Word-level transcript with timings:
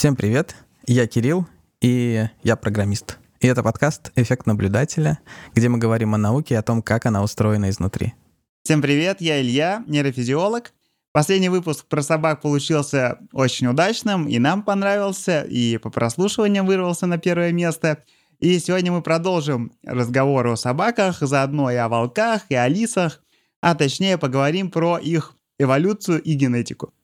Всем 0.00 0.16
привет, 0.16 0.56
я 0.86 1.06
Кирилл, 1.06 1.46
и 1.82 2.26
я 2.42 2.56
программист. 2.56 3.18
И 3.40 3.46
это 3.46 3.62
подкаст 3.62 4.12
«Эффект 4.16 4.46
наблюдателя», 4.46 5.18
где 5.54 5.68
мы 5.68 5.76
говорим 5.76 6.14
о 6.14 6.16
науке 6.16 6.54
и 6.54 6.56
о 6.56 6.62
том, 6.62 6.80
как 6.80 7.04
она 7.04 7.22
устроена 7.22 7.68
изнутри. 7.68 8.14
Всем 8.62 8.80
привет, 8.80 9.20
я 9.20 9.42
Илья, 9.42 9.84
нейрофизиолог. 9.86 10.72
Последний 11.12 11.50
выпуск 11.50 11.84
про 11.84 12.00
собак 12.00 12.40
получился 12.40 13.18
очень 13.34 13.66
удачным, 13.66 14.26
и 14.26 14.38
нам 14.38 14.62
понравился, 14.62 15.42
и 15.42 15.76
по 15.76 15.90
прослушиваниям 15.90 16.64
вырвался 16.64 17.04
на 17.04 17.18
первое 17.18 17.52
место. 17.52 18.02
И 18.38 18.58
сегодня 18.58 18.92
мы 18.92 19.02
продолжим 19.02 19.70
разговор 19.84 20.46
о 20.46 20.56
собаках, 20.56 21.18
заодно 21.20 21.70
и 21.70 21.76
о 21.76 21.90
волках, 21.90 22.44
и 22.48 22.54
о 22.54 22.68
лисах, 22.68 23.22
а 23.60 23.74
точнее 23.74 24.16
поговорим 24.16 24.70
про 24.70 24.96
их 24.96 25.34
эволюцию 25.58 26.22
и 26.22 26.32
генетику. 26.32 26.94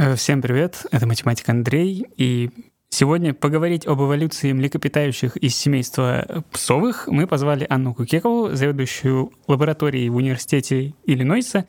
Э, 0.00 0.16
всем 0.16 0.40
привет, 0.40 0.86
это 0.92 1.06
математик 1.06 1.46
Андрей, 1.50 2.06
и 2.16 2.48
сегодня 2.88 3.34
поговорить 3.34 3.86
об 3.86 4.00
эволюции 4.00 4.50
млекопитающих 4.50 5.36
из 5.36 5.54
семейства 5.54 6.42
псовых 6.50 7.06
мы 7.06 7.26
позвали 7.26 7.66
Анну 7.68 7.92
Кукекову, 7.92 8.54
заведующую 8.54 9.30
лабораторией 9.46 10.08
в 10.08 10.16
университете 10.16 10.94
Иллинойса, 11.04 11.66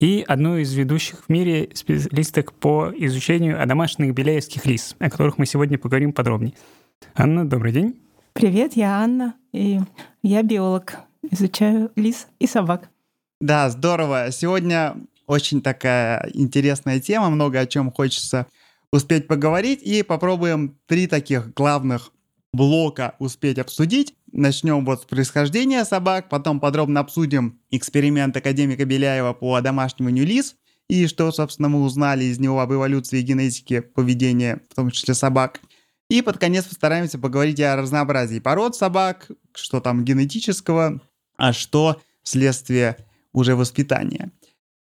и 0.00 0.24
одну 0.26 0.56
из 0.56 0.72
ведущих 0.72 1.24
в 1.24 1.28
мире 1.28 1.68
специалисток 1.74 2.54
по 2.54 2.90
изучению 2.96 3.58
домашних 3.66 4.14
беляевских 4.14 4.64
лис, 4.64 4.96
о 4.98 5.10
которых 5.10 5.36
мы 5.36 5.44
сегодня 5.44 5.76
поговорим 5.76 6.14
подробнее. 6.14 6.54
Анна, 7.14 7.46
добрый 7.46 7.72
день. 7.72 8.00
Привет, 8.32 8.72
я 8.74 9.02
Анна, 9.02 9.34
и 9.52 9.80
я 10.22 10.42
биолог, 10.42 10.94
изучаю 11.30 11.92
лис 11.94 12.26
и 12.38 12.46
собак. 12.46 12.88
Да, 13.38 13.68
здорово. 13.68 14.28
Сегодня 14.30 14.96
очень 15.26 15.62
такая 15.62 16.30
интересная 16.34 17.00
тема, 17.00 17.30
много 17.30 17.60
о 17.60 17.66
чем 17.66 17.92
хочется 17.92 18.46
успеть 18.92 19.26
поговорить, 19.26 19.82
и 19.82 20.02
попробуем 20.02 20.78
три 20.86 21.06
таких 21.06 21.52
главных 21.54 22.12
блока 22.52 23.14
успеть 23.18 23.58
обсудить. 23.58 24.14
Начнем 24.32 24.84
вот 24.84 25.02
с 25.02 25.04
происхождения 25.04 25.84
собак, 25.84 26.28
потом 26.28 26.60
подробно 26.60 27.00
обсудим 27.00 27.60
эксперимент 27.70 28.36
академика 28.36 28.84
Беляева 28.84 29.32
по 29.32 29.60
домашнему 29.60 30.10
лис, 30.10 30.56
и 30.88 31.06
что, 31.06 31.32
собственно, 31.32 31.68
мы 31.68 31.82
узнали 31.82 32.24
из 32.24 32.38
него 32.38 32.60
об 32.60 32.72
эволюции 32.72 33.18
и 33.18 33.22
генетике 33.22 33.82
поведения, 33.82 34.60
в 34.70 34.74
том 34.74 34.90
числе 34.90 35.14
собак. 35.14 35.60
И 36.08 36.22
под 36.22 36.38
конец 36.38 36.64
постараемся 36.64 37.18
поговорить 37.18 37.60
о 37.60 37.76
разнообразии 37.76 38.38
пород 38.38 38.76
собак, 38.76 39.28
что 39.54 39.80
там 39.80 40.04
генетического, 40.04 41.00
а 41.36 41.52
что 41.52 42.00
вследствие 42.22 42.96
уже 43.32 43.56
воспитания. 43.56 44.30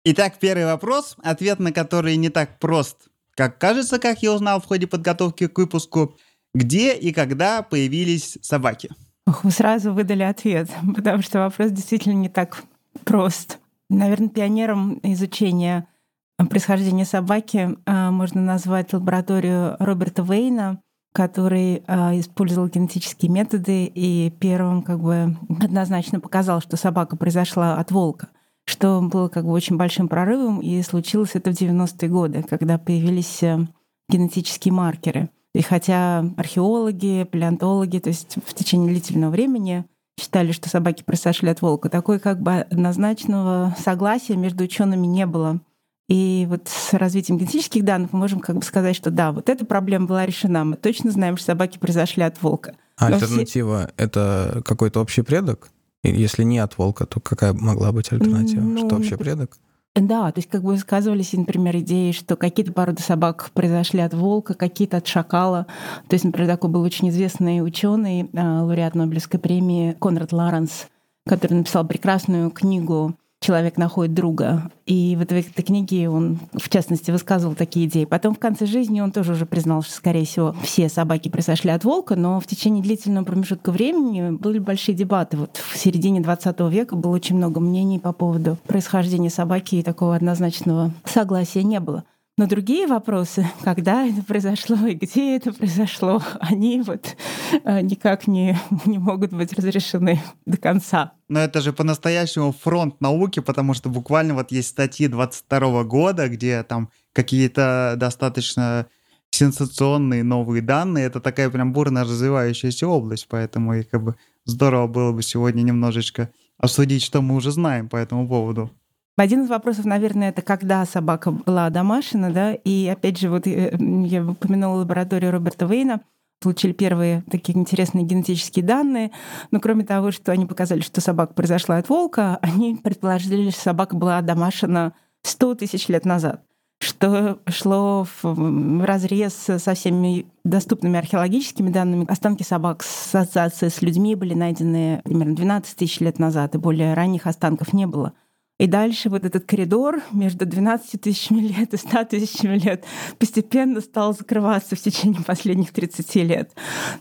Итак, 0.06 0.34
первый 0.38 0.66
вопрос, 0.66 1.16
ответ 1.22 1.60
на 1.60 1.72
который 1.72 2.16
не 2.16 2.28
так 2.28 2.58
прост, 2.58 3.08
как 3.34 3.58
кажется, 3.58 3.98
как 3.98 4.22
я 4.22 4.34
узнал 4.34 4.60
в 4.60 4.66
ходе 4.66 4.86
подготовки 4.86 5.46
к 5.46 5.56
выпуску. 5.56 6.14
Где 6.52 6.94
и 6.94 7.10
когда 7.10 7.62
появились 7.62 8.36
собаки? 8.42 8.90
Ох, 9.26 9.44
вы 9.44 9.50
сразу 9.50 9.94
выдали 9.94 10.22
ответ, 10.22 10.68
потому 10.94 11.22
что 11.22 11.38
вопрос 11.38 11.70
действительно 11.70 12.12
не 12.12 12.28
так 12.28 12.64
прост. 13.04 13.60
Наверное, 13.88 14.28
пионером 14.28 15.00
изучения 15.02 15.88
происхождения 16.36 17.06
собаки 17.06 17.70
а, 17.86 18.10
можно 18.10 18.42
назвать 18.42 18.92
лабораторию 18.92 19.76
Роберта 19.78 20.22
Вейна, 20.22 20.82
который 21.14 21.82
а, 21.86 22.12
использовал 22.18 22.68
генетические 22.68 23.30
методы 23.30 23.86
и 23.86 24.30
первым 24.38 24.82
как 24.82 25.00
бы 25.00 25.34
однозначно 25.48 26.20
показал, 26.20 26.60
что 26.60 26.76
собака 26.76 27.16
произошла 27.16 27.78
от 27.78 27.90
волка 27.90 28.28
что 28.64 29.00
было 29.00 29.28
как 29.28 29.44
бы 29.44 29.52
очень 29.52 29.76
большим 29.76 30.08
прорывом, 30.08 30.60
и 30.60 30.82
случилось 30.82 31.30
это 31.34 31.52
в 31.52 31.54
90-е 31.54 32.08
годы, 32.08 32.42
когда 32.42 32.78
появились 32.78 33.42
э, 33.42 33.66
генетические 34.08 34.72
маркеры. 34.72 35.30
И 35.54 35.62
хотя 35.62 36.24
археологи, 36.36 37.24
палеонтологи, 37.30 37.98
то 37.98 38.08
есть 38.08 38.36
в 38.44 38.54
течение 38.54 38.90
длительного 38.90 39.30
времени 39.30 39.84
считали, 40.18 40.52
что 40.52 40.68
собаки 40.68 41.02
произошли 41.02 41.48
от 41.48 41.62
волка, 41.62 41.88
такой 41.88 42.18
как 42.18 42.40
бы 42.40 42.56
однозначного 42.58 43.74
согласия 43.78 44.36
между 44.36 44.64
учеными 44.64 45.06
не 45.06 45.26
было. 45.26 45.60
И 46.08 46.46
вот 46.50 46.68
с 46.68 46.92
развитием 46.92 47.38
генетических 47.38 47.84
данных 47.84 48.12
мы 48.12 48.18
можем 48.18 48.40
как 48.40 48.56
бы 48.56 48.62
сказать, 48.62 48.94
что 48.94 49.10
да, 49.10 49.32
вот 49.32 49.48
эта 49.48 49.64
проблема 49.64 50.06
была 50.06 50.26
решена. 50.26 50.64
Мы 50.64 50.76
точно 50.76 51.10
знаем, 51.10 51.36
что 51.36 51.46
собаки 51.46 51.78
произошли 51.78 52.22
от 52.22 52.40
волка. 52.42 52.74
А 52.96 53.06
альтернатива 53.06 53.86
все...— 53.86 53.94
это 53.96 54.62
какой-то 54.64 55.00
общий 55.00 55.22
предок? 55.22 55.70
Если 56.04 56.44
не 56.44 56.58
от 56.58 56.76
волка, 56.78 57.06
то 57.06 57.20
какая 57.20 57.52
могла 57.52 57.92
быть 57.92 58.12
альтернатива? 58.12 58.60
Ну, 58.60 58.86
что 58.86 58.96
вообще 58.96 59.16
предок? 59.16 59.58
Да, 59.94 60.32
то 60.32 60.40
есть 60.40 60.50
как 60.50 60.62
бы 60.62 60.72
высказывались, 60.72 61.32
например, 61.34 61.76
идеи, 61.76 62.10
что 62.10 62.34
какие-то 62.34 62.72
породы 62.72 63.00
собак 63.00 63.50
произошли 63.54 64.00
от 64.00 64.12
волка, 64.12 64.54
какие-то 64.54 64.96
от 64.96 65.06
шакала. 65.06 65.66
То 66.08 66.14
есть, 66.14 66.24
например, 66.24 66.50
такой 66.50 66.68
был 66.68 66.82
очень 66.82 67.10
известный 67.10 67.64
ученый, 67.64 68.28
а, 68.34 68.64
лауреат 68.64 68.96
Нобелевской 68.96 69.38
премии 69.38 69.96
Конрад 70.00 70.32
Ларенс, 70.32 70.88
который 71.24 71.54
написал 71.54 71.86
прекрасную 71.86 72.50
книгу 72.50 73.14
человек 73.44 73.76
находит 73.76 74.14
друга. 74.14 74.70
И 74.86 75.16
вот 75.18 75.28
в 75.28 75.32
этой 75.32 75.62
книге 75.62 76.08
он, 76.08 76.38
в 76.54 76.70
частности, 76.70 77.10
высказывал 77.10 77.54
такие 77.54 77.86
идеи. 77.86 78.06
Потом 78.06 78.34
в 78.34 78.38
конце 78.38 78.64
жизни 78.64 79.00
он 79.00 79.12
тоже 79.12 79.32
уже 79.32 79.44
признал, 79.44 79.82
что, 79.82 79.92
скорее 79.92 80.24
всего, 80.24 80.54
все 80.62 80.88
собаки 80.88 81.28
произошли 81.28 81.70
от 81.70 81.84
волка, 81.84 82.16
но 82.16 82.40
в 82.40 82.46
течение 82.46 82.82
длительного 82.82 83.24
промежутка 83.24 83.70
времени 83.70 84.30
были 84.30 84.58
большие 84.58 84.94
дебаты. 84.94 85.36
Вот 85.36 85.56
в 85.56 85.76
середине 85.76 86.20
20 86.20 86.60
века 86.70 86.96
было 86.96 87.12
очень 87.12 87.36
много 87.36 87.60
мнений 87.60 87.98
по 87.98 88.12
поводу 88.12 88.56
происхождения 88.66 89.30
собаки, 89.30 89.76
и 89.76 89.82
такого 89.82 90.16
однозначного 90.16 90.92
согласия 91.04 91.62
не 91.62 91.80
было. 91.80 92.04
Но 92.36 92.48
другие 92.48 92.88
вопросы, 92.88 93.46
когда 93.62 94.06
это 94.06 94.22
произошло 94.24 94.76
и 94.86 94.94
где 94.94 95.36
это 95.36 95.52
произошло, 95.52 96.20
они 96.40 96.82
вот 96.82 97.16
э, 97.64 97.80
никак 97.80 98.26
не, 98.26 98.58
не 98.86 98.98
могут 98.98 99.32
быть 99.32 99.52
разрешены 99.52 100.20
до 100.44 100.56
конца. 100.56 101.12
Но 101.28 101.40
это 101.40 101.60
же 101.60 101.72
по-настоящему 101.72 102.52
фронт 102.52 103.00
науки, 103.00 103.40
потому 103.40 103.74
что 103.74 103.88
буквально 103.88 104.34
вот 104.34 104.50
есть 104.50 104.68
статьи 104.68 105.06
22 105.06 105.84
года, 105.84 106.28
где 106.28 106.62
там 106.64 106.90
какие-то 107.12 107.94
достаточно 107.96 108.86
сенсационные 109.30 110.24
новые 110.24 110.62
данные. 110.62 111.06
Это 111.06 111.20
такая 111.20 111.50
прям 111.50 111.72
бурно 111.72 112.02
развивающаяся 112.02 112.88
область, 112.88 113.26
поэтому 113.28 113.74
и 113.74 113.82
как 113.84 114.02
бы 114.02 114.16
здорово 114.44 114.86
было 114.88 115.12
бы 115.12 115.22
сегодня 115.22 115.62
немножечко 115.62 116.30
обсудить, 116.58 117.02
что 117.02 117.22
мы 117.22 117.36
уже 117.36 117.52
знаем 117.52 117.88
по 117.88 117.96
этому 117.96 118.28
поводу. 118.28 118.70
Один 119.16 119.44
из 119.44 119.48
вопросов, 119.48 119.84
наверное, 119.84 120.30
это 120.30 120.42
когда 120.42 120.84
собака 120.84 121.30
была 121.30 121.70
домашена, 121.70 122.32
да, 122.32 122.54
и 122.54 122.88
опять 122.88 123.18
же, 123.18 123.30
вот 123.30 123.46
э, 123.46 123.76
я 123.78 124.24
упомянула 124.26 124.80
лабораторию 124.80 125.30
Роберта 125.30 125.66
Вейна, 125.66 126.00
получили 126.40 126.72
первые 126.72 127.22
такие 127.30 127.56
интересные 127.56 128.04
генетические 128.04 128.64
данные. 128.64 129.12
Но 129.52 129.60
кроме 129.60 129.84
того, 129.84 130.10
что 130.10 130.32
они 130.32 130.46
показали, 130.46 130.80
что 130.80 131.00
собака 131.00 131.32
произошла 131.32 131.76
от 131.76 131.88
волка, 131.88 132.38
они 132.42 132.74
предположили, 132.74 133.50
что 133.50 133.60
собака 133.60 133.96
была 133.96 134.20
домашена 134.20 134.92
100 135.22 135.54
тысяч 135.56 135.88
лет 135.88 136.04
назад 136.04 136.42
что 136.80 137.38
шло 137.46 138.06
в 138.22 138.84
разрез 138.84 139.32
со 139.34 139.74
всеми 139.74 140.26
доступными 140.44 140.98
археологическими 140.98 141.70
данными. 141.70 142.04
Останки 142.08 142.42
собак 142.42 142.82
с 142.82 143.14
ассоциацией 143.14 143.70
с 143.70 143.80
людьми 143.80 144.14
были 144.14 144.34
найдены 144.34 145.00
примерно 145.04 145.34
12 145.34 145.76
тысяч 145.76 146.00
лет 146.00 146.18
назад, 146.18 146.54
и 146.54 146.58
более 146.58 146.92
ранних 146.92 147.26
останков 147.26 147.72
не 147.72 147.86
было. 147.86 148.12
И 148.60 148.68
дальше 148.68 149.10
вот 149.10 149.24
этот 149.24 149.46
коридор 149.46 150.00
между 150.12 150.46
12 150.46 151.00
тысячами 151.00 151.40
лет 151.40 151.74
и 151.74 151.76
100 151.76 152.04
тысячами 152.04 152.56
лет 152.56 152.84
постепенно 153.18 153.80
стал 153.80 154.14
закрываться 154.14 154.76
в 154.76 154.80
течение 154.80 155.22
последних 155.24 155.72
30 155.72 156.14
лет. 156.16 156.52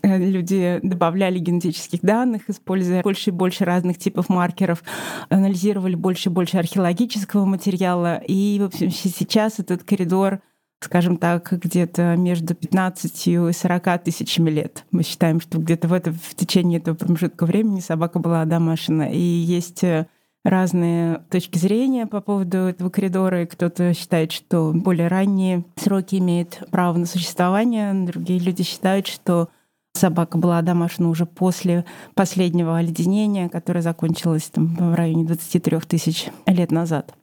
Э, 0.02 0.18
люди 0.18 0.80
добавляли 0.82 1.38
генетических 1.38 2.02
данных, 2.02 2.50
используя 2.50 3.04
больше 3.04 3.30
и 3.30 3.34
больше 3.34 3.66
разных 3.66 4.00
типов 4.00 4.30
маркеров, 4.30 4.84
анализировали 5.30 5.94
больше 5.94 6.30
и 6.30 6.32
больше 6.32 6.58
археологического 6.58 7.46
материала. 7.46 8.20
И, 8.28 8.58
в 8.60 8.66
общем, 8.66 8.90
сейчас 8.90 9.60
этот 9.60 9.84
коридор 9.84 10.40
скажем 10.82 11.16
так, 11.16 11.50
где-то 11.50 12.18
между 12.18 12.56
15 12.56 13.28
и 13.28 13.52
40 13.54 14.04
тысячами 14.04 14.50
лет. 14.50 14.86
Мы 14.92 15.04
считаем, 15.04 15.40
что 15.40 15.58
где-то 15.58 15.88
в, 15.88 15.94
это, 15.94 16.12
в 16.12 16.36
течение 16.36 16.80
этого 16.80 16.96
промежутка 16.96 17.46
времени 17.46 17.80
собака 17.80 18.20
была 18.20 18.44
домашена. 18.44 19.04
И 19.04 19.18
есть 19.18 19.82
э, 19.86 20.08
разные 20.44 21.20
точки 21.30 21.58
зрения 21.58 22.06
по 22.06 22.22
поводу 22.22 22.58
этого 22.58 22.90
коридора. 22.90 23.44
И 23.44 23.46
кто-то 23.46 23.94
считает, 23.94 24.32
что 24.32 24.72
более 24.74 25.08
ранние 25.08 25.64
сроки 25.76 26.16
имеют 26.16 26.62
право 26.72 26.98
на 26.98 27.06
существование. 27.06 27.94
Другие 27.94 28.40
люди 28.40 28.64
считают, 28.64 29.08
что 29.08 29.50
собака 29.94 30.38
была 30.38 30.62
домашна 30.62 31.10
уже 31.10 31.26
после 31.26 31.86
последнего 32.14 32.78
оледенения, 32.78 33.50
которое 33.50 33.82
закончилось 33.82 34.50
там, 34.52 34.76
в 34.76 34.96
районе 34.96 35.26
23 35.26 35.80
тысяч 35.82 36.28
лет 36.46 36.72
назад. 36.72 37.14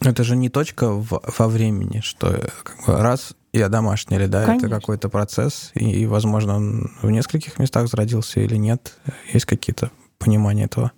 Это 0.00 0.22
же 0.22 0.36
не 0.36 0.48
точка 0.48 0.92
в, 0.92 1.20
во 1.38 1.48
времени, 1.48 2.00
что 2.00 2.30
как 2.62 2.86
бы 2.86 3.02
раз 3.02 3.34
и 3.52 3.60
одомашнили, 3.60 4.26
да? 4.26 4.44
Конечно. 4.44 4.66
Это 4.66 4.76
какой-то 4.76 5.08
процесс, 5.08 5.72
и, 5.74 5.90
и, 5.90 6.06
возможно, 6.06 6.56
он 6.56 6.90
в 7.02 7.10
нескольких 7.10 7.58
местах 7.58 7.88
зародился 7.88 8.40
или 8.40 8.56
нет. 8.56 8.96
Есть 9.32 9.46
какие-то 9.46 9.90
понимания 10.18 10.64
этого? 10.64 10.92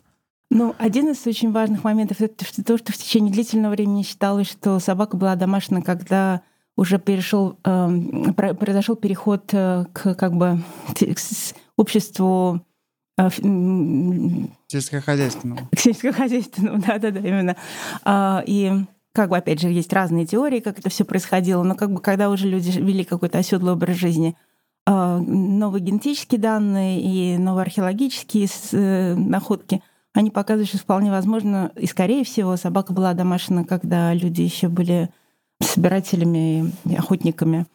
Ну, 0.51 0.75
один 0.79 1.11
из 1.11 1.25
очень 1.27 1.53
важных 1.53 1.85
моментов 1.85 2.21
это 2.21 2.45
то, 2.65 2.77
что 2.77 2.93
в 2.93 2.97
течение 2.97 3.33
длительного 3.33 3.73
времени 3.73 4.03
считалось, 4.03 4.51
что 4.51 4.81
собака 4.81 5.17
была 5.17 5.37
домашняя, 5.37 5.81
когда 5.81 6.43
уже 6.77 6.99
перешел, 6.99 7.59
эм, 7.65 8.35
произошел 8.35 8.97
переход 8.97 9.51
э, 9.53 9.85
к 9.93 10.15
как 10.15 10.35
бы 10.35 10.63
к 10.99 11.19
обществу 11.77 12.61
э, 13.17 13.29
сельскохозяйственному. 14.67 15.69
К 15.71 15.79
сельскохозяйственному, 15.79 16.83
да-да-да, 16.87 17.21
именно. 17.21 17.57
А, 18.03 18.43
и 18.47 18.73
как 19.13 19.31
бы, 19.31 19.37
опять 19.37 19.61
же, 19.61 19.69
есть 19.69 19.93
разные 19.93 20.27
теории, 20.27 20.61
как 20.61 20.79
это 20.79 20.89
все 20.91 21.05
происходило, 21.05 21.63
но 21.63 21.75
как 21.75 21.93
бы, 21.93 22.01
когда 22.01 22.31
уже 22.31 22.49
люди 22.49 22.71
вели 22.71 23.05
какой-то 23.05 23.39
оседлый 23.39 23.75
образ 23.75 23.97
жизни, 23.97 24.37
а, 24.87 25.19
новые 25.19 25.83
генетические 25.83 26.41
данные 26.41 27.01
и 27.01 27.37
новые 27.39 27.63
археологические 27.63 28.49
э, 28.73 29.15
находки, 29.15 29.83
они 30.13 30.31
показывают, 30.31 30.69
что 30.69 30.79
вполне 30.79 31.11
возможно, 31.11 31.73
и 31.77 31.87
скорее 31.87 32.25
всего, 32.25 32.57
собака 32.57 32.93
была 32.93 33.15
домашена, 33.15 33.65
когда 33.65 34.13
люди 34.13 34.43
еще 34.43 34.69
были 34.69 35.11
собирателями 35.63 36.73
и 36.85 36.97
охотниками. 36.97 37.67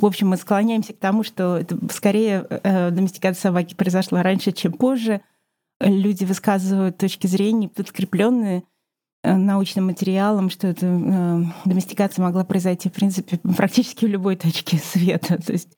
В 0.00 0.06
общем, 0.06 0.28
мы 0.28 0.36
склоняемся 0.36 0.94
к 0.94 0.98
тому, 0.98 1.22
что 1.22 1.58
это 1.58 1.76
скорее 1.92 2.46
э, 2.48 2.90
доместикация 2.90 3.42
собаки 3.42 3.74
произошла 3.74 4.22
раньше, 4.22 4.52
чем 4.52 4.72
позже. 4.72 5.20
Люди 5.80 6.24
высказывают 6.24 6.96
точки 6.96 7.26
зрения, 7.26 7.68
подкрепленные 7.68 8.62
э, 9.22 9.36
научным 9.36 9.86
материалом, 9.86 10.48
что 10.48 10.68
эта 10.68 10.86
э, 10.86 11.42
доместикация 11.66 12.22
могла 12.22 12.44
произойти, 12.44 12.88
в 12.88 12.92
принципе, 12.92 13.38
практически 13.56 14.06
в 14.06 14.08
любой 14.08 14.36
точке 14.36 14.78
света. 14.82 15.40
То 15.42 15.52
есть 15.52 15.68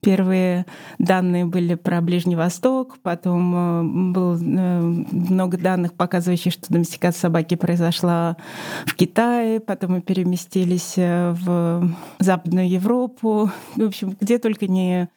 Первые 0.00 0.64
данные 0.98 1.44
были 1.44 1.74
про 1.74 2.00
Ближний 2.00 2.36
Восток, 2.36 2.98
потом 3.02 3.54
э, 3.54 4.12
было 4.12 4.36
э, 4.36 4.80
много 4.80 5.58
данных, 5.58 5.94
показывающих, 5.94 6.52
что 6.52 6.72
доместикация 6.72 7.22
собаки 7.22 7.56
произошла 7.56 8.36
в 8.86 8.94
Китае, 8.94 9.58
потом 9.58 9.94
мы 9.94 10.00
переместились 10.00 10.94
э, 10.96 11.32
в 11.32 11.90
Западную 12.20 12.68
Европу. 12.68 13.50
В 13.74 13.82
общем, 13.82 14.16
где 14.20 14.38
только 14.38 14.68
не 14.68 15.08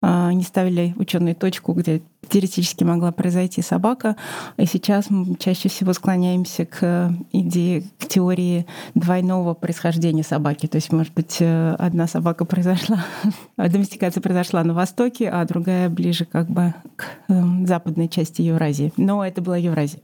не 0.00 0.42
ставили 0.44 0.94
ученые 0.96 1.34
точку, 1.34 1.72
где 1.72 2.02
теоретически 2.28 2.84
могла 2.84 3.10
произойти 3.12 3.62
собака. 3.62 4.16
И 4.56 4.66
сейчас 4.66 5.10
мы 5.10 5.36
чаще 5.36 5.68
всего 5.68 5.92
склоняемся 5.92 6.66
к 6.66 7.12
идее, 7.32 7.82
к 7.98 8.06
теории 8.06 8.66
двойного 8.94 9.54
происхождения 9.54 10.22
собаки. 10.22 10.66
То 10.66 10.76
есть, 10.76 10.92
может 10.92 11.14
быть, 11.14 11.38
э, 11.40 11.74
одна 11.78 12.06
собака 12.06 12.44
произошла, 12.44 13.04
доместикация 13.56 14.20
произошла 14.20 14.62
на 14.64 14.74
Востоке, 14.74 15.30
а 15.30 15.44
другая 15.44 15.88
ближе 15.88 16.24
как 16.24 16.48
бы 16.48 16.74
к 16.96 17.04
эм, 17.28 17.66
западной 17.66 18.08
части 18.08 18.42
Евразии. 18.42 18.92
Но 18.96 19.24
это 19.24 19.40
была 19.40 19.56
Евразия. 19.56 20.00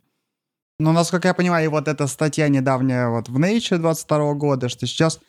Ну, 0.81 0.93
насколько 0.93 1.29
я 1.29 1.35
понимаю, 1.35 1.71
вот 1.71 1.87
эта 1.87 2.07
статья 2.09 2.49
недавняя 2.49 3.09
вот 3.09 3.29
в 3.29 3.39
Nature 3.39 3.79
22 3.79 4.35
года, 4.35 4.69
что 4.69 4.87
сейчас 4.87 5.21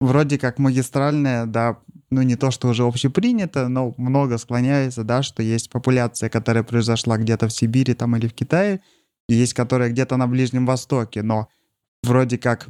вроде 0.00 0.38
как 0.38 0.58
магистральная, 0.58 1.46
да, 1.46 1.78
ну 2.10 2.22
не 2.22 2.36
то, 2.36 2.50
что 2.50 2.68
уже 2.68 2.84
общепринято, 2.84 3.68
но 3.68 3.94
много 3.98 4.38
склоняется, 4.38 5.04
да, 5.04 5.22
что 5.22 5.42
есть 5.42 5.70
популяция, 5.70 6.28
которая 6.28 6.64
произошла 6.64 7.18
где-то 7.18 7.48
в 7.48 7.52
Сибири 7.52 7.94
там 7.94 8.16
или 8.16 8.26
в 8.26 8.34
Китае, 8.34 8.80
и 9.28 9.34
есть 9.34 9.54
которая 9.54 9.90
где-то 9.90 10.16
на 10.16 10.26
Ближнем 10.26 10.66
Востоке, 10.66 11.22
но 11.22 11.48
вроде 12.02 12.38
как 12.38 12.68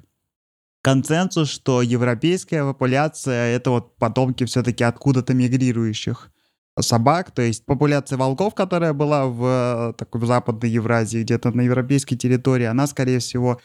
консенсус, 0.82 1.49
что 1.49 1.82
европейская 1.82 2.65
популяция— 2.65 3.55
это 3.56 3.71
вот 3.71 3.97
потомки 3.97 4.44
все-таки 4.44 4.85
откуда-то 4.85 5.35
мигрирующих 5.35 6.31
собак, 6.81 7.31
то 7.31 7.43
есть 7.43 7.65
популяция 7.65 8.17
волков, 8.17 8.55
которая 8.55 8.93
была 8.93 9.27
в 9.27 9.94
такой 9.99 10.21
в 10.21 10.27
западной 10.27 10.71
Евразии, 10.71 11.23
где-то 11.23 11.50
на 11.50 11.62
европейской 11.62 12.17
территории, 12.17 12.65
она, 12.65 12.87
скорее 12.87 13.19
всего, 13.19 13.61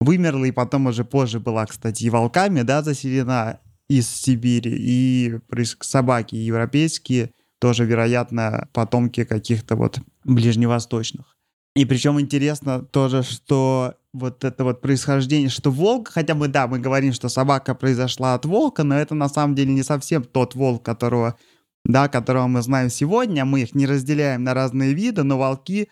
вымерла 0.00 0.44
и 0.44 0.52
потом 0.52 0.86
уже 0.86 1.04
позже 1.04 1.40
была, 1.40 1.66
кстати, 1.66 2.04
и 2.04 2.10
волками, 2.10 2.62
да, 2.62 2.82
заселена 2.82 3.60
из 3.88 4.08
Сибири, 4.08 4.74
и 4.74 5.38
собаки 5.80 6.34
европейские, 6.34 7.32
тоже, 7.58 7.84
вероятно, 7.84 8.68
потомки 8.72 9.24
каких-то 9.24 9.76
вот 9.76 10.00
ближневосточных. 10.24 11.36
И 11.74 11.84
причем 11.84 12.20
интересно 12.20 12.82
тоже, 12.82 13.22
что 13.22 13.94
вот 14.12 14.44
это 14.44 14.64
вот 14.64 14.80
происхождение, 14.80 15.48
что 15.48 15.70
волк, 15.70 16.08
хотя 16.08 16.34
бы, 16.34 16.48
да, 16.48 16.66
мы 16.66 16.78
говорим, 16.78 17.12
что 17.12 17.28
собака 17.28 17.74
произошла 17.74 18.34
от 18.34 18.44
волка, 18.44 18.84
но 18.84 18.96
это 18.98 19.14
на 19.14 19.28
самом 19.28 19.54
деле 19.54 19.72
не 19.72 19.82
совсем 19.82 20.24
тот 20.24 20.54
волк, 20.54 20.84
которого, 20.84 21.36
да, 21.84 22.08
которого 22.08 22.46
мы 22.46 22.62
знаем 22.62 22.90
сегодня. 22.90 23.44
Мы 23.44 23.62
их 23.62 23.74
не 23.74 23.86
разделяем 23.86 24.44
на 24.44 24.54
разные 24.54 24.92
виды, 24.92 25.22
но 25.22 25.38
волки, 25.38 25.88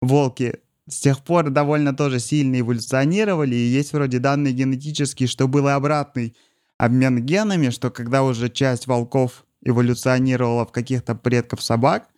волки 0.00 0.60
с 0.88 1.00
тех 1.00 1.22
пор 1.22 1.50
довольно 1.50 1.94
тоже 1.94 2.18
сильно 2.18 2.60
эволюционировали, 2.60 3.54
и 3.54 3.68
есть 3.68 3.92
вроде 3.92 4.18
данные 4.18 4.52
генетические, 4.52 5.28
что 5.28 5.48
был 5.48 5.68
обратный 5.68 6.36
обмен 6.78 7.24
генами, 7.24 7.70
что 7.70 7.90
когда 7.90 8.22
уже 8.22 8.48
часть 8.48 8.86
волков 8.86 9.44
эволюционировала 9.62 10.64
в 10.64 10.72
каких-то 10.72 11.14
предков 11.14 11.62
собак, 11.62 12.08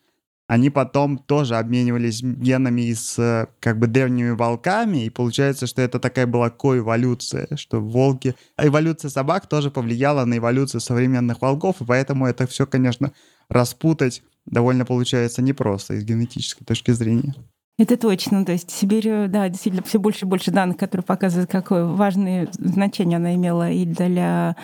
они 0.46 0.69
потом 0.69 1.17
тоже 1.19 1.56
обменивались 1.56 2.22
генами 2.22 2.82
и 2.82 2.94
с 2.94 3.49
как 3.61 3.78
бы 3.78 3.87
древними 3.87 4.31
волками, 4.31 5.05
и 5.05 5.11
получается, 5.11 5.69
что 5.69 5.81
это 5.81 6.00
такая 6.00 6.26
была 6.26 6.50
коэволюция, 6.50 7.46
что 7.55 7.81
волки... 7.81 8.34
Эволюция 8.58 9.11
собак 9.11 9.49
тоже 9.49 9.70
повлияла 9.70 10.25
на 10.25 10.38
эволюцию 10.38 10.81
современных 10.81 11.40
волков, 11.40 11.81
и 11.81 11.84
поэтому 11.84 12.26
это 12.26 12.49
все, 12.49 12.66
конечно, 12.66 13.12
распутать 13.49 14.25
довольно 14.44 14.84
получается 14.84 15.40
непросто 15.40 15.94
из 15.94 16.05
генетической 16.05 16.64
точки 16.64 16.90
зрения. 16.90 17.34
Это 17.81 17.97
точно. 17.97 18.44
То 18.44 18.53
есть 18.53 18.71
Сибирь, 18.71 19.27
да, 19.29 19.49
действительно, 19.49 19.82
все 19.82 19.99
больше 19.99 20.27
и 20.27 20.29
больше 20.29 20.50
данных, 20.50 20.77
которые 20.77 21.03
показывают, 21.03 21.50
какое 21.50 21.87
важное 21.87 22.47
значение 22.59 23.17
она 23.17 23.35
имела 23.35 23.71
и 23.71 23.87
для 23.87 24.55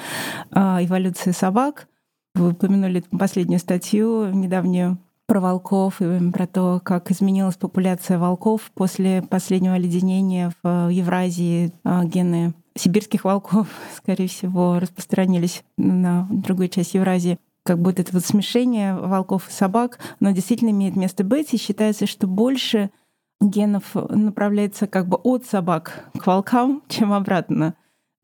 э, 0.51 0.59
эволюции 0.85 1.31
собак. 1.31 1.89
Вы 2.35 2.51
упомянули 2.51 3.03
последнюю 3.19 3.59
статью 3.59 4.27
недавнюю 4.35 4.99
про 5.27 5.41
волков 5.41 6.03
и 6.03 6.31
про 6.31 6.47
то, 6.47 6.79
как 6.85 7.11
изменилась 7.11 7.57
популяция 7.57 8.19
волков 8.19 8.71
после 8.75 9.23
последнего 9.23 9.77
оледенения 9.77 10.53
в 10.63 10.91
Евразии. 10.91 11.73
А, 11.85 12.05
гены 12.05 12.53
сибирских 12.77 13.25
волков, 13.25 13.69
скорее 13.97 14.29
всего, 14.29 14.79
распространились 14.79 15.65
на 15.79 16.29
другую 16.31 16.69
часть 16.69 16.93
Евразии 16.93 17.39
как 17.65 17.81
будто 17.81 18.03
это 18.03 18.13
вот 18.13 18.25
смешение 18.25 18.95
волков 18.95 19.49
и 19.49 19.53
собак, 19.53 19.99
но 20.21 20.31
действительно 20.31 20.71
имеет 20.71 20.95
место 20.95 21.25
быть, 21.25 21.53
и 21.53 21.59
считается, 21.59 22.07
что 22.07 22.29
больше 22.29 22.91
генов 23.41 23.95
направляется 23.95 24.87
как 24.87 25.07
бы 25.09 25.17
от 25.17 25.47
собак 25.47 26.05
к 26.19 26.27
волкам, 26.27 26.83
чем 26.89 27.13
обратно. 27.13 27.75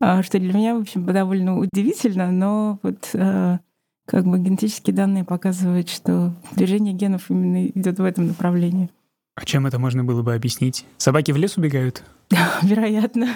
А, 0.01 0.23
что 0.23 0.39
для 0.39 0.53
меня, 0.53 0.77
в 0.77 0.81
общем, 0.81 1.05
довольно 1.07 1.59
удивительно, 1.59 2.33
но 2.33 2.79
вот 2.83 3.11
а, 3.15 3.61
как 4.07 4.25
бы 4.25 4.39
генетические 4.39 4.95
данные 4.95 5.25
показывают, 5.25 5.89
что 5.89 6.35
движение 6.57 6.93
генов 6.93 7.31
именно 7.31 7.67
идет 7.67 7.99
в 7.99 8.05
этом 8.05 8.27
направлении. 8.27 8.91
А 9.35 9.45
чем 9.45 9.67
это 9.67 9.79
можно 9.79 10.05
было 10.05 10.23
бы 10.23 10.35
объяснить? 10.35 10.85
Собаки 10.99 11.33
в 11.33 11.37
лес 11.37 11.57
убегают? 11.57 12.03
Вероятно. 12.63 13.29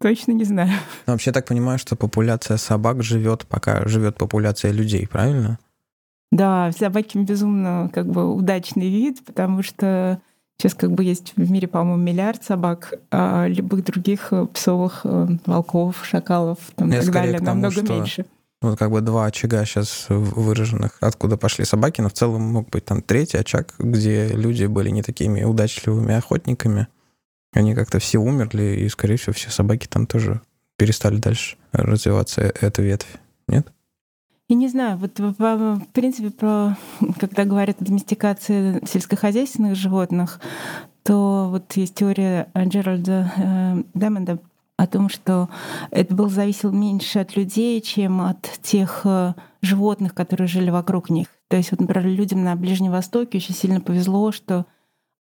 Точно 0.00 0.32
не 0.32 0.44
знаю. 0.44 0.70
Но 1.06 1.12
вообще 1.12 1.32
так 1.32 1.46
понимаю, 1.46 1.78
что 1.78 1.96
популяция 1.96 2.56
собак 2.56 3.02
живет, 3.02 3.46
пока 3.46 3.86
живет 3.88 4.16
популяция 4.16 4.72
людей, 4.72 5.06
правильно? 5.06 5.58
Да, 6.30 6.70
собаки 6.72 7.18
безумно 7.18 7.90
как 7.92 8.06
бы 8.06 8.32
удачный 8.32 8.90
вид, 8.90 9.24
потому 9.24 9.62
что 9.62 10.20
Сейчас 10.60 10.74
как 10.74 10.90
бы 10.90 11.04
есть 11.04 11.34
в 11.36 11.50
мире, 11.50 11.68
по-моему, 11.68 12.02
миллиард 12.02 12.42
собак, 12.42 12.94
а 13.12 13.46
любых 13.46 13.84
других 13.84 14.32
э, 14.32 14.46
псовых 14.46 15.02
э, 15.04 15.28
волков, 15.46 16.04
шакалов 16.04 16.58
там, 16.74 16.92
и 16.92 16.96
так 16.96 17.12
далее 17.12 17.38
тому, 17.38 17.46
намного 17.46 17.72
что... 17.72 17.92
меньше. 17.92 18.26
Вот 18.60 18.76
как 18.76 18.90
бы 18.90 19.00
два 19.00 19.26
очага 19.26 19.64
сейчас 19.64 20.06
выраженных, 20.08 20.98
откуда 21.00 21.36
пошли 21.36 21.64
собаки, 21.64 22.00
но 22.00 22.08
в 22.08 22.12
целом 22.12 22.42
мог 22.42 22.70
быть 22.70 22.84
там 22.84 23.02
третий 23.02 23.38
очаг, 23.38 23.72
где 23.78 24.26
люди 24.28 24.64
были 24.64 24.90
не 24.90 25.02
такими 25.02 25.44
удачливыми 25.44 26.12
охотниками. 26.12 26.88
Они 27.52 27.76
как-то 27.76 28.00
все 28.00 28.18
умерли, 28.18 28.80
и, 28.80 28.88
скорее 28.88 29.16
всего, 29.16 29.34
все 29.34 29.50
собаки 29.50 29.86
там 29.86 30.08
тоже 30.08 30.40
перестали 30.76 31.18
дальше 31.18 31.56
развиваться, 31.70 32.40
э, 32.40 32.52
эта 32.60 32.82
ветвь. 32.82 33.14
Нет? 33.46 33.68
Я 34.50 34.56
не 34.56 34.68
знаю, 34.68 34.96
вот 34.96 35.18
в 35.18 35.86
принципе, 35.92 36.30
про, 36.30 36.76
когда 37.20 37.44
говорят 37.44 37.82
о 37.82 37.84
доместикации 37.84 38.80
сельскохозяйственных 38.86 39.76
животных, 39.76 40.40
то 41.02 41.48
вот 41.50 41.72
есть 41.74 41.94
теория 41.94 42.50
Джеральда 42.56 43.32
э, 43.36 43.82
Демонда 43.94 44.38
о 44.78 44.86
том, 44.86 45.10
что 45.10 45.50
это 45.90 46.14
был 46.14 46.30
зависел 46.30 46.70
меньше 46.70 47.18
от 47.18 47.36
людей, 47.36 47.80
чем 47.82 48.22
от 48.22 48.40
тех 48.62 49.02
э, 49.04 49.34
животных, 49.60 50.14
которые 50.14 50.48
жили 50.48 50.70
вокруг 50.70 51.10
них. 51.10 51.26
То 51.48 51.56
есть, 51.56 51.70
вот, 51.70 51.80
например, 51.80 52.06
людям 52.06 52.42
на 52.42 52.56
Ближнем 52.56 52.92
Востоке 52.92 53.38
очень 53.38 53.54
сильно 53.54 53.80
повезло, 53.80 54.32
что 54.32 54.64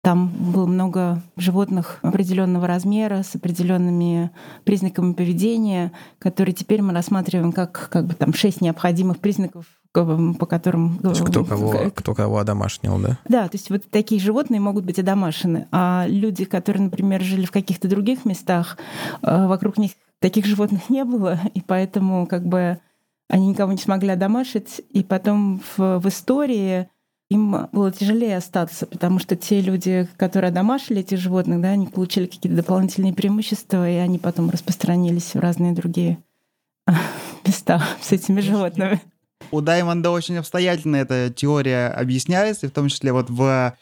там 0.01 0.29
было 0.29 0.65
много 0.65 1.21
животных 1.35 1.99
определенного 2.01 2.67
размера 2.67 3.23
с 3.23 3.35
определенными 3.35 4.31
признаками 4.63 5.13
поведения, 5.13 5.91
которые 6.19 6.53
теперь 6.53 6.81
мы 6.81 6.93
рассматриваем 6.93 7.51
как, 7.51 7.89
как 7.91 8.05
бы 8.05 8.13
там 8.13 8.33
шесть 8.33 8.61
необходимых 8.61 9.19
признаков 9.19 9.65
по 9.93 10.45
которым... 10.45 10.99
То 10.99 11.09
есть 11.09 11.21
кто 11.23 11.43
кого, 11.43 11.89
кто 11.95 12.13
кого 12.13 12.37
одомашнил, 12.37 12.99
да? 12.99 13.17
Да, 13.27 13.47
то 13.47 13.55
есть 13.55 13.71
вот 13.71 13.89
такие 13.89 14.21
животные 14.21 14.59
могут 14.59 14.85
быть 14.85 14.99
одомашены, 14.99 15.67
а 15.71 16.05
люди, 16.07 16.45
которые, 16.45 16.83
например, 16.83 17.21
жили 17.23 17.45
в 17.45 17.51
каких-то 17.51 17.87
других 17.87 18.23
местах, 18.23 18.77
э, 19.23 19.47
вокруг 19.47 19.77
них 19.77 19.91
таких 20.19 20.45
животных 20.45 20.89
не 20.89 21.03
было, 21.03 21.39
и 21.53 21.61
поэтому 21.61 22.27
как 22.27 22.45
бы 22.45 22.79
они 23.29 23.47
никого 23.47 23.71
не 23.71 23.77
смогли 23.77 24.09
одомашить. 24.09 24.81
И 24.91 25.03
потом 25.03 25.61
в, 25.77 25.99
в 25.99 26.07
истории 26.07 26.89
им 27.29 27.67
было 27.71 27.91
тяжелее 27.91 28.37
остаться, 28.37 28.85
потому 28.85 29.19
что 29.19 29.35
те 29.35 29.59
люди, 29.59 30.07
которые 30.17 30.49
одомашили 30.49 31.01
этих 31.01 31.17
животных, 31.17 31.61
да, 31.61 31.69
они 31.69 31.87
получили 31.87 32.25
какие-то 32.25 32.55
дополнительные 32.55 33.13
преимущества, 33.13 33.89
и 33.89 33.95
они 33.95 34.17
потом 34.17 34.49
распространились 34.49 35.33
в 35.33 35.39
разные 35.39 35.73
другие 35.73 36.19
места 37.45 37.83
с 38.01 38.11
этими 38.11 38.39
животными. 38.39 39.01
У 39.51 39.61
Даймонда 39.61 40.09
очень 40.11 40.37
обстоятельно 40.37 40.97
эта 40.97 41.31
теория 41.33 41.87
объясняется, 41.87 42.67
в 42.67 42.71
том 42.71 42.89
числе 42.89 43.11
вот 43.11 43.29
в 43.29 43.77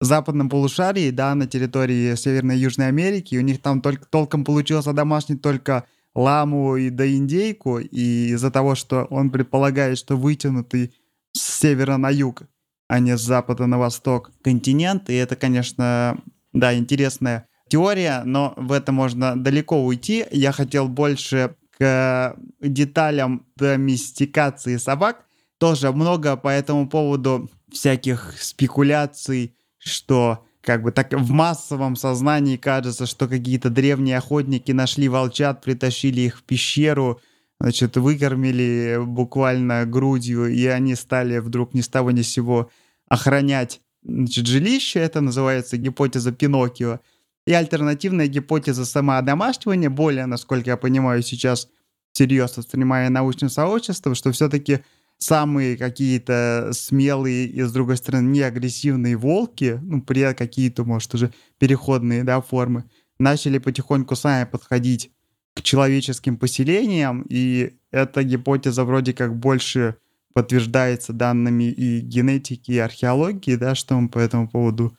западном 0.00 0.48
полушарии, 0.48 1.10
да, 1.10 1.34
на 1.34 1.46
территории 1.46 2.14
Северной 2.14 2.56
и 2.56 2.60
Южной 2.60 2.88
Америки, 2.88 3.36
у 3.36 3.42
них 3.42 3.60
там 3.60 3.82
только 3.82 4.06
толком 4.06 4.44
получилось 4.44 4.86
одомашнить 4.86 5.42
только 5.42 5.84
ламу 6.14 6.76
и 6.76 6.90
да 6.90 7.06
индейку, 7.06 7.78
и 7.78 8.30
из-за 8.30 8.50
того, 8.50 8.74
что 8.74 9.04
он 9.04 9.30
предполагает, 9.30 9.98
что 9.98 10.16
вытянутый 10.16 10.94
с 11.32 11.60
севера 11.60 11.96
на 11.96 12.10
юг, 12.10 12.42
а 12.90 12.98
не 12.98 13.16
с 13.16 13.20
запада 13.20 13.66
на 13.66 13.78
восток 13.78 14.32
континент, 14.42 15.10
и 15.10 15.14
это, 15.14 15.36
конечно, 15.36 16.18
да, 16.52 16.74
интересная 16.74 17.46
теория, 17.68 18.22
но 18.24 18.52
в 18.56 18.72
это 18.72 18.90
можно 18.90 19.40
далеко 19.40 19.84
уйти. 19.84 20.26
Я 20.32 20.50
хотел 20.50 20.88
больше 20.88 21.54
к 21.78 22.34
деталям 22.60 23.46
доместикации 23.54 24.76
собак. 24.76 25.24
Тоже 25.58 25.92
много 25.92 26.36
по 26.36 26.48
этому 26.48 26.88
поводу 26.88 27.48
всяких 27.72 28.34
спекуляций, 28.40 29.54
что 29.78 30.44
как 30.60 30.82
бы 30.82 30.90
так 30.90 31.12
в 31.12 31.30
массовом 31.30 31.94
сознании 31.94 32.56
кажется, 32.56 33.06
что 33.06 33.28
какие-то 33.28 33.70
древние 33.70 34.18
охотники 34.18 34.72
нашли 34.72 35.08
волчат, 35.08 35.62
притащили 35.62 36.22
их 36.22 36.38
в 36.38 36.42
пещеру, 36.42 37.20
значит, 37.60 37.96
выкормили 37.96 38.98
буквально 39.00 39.86
грудью, 39.86 40.48
и 40.48 40.66
они 40.66 40.96
стали 40.96 41.38
вдруг 41.38 41.72
ни 41.72 41.82
с 41.82 41.88
того 41.88 42.10
ни 42.10 42.22
с 42.22 42.28
сего 42.28 42.68
охранять 43.10 43.82
значит, 44.02 44.46
жилище. 44.46 45.00
Это 45.00 45.20
называется 45.20 45.76
гипотеза 45.76 46.32
Пиноккио. 46.32 47.00
И 47.46 47.52
альтернативная 47.52 48.28
гипотеза 48.28 48.86
самоодомашивания, 48.86 49.90
более, 49.90 50.26
насколько 50.26 50.70
я 50.70 50.76
понимаю, 50.78 51.22
сейчас 51.22 51.68
серьезно 52.12 52.62
воспринимая 52.62 53.10
научным 53.10 53.50
сообществом, 53.50 54.14
что 54.14 54.32
все-таки 54.32 54.80
самые 55.18 55.76
какие-то 55.76 56.70
смелые 56.72 57.46
и, 57.46 57.62
с 57.62 57.72
другой 57.72 57.96
стороны, 57.96 58.28
не 58.28 58.40
агрессивные 58.40 59.16
волки, 59.16 59.78
ну, 59.82 60.02
при 60.02 60.32
какие-то, 60.32 60.84
может, 60.84 61.14
уже 61.14 61.32
переходные, 61.58 62.24
да, 62.24 62.40
формы, 62.40 62.84
начали 63.18 63.58
потихоньку 63.58 64.16
сами 64.16 64.44
подходить 64.44 65.10
к 65.54 65.62
человеческим 65.62 66.36
поселениям, 66.36 67.24
и 67.28 67.74
эта 67.90 68.22
гипотеза 68.22 68.84
вроде 68.84 69.12
как 69.12 69.36
больше 69.36 69.96
подтверждается 70.32 71.12
данными 71.12 71.64
и 71.64 72.00
генетики, 72.00 72.72
и 72.72 72.78
археологии, 72.78 73.56
да, 73.56 73.74
что 73.74 73.98
мы 73.98 74.08
по 74.08 74.18
этому 74.18 74.48
поводу 74.48 74.96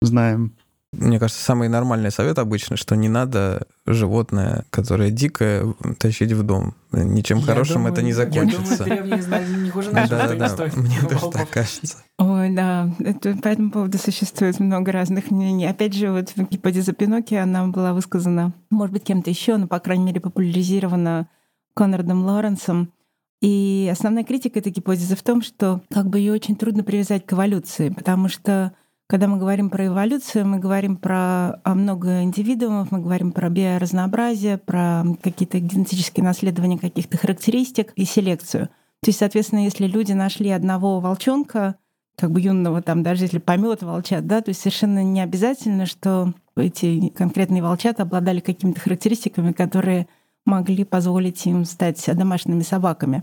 знаем. 0.00 0.54
Мне 0.92 1.18
кажется, 1.18 1.44
самый 1.44 1.68
нормальный 1.68 2.10
совет 2.10 2.38
обычно, 2.38 2.78
что 2.78 2.96
не 2.96 3.10
надо 3.10 3.66
животное, 3.86 4.64
которое 4.70 5.10
дикое, 5.10 5.74
тащить 5.98 6.32
в 6.32 6.42
дом. 6.42 6.74
Ничем 6.92 7.38
я 7.38 7.44
хорошим 7.44 7.74
думаю, 7.76 7.92
это 7.92 8.02
не 8.02 8.14
закончится. 8.14 8.84
Я 8.86 9.02
думаю, 9.02 9.22
древние 9.22 9.72
да, 9.92 10.34
да, 10.34 10.56
да. 10.56 10.70
Мне 10.76 10.98
тоже 11.02 11.30
так 11.30 11.50
кажется. 11.50 11.98
Ой, 12.18 12.50
да, 12.54 12.90
это, 13.00 13.36
по 13.36 13.48
этому 13.48 13.70
поводу 13.70 13.98
существует 13.98 14.58
много 14.60 14.90
разных 14.90 15.30
мнений. 15.30 15.66
Опять 15.66 15.92
же, 15.92 16.10
вот 16.10 16.32
гипотеза 16.34 16.94
Пиноки, 16.94 17.34
она 17.34 17.66
была 17.66 17.92
высказана, 17.92 18.54
может 18.70 18.94
быть, 18.94 19.04
кем-то 19.04 19.28
еще, 19.28 19.58
но, 19.58 19.66
по 19.66 19.80
крайней 19.80 20.04
мере, 20.04 20.20
популяризирована 20.20 21.28
Конрадом 21.74 22.24
Лоренсом. 22.24 22.92
И 23.40 23.88
основная 23.92 24.24
критика 24.24 24.58
этой 24.58 24.72
гипотезы 24.72 25.14
в 25.14 25.22
том, 25.22 25.42
что 25.42 25.82
как 25.92 26.08
бы 26.08 26.18
ее 26.18 26.32
очень 26.32 26.56
трудно 26.56 26.82
привязать 26.82 27.24
к 27.24 27.32
эволюции, 27.32 27.88
потому 27.90 28.28
что 28.28 28.72
когда 29.06 29.26
мы 29.26 29.38
говорим 29.38 29.70
про 29.70 29.86
эволюцию, 29.86 30.46
мы 30.46 30.58
говорим 30.58 30.96
про 30.96 31.60
много 31.64 32.22
индивидуумов, 32.22 32.90
мы 32.90 32.98
говорим 32.98 33.32
про 33.32 33.48
биоразнообразие, 33.48 34.58
про 34.58 35.04
какие-то 35.22 35.60
генетические 35.60 36.24
наследования 36.24 36.78
каких-то 36.78 37.16
характеристик 37.16 37.92
и 37.94 38.04
селекцию. 38.04 38.66
То 39.02 39.08
есть, 39.08 39.20
соответственно, 39.20 39.64
если 39.64 39.86
люди 39.86 40.12
нашли 40.12 40.50
одного 40.50 41.00
волчонка, 41.00 41.76
как 42.18 42.32
бы 42.32 42.40
юного 42.40 42.82
там, 42.82 43.04
даже 43.04 43.24
если 43.24 43.38
помет 43.38 43.82
волчат, 43.82 44.26
да, 44.26 44.40
то 44.42 44.48
есть 44.48 44.60
совершенно 44.60 45.04
не 45.04 45.20
обязательно, 45.20 45.86
что 45.86 46.34
эти 46.56 47.08
конкретные 47.10 47.62
волчата 47.62 48.02
обладали 48.02 48.40
какими-то 48.40 48.80
характеристиками, 48.80 49.52
которые 49.52 50.08
могли 50.48 50.84
позволить 50.84 51.46
им 51.46 51.64
стать 51.64 52.04
домашними 52.14 52.62
собаками. 52.62 53.22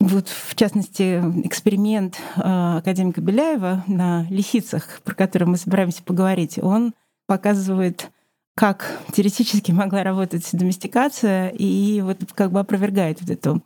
Вот, 0.00 0.28
в 0.28 0.54
частности, 0.54 1.20
эксперимент 1.44 2.18
э, 2.36 2.40
академика 2.78 3.20
Беляева 3.20 3.84
на 3.88 4.26
лисицах, 4.30 5.00
про 5.02 5.14
который 5.14 5.48
мы 5.48 5.56
собираемся 5.56 6.02
поговорить, 6.02 6.58
он 6.60 6.94
показывает, 7.26 8.10
как 8.54 9.00
теоретически 9.12 9.72
могла 9.72 10.02
работать 10.04 10.48
доместикация, 10.52 11.48
и 11.48 12.00
вот 12.00 12.18
как 12.34 12.52
бы 12.52 12.60
опровергает 12.60 13.20
вот 13.20 13.30
эту 13.30 13.62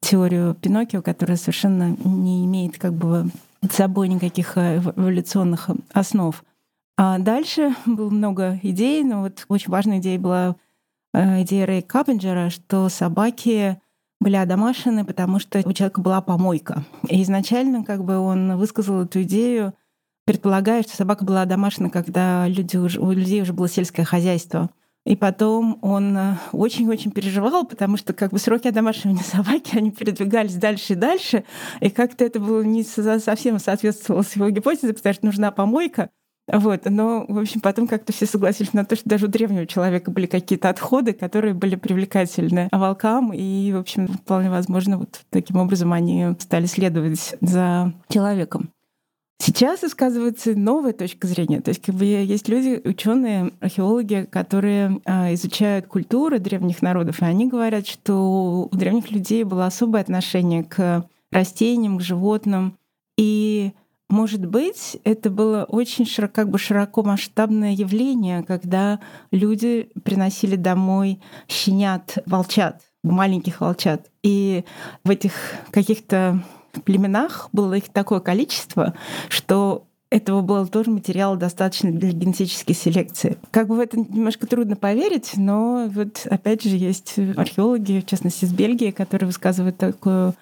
теорию 0.00 0.54
Пиноккио, 0.54 1.02
которая 1.02 1.36
совершенно 1.36 1.96
не 2.04 2.44
имеет 2.44 2.78
как 2.78 2.92
бы 2.92 3.30
под 3.60 3.72
собой 3.72 4.08
никаких 4.08 4.56
э, 4.56 4.78
эволюционных 4.78 5.70
основ. 5.92 6.42
А 6.96 7.18
дальше 7.18 7.74
было 7.86 8.10
много 8.10 8.60
идей, 8.62 9.02
но 9.02 9.22
вот 9.22 9.46
очень 9.48 9.70
важная 9.70 9.98
идея 9.98 10.18
была 10.18 10.50
э, 10.50 10.54
идея 11.14 11.66
Рэя 11.66 11.82
Каппинджера, 11.82 12.50
что 12.50 12.88
собаки 12.88 13.80
были 14.20 14.36
одомашены, 14.36 15.04
потому 15.04 15.38
что 15.38 15.60
у 15.64 15.72
человека 15.72 16.00
была 16.00 16.20
помойка. 16.20 16.84
И 17.08 17.22
изначально 17.22 17.84
как 17.84 18.04
бы 18.04 18.18
он 18.18 18.56
высказал 18.56 19.02
эту 19.02 19.22
идею, 19.22 19.74
предполагая, 20.26 20.82
что 20.82 20.94
собака 20.94 21.24
была 21.24 21.42
одомашена, 21.42 21.90
когда 21.90 22.46
люди 22.46 22.76
уже, 22.76 23.00
у 23.00 23.10
людей 23.10 23.42
уже 23.42 23.52
было 23.52 23.68
сельское 23.68 24.04
хозяйство. 24.04 24.70
И 25.06 25.16
потом 25.16 25.78
он 25.80 26.36
очень-очень 26.52 27.10
переживал, 27.10 27.64
потому 27.64 27.96
что 27.96 28.12
как 28.12 28.32
бы 28.32 28.38
сроки 28.38 28.68
одомашивания 28.68 29.22
собаки, 29.24 29.76
они 29.76 29.90
передвигались 29.90 30.54
дальше 30.54 30.92
и 30.92 30.96
дальше, 30.96 31.44
и 31.80 31.88
как-то 31.88 32.24
это 32.24 32.38
было 32.38 32.62
не 32.62 32.82
совсем 32.84 33.58
соответствовало 33.58 34.24
его 34.34 34.50
гипотезе, 34.50 34.92
потому 34.92 35.14
что 35.14 35.26
нужна 35.26 35.50
помойка. 35.50 36.10
Вот, 36.52 36.82
но, 36.84 37.24
в 37.28 37.38
общем, 37.38 37.60
потом 37.60 37.86
как-то 37.86 38.12
все 38.12 38.26
согласились 38.26 38.72
на 38.72 38.84
то, 38.84 38.96
что 38.96 39.08
даже 39.08 39.26
у 39.26 39.28
древнего 39.28 39.66
человека 39.66 40.10
были 40.10 40.26
какие-то 40.26 40.68
отходы, 40.68 41.12
которые 41.12 41.54
были 41.54 41.76
привлекательны 41.76 42.68
волкам, 42.72 43.32
и, 43.32 43.72
в 43.72 43.78
общем, 43.78 44.08
вполне 44.08 44.50
возможно, 44.50 44.98
вот 44.98 45.20
таким 45.30 45.56
образом 45.56 45.92
они 45.92 46.34
стали 46.38 46.66
следовать 46.66 47.36
за 47.40 47.92
человеком. 48.08 48.70
Сейчас 49.42 49.80
высказывается 49.80 50.54
новая 50.54 50.92
точка 50.92 51.26
зрения. 51.26 51.62
То 51.62 51.70
есть 51.70 51.80
как 51.82 51.94
бы 51.94 52.04
есть 52.04 52.46
люди, 52.50 52.78
ученые, 52.84 53.52
археологи, 53.60 54.28
которые 54.30 55.00
а, 55.06 55.32
изучают 55.32 55.86
культуры 55.86 56.38
древних 56.38 56.82
народов, 56.82 57.22
и 57.22 57.24
они 57.24 57.48
говорят, 57.48 57.86
что 57.86 58.68
у 58.70 58.76
древних 58.76 59.10
людей 59.10 59.44
было 59.44 59.64
особое 59.64 60.02
отношение 60.02 60.62
к 60.62 61.06
растениям, 61.32 61.96
к 61.96 62.02
животным. 62.02 62.76
И 63.16 63.72
может 64.10 64.44
быть, 64.44 64.98
это 65.04 65.30
было 65.30 65.64
очень 65.64 66.04
широко, 66.04 66.34
как 66.34 66.50
бы 66.50 66.58
широко 66.58 67.02
масштабное 67.02 67.72
явление, 67.72 68.42
когда 68.42 69.00
люди 69.30 69.90
приносили 70.04 70.56
домой 70.56 71.20
щенят, 71.48 72.18
волчат, 72.26 72.82
маленьких 73.02 73.60
волчат. 73.60 74.10
И 74.22 74.64
в 75.04 75.10
этих 75.10 75.32
каких-то 75.70 76.42
племенах 76.84 77.48
было 77.52 77.74
их 77.74 77.88
такое 77.88 78.20
количество, 78.20 78.94
что 79.28 79.86
этого 80.10 80.40
было 80.40 80.66
тоже 80.66 80.90
материала 80.90 81.36
достаточно 81.36 81.92
для 81.92 82.10
генетической 82.10 82.74
селекции. 82.74 83.38
Как 83.52 83.68
бы 83.68 83.76
в 83.76 83.80
это 83.80 83.96
немножко 83.96 84.46
трудно 84.46 84.74
поверить, 84.74 85.32
но 85.36 85.88
вот 85.88 86.26
опять 86.28 86.64
же 86.64 86.76
есть 86.76 87.14
археологи, 87.36 88.02
в 88.04 88.06
частности 88.06 88.44
из 88.44 88.52
Бельгии, 88.52 88.90
которые 88.90 89.28
высказывают 89.28 89.78
такую 89.78 90.34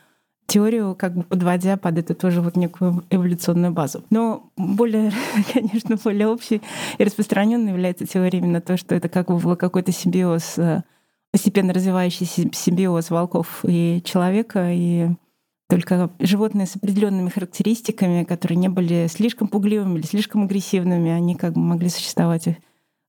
теорию, 0.48 0.96
как 0.96 1.14
бы 1.14 1.22
подводя 1.22 1.76
под 1.76 1.98
это 1.98 2.14
тоже 2.14 2.40
вот 2.40 2.56
некую 2.56 3.04
эволюционную 3.10 3.72
базу. 3.72 4.02
Но 4.10 4.50
более, 4.56 5.12
конечно, 5.52 5.96
более 6.02 6.26
общей 6.26 6.62
и 6.96 7.04
распространенной 7.04 7.70
является 7.70 8.06
теория 8.06 8.38
именно 8.38 8.60
то, 8.60 8.76
что 8.76 8.94
это 8.94 9.08
как 9.08 9.28
бы 9.28 9.38
был 9.38 9.56
какой-то 9.56 9.92
симбиоз, 9.92 10.58
э, 10.58 10.82
постепенно 11.30 11.74
развивающийся 11.74 12.48
симбиоз 12.52 13.10
волков 13.10 13.60
и 13.62 14.00
человека, 14.04 14.72
и 14.72 15.10
только 15.68 16.10
животные 16.18 16.66
с 16.66 16.76
определенными 16.76 17.28
характеристиками, 17.28 18.24
которые 18.24 18.56
не 18.56 18.70
были 18.70 19.06
слишком 19.08 19.48
пугливыми 19.48 19.98
или 19.98 20.06
слишком 20.06 20.44
агрессивными, 20.44 21.10
они 21.10 21.34
как 21.34 21.52
бы 21.52 21.60
могли 21.60 21.90
существовать 21.90 22.48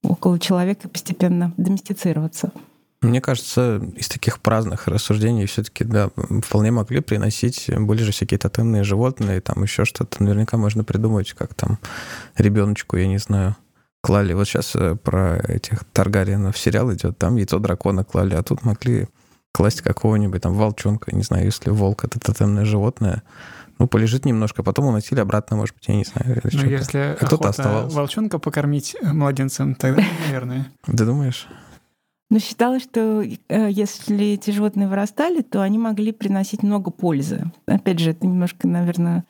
около 0.03 0.39
человека 0.39 0.89
и 0.89 0.91
постепенно 0.91 1.53
доместицироваться. 1.55 2.51
Мне 3.01 3.21
кажется, 3.21 3.81
из 3.95 4.09
таких 4.09 4.39
праздных 4.39 4.87
рассуждений 4.87 5.45
все-таки, 5.45 5.85
да, 5.85 6.09
вполне 6.43 6.71
могли 6.71 6.99
приносить 6.99 7.69
были 7.73 8.03
же 8.03 8.11
всякие 8.11 8.37
тотемные 8.37 8.83
животные, 8.83 9.39
там 9.39 9.63
еще 9.63 9.85
что-то. 9.85 10.21
Наверняка 10.21 10.57
можно 10.57 10.83
придумать, 10.83 11.31
как 11.33 11.53
там 11.53 11.79
ребеночку, 12.35 12.97
я 12.97 13.07
не 13.07 13.17
знаю, 13.17 13.55
клали. 14.01 14.33
Вот 14.33 14.47
сейчас 14.47 14.75
э, 14.75 14.95
про 14.95 15.37
этих 15.37 15.85
Таргариенов 15.93 16.57
сериал 16.57 16.93
идет, 16.93 17.17
там 17.17 17.37
яйцо 17.37 17.59
дракона 17.59 18.03
клали, 18.03 18.35
а 18.35 18.43
тут 18.43 18.63
могли 18.63 19.07
класть 19.53 19.81
какого-нибудь 19.81 20.41
там 20.41 20.53
волчонка, 20.53 21.15
не 21.15 21.23
знаю, 21.23 21.45
если 21.45 21.69
волк— 21.69 22.03
это 22.05 22.19
тотемное 22.19 22.65
животное, 22.65 23.23
ну, 23.77 23.87
полежит 23.87 24.25
немножко, 24.25 24.61
потом 24.61 24.87
уносили 24.87 25.21
обратно, 25.21 25.55
может 25.55 25.73
быть, 25.75 25.87
я 25.87 25.95
не 25.95 26.03
знаю. 26.03 26.41
Ну, 26.51 26.69
если 26.69 27.17
а 27.19 27.25
кто-то 27.25 27.49
оставался. 27.49 27.95
волчонка 27.95 28.39
покормить 28.39 28.95
э, 29.01 29.13
младенцем, 29.13 29.73
тогда, 29.75 30.03
наверное. 30.25 30.69
Ты 30.85 31.05
думаешь? 31.05 31.47
Ну, 32.29 32.39
считалось, 32.39 32.83
что 32.83 33.23
э, 33.23 33.69
если 33.71 34.33
эти 34.33 34.51
животные 34.51 34.87
вырастали, 34.87 35.41
то 35.41 35.63
они 35.63 35.79
могли 35.79 36.11
приносить 36.11 36.61
много 36.61 36.91
пользы. 36.91 37.51
Опять 37.65 37.99
же, 37.99 38.11
это 38.11 38.27
немножко, 38.27 38.67
наверное, 38.67 39.25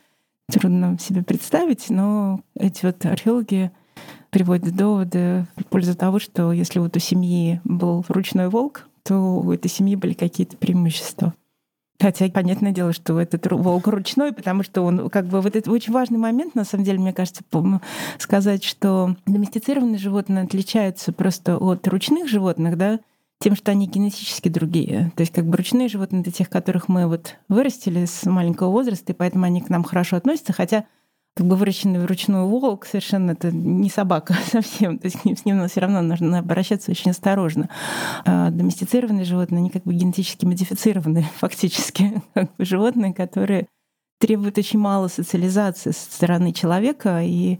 трудно 0.52 0.98
себе 1.00 1.24
представить, 1.24 1.90
но 1.90 2.42
эти 2.56 2.86
вот 2.86 3.06
археологи 3.06 3.72
приводят 4.32 4.76
доводы 4.76 5.48
в 5.56 5.64
пользу 5.66 5.96
того, 5.96 6.20
что 6.20 6.52
если 6.52 6.80
вот 6.80 6.98
у 6.98 7.00
семьи 7.00 7.62
был 7.64 8.04
ручной 8.10 8.50
волк, 8.50 8.88
то 9.04 9.16
у 9.16 9.52
этой 9.52 9.70
семьи 9.70 9.96
были 9.96 10.14
какие-то 10.14 10.58
преимущества. 10.58 11.34
Хотя, 12.02 12.30
понятное 12.30 12.72
дело, 12.72 12.94
что 12.94 13.20
этот 13.20 13.52
волк 13.52 13.88
ручной, 13.88 14.32
потому 14.32 14.64
что 14.64 14.84
он 14.84 15.10
как 15.10 15.26
бы 15.26 15.42
вот 15.42 15.56
это 15.56 15.70
очень 15.70 15.92
важный 15.92 16.18
момент, 16.18 16.56
на 16.56 16.64
самом 16.64 16.86
деле, 16.86 17.00
мне 17.00 17.12
кажется, 17.12 17.44
сказать, 18.18 18.64
что 18.64 19.18
доместицированные 19.26 19.98
животные 19.98 20.44
отличаются 20.44 21.12
просто 21.12 21.58
от 21.58 21.86
ручных 21.88 22.30
животных, 22.30 22.78
да, 22.78 23.00
тем, 23.40 23.56
что 23.56 23.72
они 23.72 23.88
генетически 23.88 24.50
другие. 24.50 25.12
То 25.16 25.22
есть 25.22 25.34
как 25.34 25.46
бы 25.46 25.58
ручные 25.58 25.88
животные— 25.88 26.22
это 26.24 26.32
тех, 26.32 26.50
которых 26.50 26.88
мы 26.88 27.08
вот 27.08 27.36
вырастили 27.48 28.06
с 28.06 28.26
маленького 28.26 28.70
возраста, 28.70 29.12
и 29.12 29.16
поэтому 29.16 29.46
они 29.46 29.62
к 29.62 29.70
нам 29.70 29.84
хорошо 29.84 30.18
относятся, 30.18 30.54
хотя 30.54 30.86
как 31.40 31.48
бы 31.48 31.56
выращенный 31.56 32.02
вручную 32.02 32.46
волк 32.48 32.86
совершенно 32.86 33.32
это 33.32 33.50
не 33.50 33.90
собака 33.90 34.36
совсем. 34.52 35.00
То 35.00 35.06
есть 35.06 35.20
с 35.22 35.46
ним 35.46 35.66
все 35.70 35.80
равно 35.80 36.02
нужно 36.02 36.40
обращаться 36.40 36.92
очень 36.92 37.12
осторожно. 37.12 37.70
А 38.26 38.50
доместицированные 38.50 39.24
животные, 39.24 39.60
они 39.60 39.70
как 39.70 39.84
бы 39.84 39.94
генетически 39.94 40.44
модифицированные 40.44 41.24
фактически 41.38 42.22
как 42.34 42.54
бы 42.58 42.66
животные, 42.66 43.14
которые 43.14 43.68
требуют 44.20 44.58
очень 44.58 44.80
мало 44.80 45.08
социализации 45.08 45.92
со 45.92 46.12
стороны 46.12 46.52
человека, 46.52 47.22
и 47.24 47.60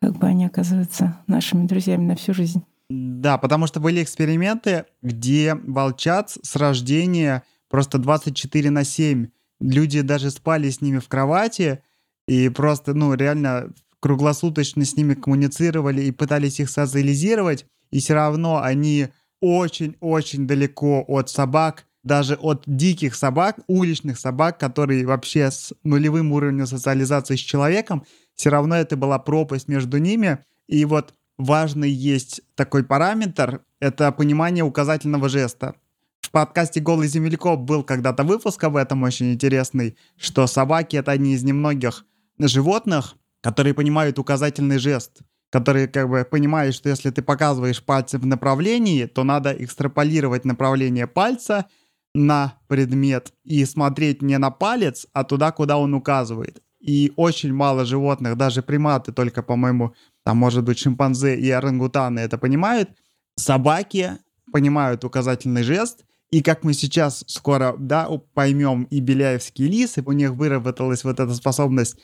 как 0.00 0.16
бы 0.16 0.26
они 0.26 0.46
оказываются 0.46 1.18
нашими 1.26 1.66
друзьями 1.66 2.04
на 2.04 2.16
всю 2.16 2.32
жизнь. 2.32 2.64
Да, 2.88 3.36
потому 3.36 3.66
что 3.66 3.78
были 3.78 4.02
эксперименты, 4.02 4.86
где 5.02 5.54
волчат 5.54 6.30
с 6.30 6.56
рождения 6.56 7.42
просто 7.68 7.98
24 7.98 8.70
на 8.70 8.84
7. 8.84 9.28
Люди 9.60 10.00
даже 10.00 10.30
спали 10.30 10.70
с 10.70 10.80
ними 10.80 10.98
в 10.98 11.08
кровати, 11.08 11.82
и 12.28 12.50
просто, 12.50 12.92
ну, 12.92 13.14
реально 13.14 13.72
круглосуточно 14.00 14.84
с 14.84 14.94
ними 14.96 15.14
коммуницировали 15.14 16.02
и 16.02 16.12
пытались 16.12 16.60
их 16.60 16.68
социализировать, 16.68 17.64
и 17.90 18.00
все 18.00 18.14
равно 18.14 18.62
они 18.62 19.08
очень-очень 19.40 20.46
далеко 20.46 21.04
от 21.08 21.30
собак, 21.30 21.86
даже 22.04 22.34
от 22.34 22.64
диких 22.66 23.14
собак, 23.14 23.58
уличных 23.66 24.18
собак, 24.18 24.58
которые 24.58 25.06
вообще 25.06 25.50
с 25.50 25.72
нулевым 25.84 26.32
уровнем 26.32 26.66
социализации 26.66 27.36
с 27.36 27.40
человеком, 27.40 28.04
все 28.34 28.50
равно 28.50 28.76
это 28.76 28.96
была 28.96 29.18
пропасть 29.18 29.68
между 29.68 29.96
ними. 29.96 30.38
И 30.68 30.84
вот 30.84 31.14
важный 31.38 31.90
есть 31.90 32.42
такой 32.54 32.84
параметр— 32.84 33.62
это 33.80 34.12
понимание 34.12 34.64
указательного 34.64 35.30
жеста. 35.30 35.76
В 36.20 36.30
подкасте 36.30 36.80
«Голый 36.80 37.08
земляков» 37.08 37.60
был 37.60 37.82
когда-то 37.82 38.22
выпуск 38.22 38.62
об 38.64 38.76
этом 38.76 39.02
очень 39.02 39.32
интересный, 39.32 39.96
что 40.18 40.46
собаки— 40.46 40.96
это 40.98 41.12
одни 41.12 41.32
из 41.32 41.42
немногих 41.42 42.04
животных, 42.46 43.16
которые 43.40 43.74
понимают 43.74 44.18
указательный 44.18 44.78
жест, 44.78 45.22
которые 45.50 45.88
как 45.88 46.08
бы 46.08 46.26
понимают, 46.30 46.74
что 46.74 46.88
если 46.88 47.10
ты 47.10 47.22
показываешь 47.22 47.82
пальцем 47.82 48.20
в 48.20 48.26
направлении, 48.26 49.06
то 49.06 49.24
надо 49.24 49.52
экстраполировать 49.52 50.44
направление 50.44 51.06
пальца 51.06 51.66
на 52.14 52.58
предмет 52.68 53.32
и 53.44 53.64
смотреть 53.64 54.22
не 54.22 54.38
на 54.38 54.50
палец, 54.50 55.06
а 55.12 55.24
туда, 55.24 55.52
куда 55.52 55.78
он 55.78 55.94
указывает. 55.94 56.62
И 56.80 57.12
очень 57.16 57.52
мало 57.52 57.84
животных, 57.84 58.36
даже 58.36 58.62
приматы, 58.62 59.12
только, 59.12 59.42
по-моему, 59.42 59.94
там, 60.24 60.36
может 60.36 60.64
быть, 60.64 60.78
шимпанзе 60.78 61.36
и 61.36 61.50
орангутаны 61.50 62.20
это 62.20 62.38
понимают. 62.38 62.90
Собаки 63.34 64.18
понимают 64.52 65.04
указательный 65.04 65.62
жест, 65.62 66.04
и 66.30 66.42
как 66.42 66.62
мы 66.62 66.74
сейчас 66.74 67.24
скоро 67.26 67.74
да, 67.78 68.08
поймем, 68.34 68.84
и 68.84 69.00
беляевские 69.00 69.68
лисы, 69.68 70.02
у 70.04 70.12
них 70.12 70.32
выработалась 70.32 71.04
вот 71.04 71.20
эта 71.20 71.34
способность 71.34 71.98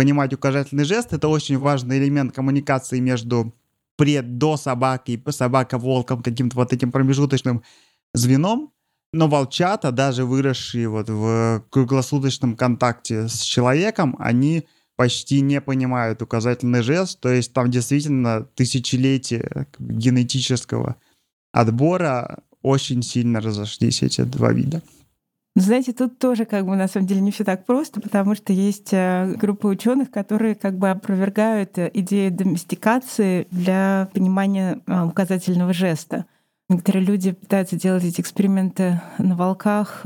понимать 0.00 0.32
указательный 0.32 0.84
жест. 0.84 1.12
Это 1.12 1.28
очень 1.28 1.58
важный 1.58 1.98
элемент 1.98 2.34
коммуникации 2.34 3.00
между 3.00 3.52
пред, 3.98 4.38
до 4.38 4.56
собакой 4.56 5.16
и 5.16 5.30
собака-волком, 5.30 6.22
каким-то 6.22 6.56
вот 6.56 6.72
этим 6.72 6.90
промежуточным 6.90 7.62
звеном. 8.14 8.72
Но 9.12 9.28
волчата, 9.28 9.92
даже 9.92 10.24
выросшие 10.24 10.88
вот 10.88 11.10
в 11.10 11.62
круглосуточном 11.68 12.56
контакте 12.56 13.28
с 13.28 13.42
человеком, 13.42 14.16
они 14.18 14.66
почти 14.96 15.42
не 15.42 15.60
понимают 15.60 16.22
указательный 16.22 16.80
жест. 16.80 17.20
То 17.20 17.28
есть 17.28 17.52
там 17.52 17.70
действительно 17.70 18.46
тысячелетия 18.54 19.66
генетического 19.78 20.96
отбора 21.52 22.38
очень 22.62 23.02
сильно 23.02 23.40
разошлись 23.42 24.02
эти 24.02 24.22
два 24.22 24.50
вида. 24.54 24.80
Знаете, 25.60 25.92
тут 25.92 26.18
тоже 26.18 26.46
как 26.46 26.64
бы 26.64 26.74
на 26.74 26.88
самом 26.88 27.06
деле 27.06 27.20
не 27.20 27.30
все 27.30 27.44
так 27.44 27.66
просто, 27.66 28.00
потому 28.00 28.34
что 28.34 28.50
есть 28.50 28.94
э, 28.94 29.34
группа 29.36 29.66
ученых, 29.66 30.10
которые 30.10 30.54
как 30.54 30.78
бы 30.78 30.88
опровергают 30.88 31.76
э, 31.76 31.90
идею 31.92 32.32
доместикации 32.32 33.46
для 33.50 34.08
понимания 34.14 34.80
э, 34.86 35.04
указательного 35.04 35.74
жеста. 35.74 36.24
Некоторые 36.70 37.04
люди 37.04 37.32
пытаются 37.32 37.76
делать 37.76 38.04
эти 38.04 38.22
эксперименты 38.22 39.02
на 39.18 39.36
волках 39.36 40.02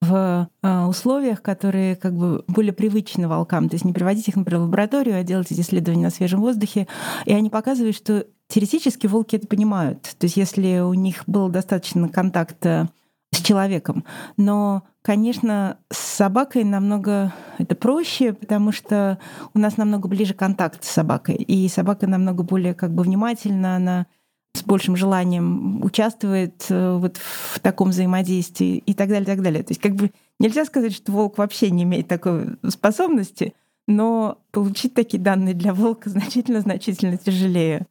в 0.00 0.48
условиях, 0.62 1.40
которые 1.40 1.96
как 1.96 2.12
бы 2.14 2.44
более 2.46 2.74
привычны 2.74 3.26
волкам. 3.26 3.70
То 3.70 3.76
есть 3.76 3.86
не 3.86 3.94
приводить 3.94 4.28
их, 4.28 4.36
например, 4.36 4.60
в 4.60 4.64
лабораторию, 4.64 5.18
а 5.18 5.22
делать 5.22 5.50
эти 5.50 5.62
исследования 5.62 6.02
на 6.02 6.10
свежем 6.10 6.40
воздухе. 6.42 6.86
И 7.24 7.32
они 7.32 7.48
показывают, 7.48 7.96
что 7.96 8.26
теоретически 8.48 9.06
волки 9.06 9.36
это 9.36 9.46
понимают. 9.46 10.02
То 10.02 10.26
есть 10.26 10.36
если 10.36 10.80
у 10.80 10.92
них 10.92 11.22
был 11.26 11.48
достаточно 11.48 12.06
контакта 12.10 12.90
с 13.34 13.40
человеком. 13.40 14.04
Но, 14.36 14.84
конечно, 15.02 15.78
с 15.90 15.98
собакой 15.98 16.64
намного 16.64 17.34
это 17.58 17.74
проще, 17.74 18.32
потому 18.32 18.72
что 18.72 19.18
у 19.52 19.58
нас 19.58 19.76
намного 19.76 20.08
ближе 20.08 20.34
контакт 20.34 20.84
с 20.84 20.90
собакой. 20.90 21.36
И 21.36 21.68
собака 21.68 22.06
намного 22.06 22.42
более 22.42 22.74
как 22.74 22.92
бы 22.92 23.02
внимательна, 23.02 23.76
она 23.76 24.06
с 24.54 24.62
большим 24.62 24.96
желанием 24.96 25.84
участвует 25.84 26.66
э, 26.70 26.96
вот 26.96 27.16
в 27.16 27.58
таком 27.58 27.90
взаимодействии 27.90 28.76
и 28.78 28.94
так 28.94 29.08
далее, 29.08 29.24
и 29.24 29.26
так 29.26 29.42
далее. 29.42 29.62
То 29.64 29.72
есть 29.72 29.80
как 29.80 29.96
бы 29.96 30.12
нельзя 30.38 30.64
сказать, 30.64 30.94
что 30.94 31.10
волк 31.10 31.38
вообще 31.38 31.70
не 31.70 31.82
имеет 31.82 32.06
такой 32.06 32.56
способности, 32.68 33.54
но 33.88 34.38
получить 34.52 34.94
такие 34.94 35.20
данные 35.22 35.54
для 35.54 35.74
волка 35.74 36.08
значительно-значительно 36.10 37.16
тяжелее. 37.16 37.86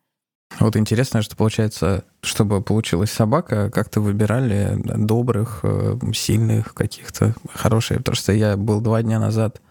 Вот 0.60 0.76
интересно, 0.78 1.22
что 1.22 1.36
получается, 1.36 2.04
чтобы 2.22 2.62
получилась 2.62 3.12
собака, 3.12 3.70
как-то 3.70 4.02
выбирали 4.02 4.80
добрых, 4.84 5.60
э, 5.64 5.98
сильных 6.14 6.74
каких-то, 6.74 7.36
хороших. 7.54 7.98
Потому 8.00 8.16
что 8.16 8.34
я 8.34 8.56
был 8.56 8.80
два 8.80 9.02
дня 9.02 9.20
назад 9.20 9.62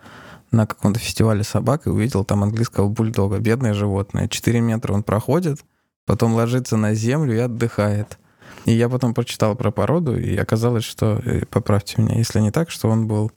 на 0.51 0.67
каком-то 0.67 1.01
фестивале 1.01 1.45
собак 1.45 1.87
и 1.87 1.91
увидел 1.91 2.25
там 2.25 2.43
английского 2.43 2.89
бульдога. 2.89 3.39
Бедное 3.39 3.75
животное. 3.75 4.29
Четыре 4.29 4.61
метра 4.61 4.93
он 4.93 5.03
проходит, 5.03 5.61
потом 6.05 6.35
ложится 6.35 6.77
на 6.77 6.95
землю 6.95 7.35
и 7.35 7.39
отдыхает. 7.39 8.19
И 8.65 8.73
я 8.73 8.89
потом 8.89 9.15
прочитал 9.15 9.57
про 9.57 9.71
породу, 9.71 10.17
и 10.17 10.37
оказалось, 10.37 10.85
что, 10.85 11.21
э, 11.25 11.47
поправьте 11.47 12.01
меня, 12.01 12.17
если 12.17 12.41
не 12.41 12.51
так, 12.51 12.71
что 12.71 12.89
он 12.89 13.07
был 13.07 13.33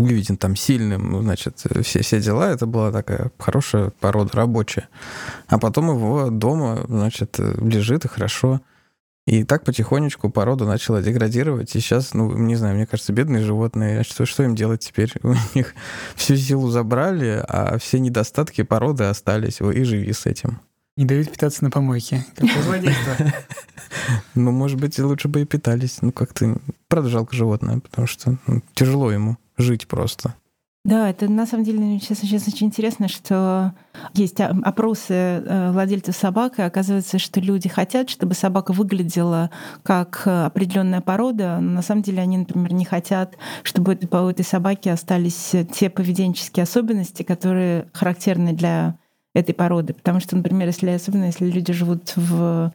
Гвидин 0.00 0.36
там 0.36 0.56
сильным, 0.56 1.10
ну, 1.10 1.22
значит, 1.22 1.62
все, 1.82 2.02
все 2.02 2.20
дела. 2.20 2.50
Это 2.50 2.66
была 2.66 2.90
такая 2.90 3.30
хорошая 3.38 3.90
порода, 4.00 4.30
рабочая. 4.34 4.88
А 5.48 5.58
потом 5.58 5.90
его 5.90 6.30
дома, 6.30 6.84
значит, 6.88 7.38
лежит 7.38 8.04
и 8.04 8.08
хорошо. 8.08 8.60
И 9.26 9.44
так 9.44 9.64
потихонечку 9.64 10.30
порода 10.30 10.64
начала 10.64 11.02
деградировать. 11.02 11.76
И 11.76 11.80
сейчас, 11.80 12.14
ну, 12.14 12.36
не 12.36 12.56
знаю, 12.56 12.76
мне 12.76 12.86
кажется, 12.86 13.12
бедные 13.12 13.44
животные, 13.44 14.02
что, 14.02 14.26
что 14.26 14.42
им 14.42 14.56
делать 14.56 14.80
теперь? 14.80 15.12
У 15.22 15.34
них 15.54 15.74
всю 16.16 16.36
силу 16.36 16.70
забрали, 16.70 17.44
а 17.46 17.78
все 17.78 18.00
недостатки 18.00 18.62
породы 18.62 19.04
остались. 19.04 19.60
И 19.60 19.82
живи 19.84 20.12
с 20.12 20.26
этим. 20.26 20.60
Не 20.96 21.04
дают 21.04 21.30
питаться 21.30 21.62
на 21.62 21.70
помойке. 21.70 22.26
Какое 22.34 22.62
злодейство. 22.62 23.32
Ну, 24.34 24.50
может 24.50 24.80
быть, 24.80 24.98
лучше 24.98 25.28
бы 25.28 25.42
и 25.42 25.44
питались. 25.44 25.98
Ну, 26.00 26.10
как-то, 26.12 26.56
правда, 26.88 27.10
жалко 27.10 27.36
животное, 27.36 27.78
потому 27.80 28.06
что 28.06 28.36
ну, 28.46 28.62
тяжело 28.74 29.12
ему 29.12 29.36
жить 29.60 29.88
просто. 29.88 30.34
Да, 30.82 31.10
это 31.10 31.28
на 31.28 31.44
самом 31.44 31.64
деле 31.64 31.98
сейчас, 31.98 32.20
сейчас 32.20 32.48
очень 32.48 32.68
интересно, 32.68 33.06
что 33.06 33.74
есть 34.14 34.40
опросы 34.40 35.12
э, 35.12 35.72
владельцев 35.72 36.16
собак, 36.16 36.58
и 36.58 36.62
оказывается, 36.62 37.18
что 37.18 37.38
люди 37.38 37.68
хотят, 37.68 38.08
чтобы 38.08 38.32
собака 38.32 38.72
выглядела 38.72 39.50
как 39.82 40.22
определенная 40.24 41.02
порода, 41.02 41.58
но 41.60 41.72
на 41.72 41.82
самом 41.82 42.00
деле 42.00 42.22
они, 42.22 42.38
например, 42.38 42.72
не 42.72 42.86
хотят, 42.86 43.36
чтобы 43.62 43.92
у 43.92 44.16
этой 44.28 44.44
собаки 44.44 44.88
остались 44.88 45.54
те 45.70 45.90
поведенческие 45.90 46.62
особенности, 46.62 47.24
которые 47.24 47.88
характерны 47.92 48.54
для 48.54 48.96
этой 49.34 49.54
породы. 49.54 49.92
Потому 49.92 50.18
что, 50.20 50.34
например, 50.34 50.68
если 50.68 50.88
особенно 50.90 51.26
если 51.26 51.50
люди 51.50 51.74
живут 51.74 52.14
в 52.16 52.72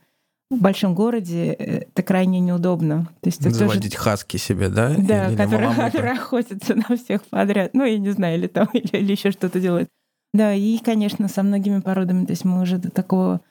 в 0.51 0.57
большом 0.57 0.93
городе 0.93 1.53
это 1.53 2.03
крайне 2.03 2.39
неудобно. 2.39 3.07
То 3.21 3.27
есть 3.29 3.41
Заводить 3.41 3.93
тоже... 3.93 4.03
хаски 4.03 4.37
себе, 4.37 4.69
да? 4.69 4.93
Да, 4.97 5.29
или 5.29 5.35
которые, 5.35 5.73
которые 5.73 6.13
охотятся 6.19 6.75
на 6.75 6.95
всех 6.95 7.23
подряд. 7.23 7.73
Ну, 7.73 7.83
я 7.83 7.97
не 7.97 8.11
знаю, 8.11 8.37
или 8.37 8.47
там, 8.47 8.67
или, 8.73 8.87
или 8.97 9.11
еще 9.11 9.31
что-то 9.31 9.59
делают. 9.59 9.89
Да, 10.33 10.53
и, 10.53 10.77
конечно, 10.79 11.27
со 11.29 11.43
многими 11.43 11.79
породами, 11.79 12.25
то 12.25 12.31
есть 12.31 12.45
мы 12.45 12.61
уже 12.61 12.77
до 12.77 12.91
такого 12.91 13.41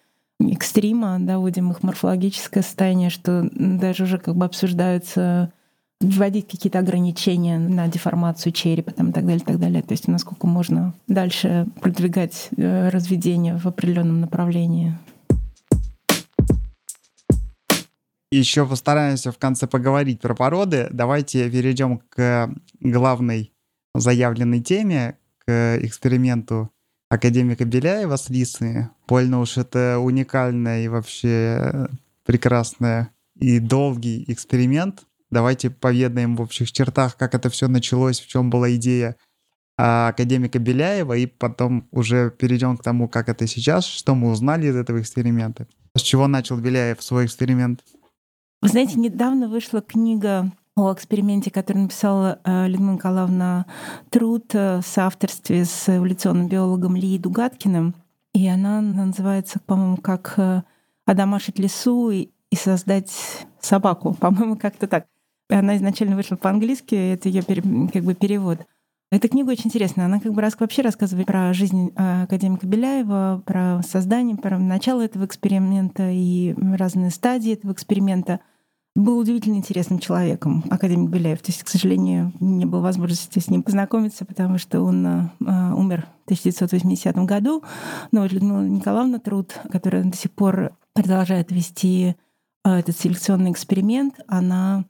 экстрима 0.40 1.18
доводим 1.18 1.70
их 1.70 1.82
морфологическое 1.82 2.62
состояние, 2.62 3.10
что 3.10 3.48
даже 3.52 4.04
уже 4.04 4.18
как 4.18 4.36
бы 4.36 4.44
обсуждаются 4.44 5.50
вводить 6.00 6.48
какие-то 6.48 6.80
ограничения 6.80 7.58
на 7.58 7.88
деформацию 7.88 8.52
черепа 8.52 8.92
там, 8.92 9.10
и 9.10 9.12
так 9.12 9.24
далее, 9.24 9.40
и 9.40 9.44
так 9.44 9.58
далее. 9.58 9.82
То 9.82 9.92
есть 9.92 10.08
насколько 10.08 10.46
можно 10.46 10.92
дальше 11.08 11.66
продвигать 11.80 12.48
э, 12.56 12.90
разведение 12.90 13.56
в 13.56 13.66
определенном 13.66 14.20
направлении. 14.20 14.94
Еще 18.34 18.66
постараемся 18.66 19.30
в 19.30 19.38
конце 19.38 19.68
поговорить 19.68 20.20
про 20.20 20.34
породы. 20.34 20.88
Давайте 20.90 21.48
перейдем 21.48 21.98
к 22.08 22.52
главной 22.80 23.52
заявленной 23.94 24.60
теме, 24.60 25.18
к 25.38 25.78
эксперименту 25.80 26.72
академика 27.08 27.64
Беляева 27.64 28.16
с 28.16 28.30
лисами. 28.30 28.90
Больно 29.06 29.38
уж 29.38 29.56
это 29.56 30.00
уникальная 30.00 30.84
и 30.84 30.88
вообще 30.88 31.88
прекрасная 32.26 33.10
и 33.36 33.60
долгий 33.60 34.24
эксперимент. 34.26 35.04
Давайте 35.30 35.70
поведаем 35.70 36.34
в 36.34 36.40
общих 36.40 36.72
чертах, 36.72 37.16
как 37.16 37.36
это 37.36 37.50
все 37.50 37.68
началось, 37.68 38.18
в 38.18 38.26
чем 38.26 38.50
была 38.50 38.74
идея 38.74 39.14
академика 39.76 40.58
Беляева, 40.58 41.16
и 41.16 41.26
потом 41.26 41.86
уже 41.92 42.32
перейдем 42.32 42.78
к 42.78 42.82
тому, 42.82 43.08
как 43.08 43.28
это 43.28 43.46
сейчас, 43.46 43.84
что 43.84 44.16
мы 44.16 44.32
узнали 44.32 44.66
из 44.66 44.74
этого 44.74 45.00
эксперимента. 45.00 45.68
С 45.96 46.00
чего 46.00 46.26
начал 46.26 46.56
Беляев 46.56 47.00
свой 47.00 47.26
эксперимент? 47.26 47.84
Вы 48.64 48.70
знаете, 48.70 48.98
недавно 48.98 49.46
вышла 49.46 49.82
книга 49.82 50.50
о 50.74 50.90
эксперименте, 50.94 51.50
который 51.50 51.82
написала 51.82 52.38
э, 52.44 52.66
Людмила 52.66 52.94
Николаевна 52.94 53.66
Труд 54.08 54.54
э, 54.54 54.80
в 54.80 54.86
соавторстве 54.86 55.66
с 55.66 55.94
эволюционным 55.94 56.48
биологом 56.48 56.96
Ли 56.96 57.18
Дугаткиным. 57.18 57.94
И 58.32 58.48
она 58.48 58.80
называется, 58.80 59.60
по-моему, 59.66 59.98
как 59.98 60.32
э, 60.38 60.62
«Одомашить 61.04 61.58
лесу 61.58 62.10
и 62.10 62.30
создать 62.54 63.12
собаку». 63.60 64.14
По-моему, 64.18 64.56
как-то 64.56 64.86
так. 64.86 65.08
Она 65.50 65.76
изначально 65.76 66.16
вышла 66.16 66.36
по-английски, 66.36 66.94
это 66.94 67.28
ее 67.28 67.42
как 67.42 68.02
бы 68.02 68.14
перевод. 68.14 68.60
Эта 69.12 69.28
книга 69.28 69.50
очень 69.50 69.66
интересная. 69.66 70.06
Она 70.06 70.20
как 70.20 70.32
бы 70.32 70.40
раз, 70.40 70.58
вообще 70.58 70.80
рассказывает 70.80 71.26
про 71.26 71.52
жизнь 71.52 71.92
академика 71.96 72.66
Беляева, 72.66 73.42
про 73.44 73.82
создание, 73.86 74.38
про 74.38 74.58
начало 74.58 75.02
этого 75.02 75.26
эксперимента 75.26 76.08
и 76.10 76.54
разные 76.78 77.10
стадии 77.10 77.52
этого 77.52 77.72
эксперимента— 77.72 78.40
был 78.94 79.18
удивительно 79.18 79.56
интересным 79.56 79.98
человеком, 79.98 80.64
академик 80.70 81.10
Беляев. 81.10 81.40
То 81.40 81.50
есть, 81.50 81.64
к 81.64 81.68
сожалению, 81.68 82.32
не 82.38 82.64
было 82.64 82.80
возможности 82.80 83.40
с 83.40 83.48
ним 83.48 83.62
познакомиться, 83.62 84.24
потому 84.24 84.58
что 84.58 84.82
он 84.82 85.04
э, 85.06 85.28
умер 85.74 86.06
в 86.22 86.24
1980 86.26 87.16
году. 87.16 87.64
Но 88.12 88.22
вот 88.22 88.32
Людмила 88.32 88.62
Николаевна 88.62 89.18
Труд, 89.18 89.52
которая 89.70 90.04
до 90.04 90.16
сих 90.16 90.30
пор 90.30 90.76
продолжает 90.92 91.50
вести 91.50 92.14
э, 92.64 92.70
этот 92.70 92.96
селекционный 92.96 93.50
эксперимент, 93.50 94.20
она 94.28 94.84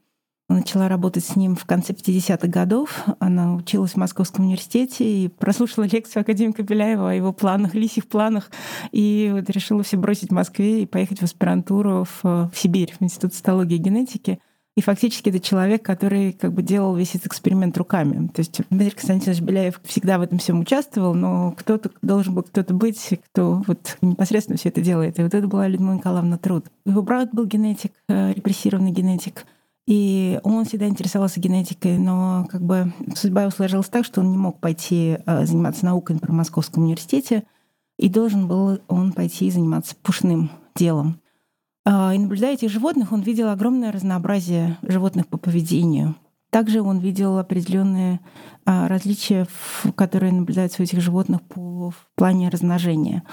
начала 0.49 0.87
работать 0.87 1.25
с 1.25 1.35
ним 1.35 1.55
в 1.55 1.65
конце 1.65 1.93
50-х 1.93 2.47
годов. 2.47 3.05
Она 3.19 3.55
училась 3.55 3.93
в 3.93 3.97
Московском 3.97 4.45
университете 4.45 5.03
и 5.03 5.27
прослушала 5.27 5.85
лекцию 5.85 6.21
академика 6.21 6.63
Беляева 6.63 7.11
о 7.11 7.13
его 7.13 7.33
планах, 7.33 7.73
лисих 7.73 8.07
планах, 8.07 8.51
и 8.91 9.31
вот 9.33 9.49
решила 9.49 9.83
все 9.83 9.97
бросить 9.97 10.29
в 10.29 10.33
Москве 10.33 10.83
и 10.83 10.85
поехать 10.85 11.19
в 11.19 11.23
аспирантуру 11.23 12.05
в, 12.05 12.23
в 12.23 12.51
Сибирь, 12.53 12.93
в 12.99 13.03
Институт 13.03 13.33
цитологии 13.33 13.75
и 13.75 13.79
генетики. 13.79 14.39
И 14.77 14.81
фактически 14.81 15.29
это 15.29 15.39
человек, 15.39 15.83
который 15.83 16.33
как 16.33 16.51
бы 16.51 16.61
делал 16.61 16.95
весь 16.95 17.15
этот 17.15 17.27
эксперимент 17.27 17.77
руками. 17.77 18.27
То 18.27 18.41
есть 18.41 18.59
Дмитрий 18.69 18.91
Константинович 18.91 19.41
Беляев 19.41 19.79
всегда 19.85 20.19
в 20.19 20.21
этом 20.21 20.37
всем 20.37 20.59
участвовал, 20.59 21.13
но 21.13 21.53
кто-то 21.53 21.91
должен 22.01 22.35
был 22.35 22.43
кто-то 22.43 22.73
быть, 22.73 23.17
кто 23.31 23.63
вот 23.67 23.97
непосредственно 24.01 24.57
все 24.57 24.69
это 24.69 24.81
делает. 24.81 25.17
И 25.17 25.23
вот 25.23 25.33
это 25.33 25.47
была 25.47 25.69
Людмила 25.69 25.93
Николаевна 25.93 26.37
Труд. 26.37 26.65
Его 26.85 27.01
брат 27.01 27.29
был 27.31 27.45
генетик, 27.45 27.93
э, 28.09 28.33
репрессированный 28.33 28.91
генетик. 28.91 29.45
И 29.87 30.39
он 30.43 30.65
всегда 30.65 30.87
интересовался 30.87 31.39
генетикой, 31.39 31.97
но 31.99 32.47
как 32.49 32.61
бы 32.61 32.91
судьба 33.15 33.41
его 33.41 33.51
сложилась 33.51 33.87
так, 33.87 34.03
что 34.03 34.21
он 34.21 34.31
не 34.31 34.37
мог 34.37 34.59
пойти 34.59 35.19
э, 35.25 35.45
заниматься 35.45 35.85
наукой 35.85 36.17
при 36.17 36.31
Московском 36.31 36.83
университете, 36.83 37.43
и 37.97 38.09
должен 38.09 38.47
был 38.47 38.79
он 38.87 39.13
пойти 39.13 39.49
заниматься 39.51 39.95
пушным 39.95 40.49
делом. 40.75 41.21
А, 41.85 42.13
и 42.15 42.17
наблюдая 42.17 42.55
этих 42.55 42.71
животных, 42.71 43.11
он 43.11 43.21
видел 43.21 43.49
огромное 43.49 43.91
разнообразие 43.91 44.77
животных 44.81 45.27
по 45.27 45.37
поведению. 45.37 46.15
Также 46.49 46.81
он 46.81 46.99
видел 46.99 47.37
определенные 47.37 48.21
а, 48.65 48.87
различия, 48.87 49.45
которые 49.95 50.33
наблюдаются 50.33 50.81
у 50.81 50.85
этих 50.85 51.01
животных 51.01 51.41
по, 51.43 51.91
в 51.91 52.07
плане 52.15 52.49
размножения. 52.49 53.23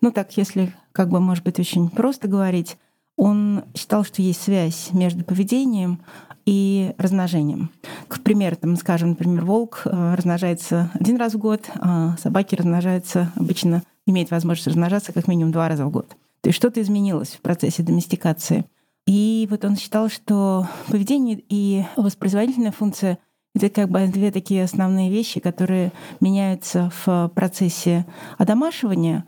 Ну 0.00 0.10
так, 0.10 0.36
если 0.36 0.74
как 0.90 1.10
бы, 1.10 1.20
может 1.20 1.44
быть, 1.44 1.60
очень 1.60 1.90
просто 1.90 2.26
говорить, 2.26 2.76
он 3.16 3.64
считал, 3.76 4.04
что 4.04 4.22
есть 4.22 4.42
связь 4.42 4.90
между 4.92 5.24
поведением 5.24 6.00
и 6.44 6.94
размножением. 6.98 7.70
К 8.08 8.20
примеру, 8.20 8.56
там, 8.56 8.76
скажем, 8.76 9.10
например, 9.10 9.44
волк 9.44 9.82
э, 9.84 10.14
размножается 10.14 10.90
один 10.94 11.16
раз 11.16 11.34
в 11.34 11.38
год, 11.38 11.70
а 11.76 12.16
собаки 12.16 12.54
размножаются 12.54 13.32
обычно, 13.36 13.82
имеют 14.06 14.30
возможность 14.30 14.66
размножаться 14.66 15.12
как 15.12 15.28
минимум 15.28 15.52
два 15.52 15.68
раза 15.68 15.86
в 15.86 15.90
год. 15.90 16.08
То 16.40 16.48
есть 16.48 16.56
что-то 16.56 16.80
изменилось 16.82 17.30
в 17.30 17.40
процессе 17.40 17.82
доместикации. 17.82 18.64
И 19.06 19.46
вот 19.50 19.64
он 19.64 19.76
считал, 19.76 20.08
что 20.08 20.66
поведение 20.88 21.42
и 21.48 21.84
воспроизводительная 21.96 22.72
функция— 22.72 23.18
это 23.54 23.68
как 23.68 23.90
бы 23.90 24.06
две 24.06 24.30
такие 24.30 24.64
основные 24.64 25.10
вещи, 25.10 25.40
которые 25.40 25.92
меняются 26.20 26.90
в 27.04 27.30
процессе 27.34 28.06
одомашивания, 28.38 29.24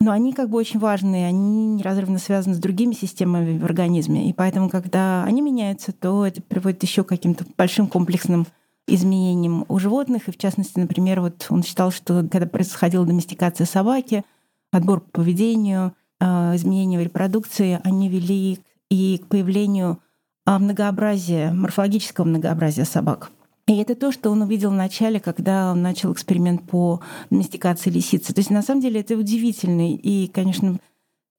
но 0.00 0.12
они 0.12 0.32
как 0.32 0.48
бы 0.48 0.58
очень 0.58 0.80
важные, 0.80 1.26
они 1.26 1.66
неразрывно 1.66 2.18
связаны 2.18 2.54
с 2.54 2.58
другими 2.58 2.94
системами 2.94 3.58
в 3.58 3.64
организме. 3.64 4.30
И 4.30 4.32
поэтому, 4.32 4.70
когда 4.70 5.24
они 5.24 5.42
меняются, 5.42 5.92
то 5.92 6.24
это 6.26 6.40
приводит 6.40 6.82
еще 6.82 7.04
к 7.04 7.08
каким-то 7.08 7.44
большим 7.56 7.88
комплексным 7.88 8.46
изменениям 8.86 9.64
у 9.68 9.78
животных. 9.78 10.28
И 10.28 10.32
в 10.32 10.38
частности, 10.38 10.78
например, 10.78 11.20
вот 11.20 11.46
он 11.50 11.62
считал, 11.62 11.90
что 11.90 12.26
когда 12.30 12.46
происходила 12.46 13.04
доместикация 13.04 13.66
собаки, 13.66 14.24
отбор 14.72 15.00
по 15.00 15.20
поведению, 15.20 15.92
а, 16.20 16.54
изменения 16.56 16.98
в 16.98 17.02
репродукции, 17.02 17.80
они 17.84 18.08
вели 18.08 18.60
и 18.90 19.18
к 19.18 19.26
появлению 19.26 19.98
а, 20.46 20.58
многообразия, 20.58 21.52
морфологического 21.52 22.24
многообразия 22.24 22.84
собак. 22.84 23.30
И 23.68 23.76
это 23.76 23.94
то, 23.94 24.10
что 24.10 24.30
он 24.30 24.40
увидел 24.40 24.70
в 24.70 24.74
начале, 24.74 25.20
когда 25.20 25.72
он 25.72 25.82
начал 25.82 26.10
эксперимент 26.14 26.62
по 26.62 27.02
доместикации 27.28 27.90
лисицы. 27.90 28.32
То 28.32 28.40
есть 28.40 28.50
на 28.50 28.62
самом 28.62 28.80
деле 28.80 29.00
это 29.00 29.14
удивительный 29.14 29.92
и, 29.92 30.26
конечно, 30.28 30.80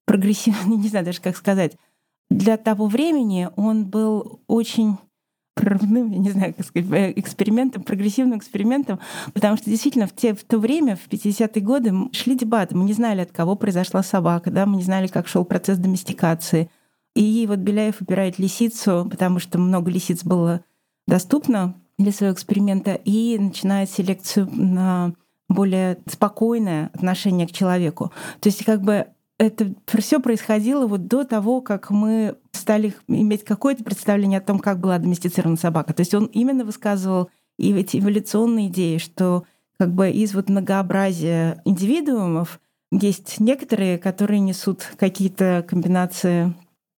прогрессивный, 0.06 0.76
не 0.78 0.88
знаю 0.88 1.04
даже 1.04 1.20
как 1.20 1.36
сказать. 1.36 1.76
Для 2.30 2.56
того 2.56 2.86
времени 2.86 3.48
он 3.56 3.84
был 3.84 4.40
очень 4.46 4.96
прорывным, 5.56 6.12
я 6.12 6.18
не 6.18 6.30
знаю, 6.30 6.54
как 6.54 6.64
сказать, 6.64 6.88
э, 6.92 7.12
экспериментом, 7.16 7.82
прогрессивным 7.82 8.38
экспериментом, 8.38 9.00
потому 9.34 9.56
что 9.56 9.68
действительно 9.68 10.06
в, 10.06 10.14
те, 10.14 10.32
в 10.32 10.44
то 10.44 10.58
время, 10.58 10.94
в 10.94 11.08
50-е 11.08 11.60
годы, 11.60 11.92
шли 12.12 12.36
дебаты. 12.36 12.76
Мы 12.76 12.84
не 12.84 12.92
знали, 12.92 13.22
от 13.22 13.32
кого 13.32 13.56
произошла 13.56 14.04
собака, 14.04 14.52
да, 14.52 14.66
мы 14.66 14.76
не 14.76 14.84
знали, 14.84 15.08
как 15.08 15.26
шел 15.26 15.44
процесс 15.44 15.78
доместикации. 15.78 16.70
И 17.16 17.44
вот 17.48 17.58
Беляев 17.58 17.98
выбирает 17.98 18.38
лисицу, 18.38 19.08
потому 19.10 19.40
что 19.40 19.58
много 19.58 19.90
лисиц 19.90 20.22
было 20.22 20.62
доступно 21.08 21.74
для 22.02 22.12
своего 22.12 22.34
эксперимента 22.34 22.94
и 22.94 23.38
начинает 23.38 23.90
селекцию 23.90 24.48
на 24.52 25.12
более 25.48 25.98
спокойное 26.06 26.90
отношение 26.94 27.46
к 27.46 27.52
человеку. 27.52 28.12
То 28.40 28.48
есть 28.48 28.64
как 28.64 28.82
бы 28.82 29.06
это 29.38 29.74
все 29.98 30.20
происходило 30.20 30.86
вот 30.86 31.06
до 31.06 31.24
того, 31.24 31.60
как 31.60 31.90
мы 31.90 32.36
стали 32.52 32.94
иметь 33.08 33.44
какое-то 33.44 33.84
представление 33.84 34.38
о 34.38 34.42
том, 34.42 34.58
как 34.58 34.80
была 34.80 34.98
доместицирована 34.98 35.56
собака. 35.56 35.92
То 35.92 36.00
есть 36.00 36.14
он 36.14 36.26
именно 36.26 36.64
высказывал 36.64 37.30
и 37.58 37.72
эти 37.72 37.98
эволюционные 37.98 38.68
идеи, 38.68 38.98
что 38.98 39.44
как 39.78 39.92
бы 39.94 40.10
из 40.10 40.34
вот 40.34 40.48
многообразия 40.48 41.60
индивидуумов 41.64 42.60
есть 42.92 43.40
некоторые, 43.40 43.98
которые 43.98 44.40
несут 44.40 44.82
какие-то 44.98 45.64
комбинации 45.68 46.54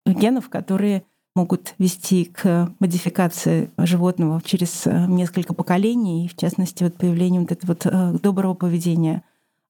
генов, 0.07 0.49
которые 0.49 1.05
могут 1.35 1.75
вести 1.79 2.25
к 2.25 2.73
модификации 2.81 3.71
животного 3.79 4.43
через 4.45 4.87
э, 4.87 5.07
несколько 5.07 5.55
поколений, 5.55 6.29
в 6.29 6.39
частности, 6.39 6.83
вот 6.83 6.97
появлению 6.97 7.43
вот 7.43 7.53
этого 7.53 7.69
вот 7.69 7.87
э, 7.87 8.19
доброго 8.21 8.55
поведения 8.55 9.23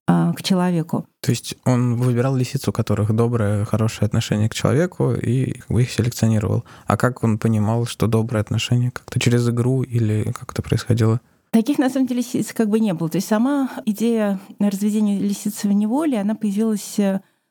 э, 0.08 0.32
к 0.34 0.42
человеку. 0.42 1.06
То 1.20 1.30
есть 1.30 1.56
он 1.64 1.96
выбирал 1.96 2.34
лисиц, 2.34 2.66
у 2.68 2.72
которых 2.72 3.14
доброе, 3.14 3.64
хорошее 3.66 4.06
отношение 4.06 4.48
к 4.48 4.54
человеку, 4.54 5.12
и 5.12 5.60
их 5.68 5.90
селекционировал. 5.90 6.64
А 6.86 6.96
как 6.96 7.22
он 7.22 7.38
понимал, 7.38 7.84
что 7.84 8.06
доброе 8.06 8.40
отношение? 8.40 8.90
Как-то 8.90 9.20
через 9.20 9.46
игру 9.48 9.82
или 9.82 10.32
как 10.32 10.52
это 10.52 10.62
происходило? 10.62 11.20
Таких, 11.50 11.78
на 11.78 11.90
самом 11.90 12.06
деле, 12.06 12.20
лисиц 12.20 12.52
как 12.54 12.68
бы 12.68 12.80
не 12.80 12.94
было. 12.94 13.10
То 13.10 13.16
есть 13.16 13.28
сама 13.28 13.70
идея 13.84 14.38
разведения 14.60 15.18
лисицы 15.18 15.68
в 15.68 15.72
неволе, 15.72 16.20
она 16.20 16.34
появилась... 16.34 16.96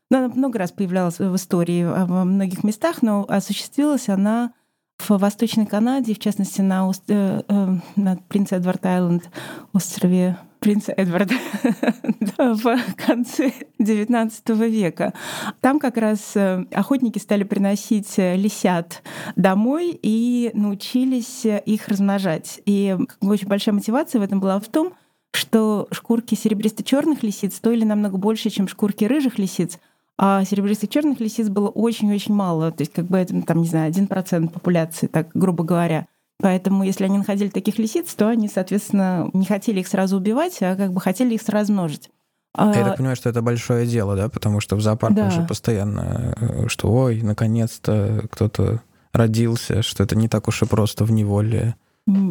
Э, 0.09 0.15
ну, 0.15 0.17
она 0.17 0.27
много 0.29 0.59
раз 0.59 0.71
появлялась 0.71 1.19
в 1.19 1.35
истории 1.35 1.83
во 1.83 2.23
многих 2.25 2.63
местах, 2.63 3.01
но 3.01 3.25
осуществилась 3.27 4.09
она 4.09 4.53
в 4.97 5.17
Восточной 5.17 5.65
Канаде, 5.65 6.13
в 6.13 6.19
частности, 6.19 6.61
на, 6.61 6.91
э, 7.07 7.41
э, 7.47 7.67
на 7.95 8.17
Принц 8.27 8.51
Эдвард 8.51 8.85
Айленд, 8.85 9.29
острове 9.73 10.37
принца 10.59 10.91
Эдварда 10.91 11.35
в 12.37 12.77
конце 12.97 13.53
XIX 13.79 14.69
века. 14.69 15.13
Там 15.61 15.79
как 15.79 15.95
раз 15.95 16.35
э, 16.35 16.65
охотники 16.73 17.17
стали 17.17 17.45
приносить 17.45 18.17
лисят 18.17 19.01
домой 19.37 19.97
и 20.01 20.51
научились 20.53 21.45
их 21.45 21.87
размножать. 21.87 22.61
И 22.65 22.97
очень 23.21 23.47
большая 23.47 23.73
мотивация 23.73 24.19
в 24.19 24.23
этом 24.23 24.41
была 24.41 24.59
в 24.59 24.67
том, 24.67 24.93
что 25.31 25.87
шкурки 25.91 26.35
серебристо-черных 26.35 27.23
лисиц 27.23 27.55
стоили 27.55 27.85
намного 27.85 28.17
больше, 28.17 28.49
чем 28.49 28.67
шкурки 28.67 29.05
рыжих 29.05 29.39
лисиц, 29.39 29.79
а 30.21 30.43
серебристых 30.43 30.89
черных 30.89 31.21
лисиц 31.21 31.47
было 31.47 31.69
очень-очень 31.69 32.33
мало. 32.33 32.73
То 32.73 32.81
есть, 32.81 32.91
как 32.91 33.05
бы 33.05 33.17
это, 33.17 33.41
там, 33.41 33.61
не 33.61 33.67
знаю, 33.67 33.87
один 33.87 34.05
процент 34.05 34.51
популяции, 34.51 35.07
так 35.07 35.29
грубо 35.33 35.63
говоря. 35.63 36.07
Поэтому, 36.41 36.83
если 36.83 37.05
они 37.05 37.17
находили 37.17 37.47
таких 37.47 37.79
лисиц, 37.79 38.13
то 38.15 38.27
они, 38.27 38.49
соответственно, 38.49 39.29
не 39.31 39.45
хотели 39.45 39.79
их 39.79 39.87
сразу 39.87 40.17
убивать, 40.17 40.57
а 40.61 40.75
как 40.75 40.91
бы 40.91 40.99
хотели 40.99 41.35
их 41.35 41.41
сразу 41.41 41.71
множить. 41.71 42.09
А, 42.53 42.75
я 42.75 42.83
так 42.83 42.97
понимаю, 42.97 43.15
что 43.15 43.29
это 43.29 43.41
большое 43.41 43.87
дело, 43.87 44.17
да? 44.17 44.27
Потому 44.27 44.59
что 44.59 44.75
в 44.75 44.81
зоопарке 44.81 45.21
да. 45.21 45.27
уже 45.27 45.41
постоянно, 45.43 46.35
э, 46.37 46.67
что 46.67 46.91
ой, 46.91 47.21
наконец-то 47.21 48.23
кто-то 48.29 48.81
родился, 49.13 49.81
что 49.83 50.03
это 50.03 50.17
не 50.17 50.27
так 50.27 50.49
уж 50.49 50.63
и 50.63 50.65
просто 50.65 51.05
в 51.05 51.11
неволе. 51.11 51.75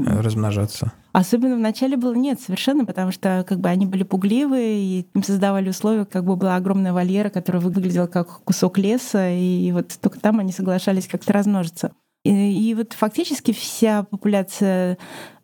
Размножаться. 0.06 0.92
Особенно 1.12 1.56
в 1.56 1.60
начале 1.60 1.96
было 1.96 2.14
нет 2.14 2.40
совершенно, 2.40 2.84
потому 2.84 3.12
что 3.12 3.44
как 3.48 3.60
бы 3.60 3.68
они 3.68 3.86
были 3.86 4.02
пугливые, 4.02 4.78
и 4.78 5.06
им 5.14 5.22
создавали 5.22 5.70
условия, 5.70 6.04
как 6.04 6.24
бы 6.24 6.36
была 6.36 6.56
огромная 6.56 6.92
вольера, 6.92 7.30
которая 7.30 7.62
выглядела 7.62 8.06
как 8.06 8.40
кусок 8.44 8.78
леса, 8.78 9.30
и 9.30 9.72
вот 9.72 9.98
только 10.00 10.20
там 10.20 10.38
они 10.38 10.52
соглашались 10.52 11.08
как-то 11.08 11.32
размножиться. 11.32 11.92
И, 12.24 12.70
и 12.70 12.74
вот 12.74 12.92
фактически 12.92 13.52
вся 13.52 14.02
популяция 14.04 14.98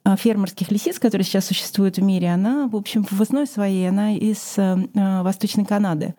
а, 0.05 0.17
фермерских 0.17 0.71
лисиц, 0.71 0.99
которые 0.99 1.25
сейчас 1.25 1.47
существуют 1.47 1.97
в 1.97 2.03
мире, 2.03 2.33
она, 2.33 2.69
в 2.69 2.77
общем, 2.77 3.05
в 3.11 3.21
основе 3.21 3.47
своей, 3.47 3.89
она 3.89 4.15
из 4.15 4.55
а, 4.59 5.23
Восточной 5.23 5.65
Канады. 5.65 6.15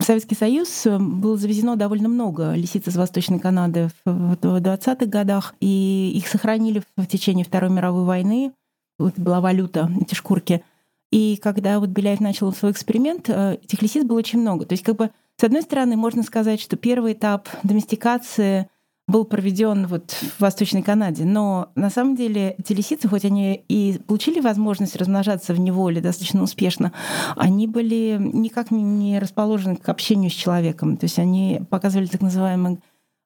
В 0.00 0.04
Советский 0.04 0.34
Союз 0.34 0.86
э, 0.86 0.98
было 0.98 1.36
завезено 1.36 1.76
довольно 1.76 2.08
много 2.08 2.54
лисиц 2.54 2.88
из 2.88 2.96
Восточной 2.96 3.38
Канады 3.38 3.90
в 4.06 4.32
20-х 4.32 5.04
годах, 5.04 5.54
и 5.60 6.12
их 6.16 6.26
сохранили 6.26 6.82
в 6.96 7.06
течение 7.06 7.44
Второй 7.44 7.70
мировой 7.70 8.04
войны. 8.04 8.52
Вот 8.98 9.18
была 9.18 9.42
валюта, 9.42 9.90
эти 10.00 10.14
шкурки. 10.14 10.64
И 11.12 11.36
когда 11.36 11.78
вот 11.80 11.90
Беляев 11.90 12.20
начал 12.20 12.50
свой 12.54 12.72
эксперимент, 12.72 13.28
э, 13.28 13.58
этих 13.62 13.82
лисиц 13.82 14.02
было 14.04 14.16
очень 14.16 14.40
много. 14.40 14.64
То 14.64 14.72
есть 14.72 14.84
как 14.84 14.96
бы 14.96 15.10
с 15.36 15.44
одной 15.44 15.60
стороны 15.60 15.96
можно 15.96 16.22
сказать, 16.22 16.62
что 16.62 16.76
первый 16.76 17.12
этап 17.12 17.50
доместикации— 17.62 18.70
был 19.10 19.24
проведен 19.24 19.86
вот 19.86 20.12
в 20.12 20.40
Восточной 20.40 20.82
Канаде. 20.82 21.24
Но 21.24 21.70
на 21.74 21.90
самом 21.90 22.16
деле 22.16 22.54
эти 22.58 22.72
лисицы, 22.72 23.08
хоть 23.08 23.24
они 23.24 23.62
и 23.68 24.00
получили 24.06 24.40
возможность 24.40 24.96
размножаться 24.96 25.52
в 25.52 25.60
неволе 25.60 26.00
достаточно 26.00 26.42
успешно, 26.42 26.92
они 27.36 27.66
были 27.66 28.18
никак 28.20 28.70
не 28.70 29.18
расположены 29.18 29.76
к 29.76 29.88
общению 29.88 30.30
с 30.30 30.34
человеком. 30.34 30.96
То 30.96 31.04
есть 31.04 31.18
они 31.18 31.62
показывали 31.68 32.06
так 32.06 32.20
называемый 32.20 32.78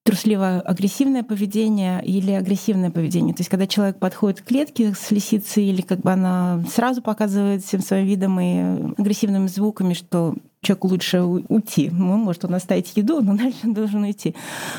трусливо-агрессивное 0.04 1.22
поведение 1.22 2.04
или 2.04 2.32
агрессивное 2.32 2.90
поведение. 2.90 3.34
То 3.34 3.40
есть 3.40 3.50
когда 3.50 3.66
человек 3.66 3.98
подходит 3.98 4.42
к 4.42 4.44
клетке 4.44 4.92
с 4.94 5.10
лисицей 5.10 5.64
или 5.64 5.80
как 5.80 6.00
бы 6.00 6.12
она 6.12 6.62
сразу 6.70 7.00
показывает 7.00 7.64
всем 7.64 7.80
своим 7.80 8.06
видом 8.06 8.38
и 8.38 8.92
агрессивными 8.98 9.46
звуками, 9.46 9.94
что 9.94 10.34
человеку 10.64 10.88
лучше 10.88 11.22
уйти. 11.22 11.90
Ну, 11.90 12.16
может 12.16 12.44
он 12.44 12.54
оставить 12.54 12.96
еду, 12.96 13.20
но 13.20 13.36
дальше 13.36 13.58
он 13.64 13.74
должен 13.74 14.02
уйти. 14.02 14.34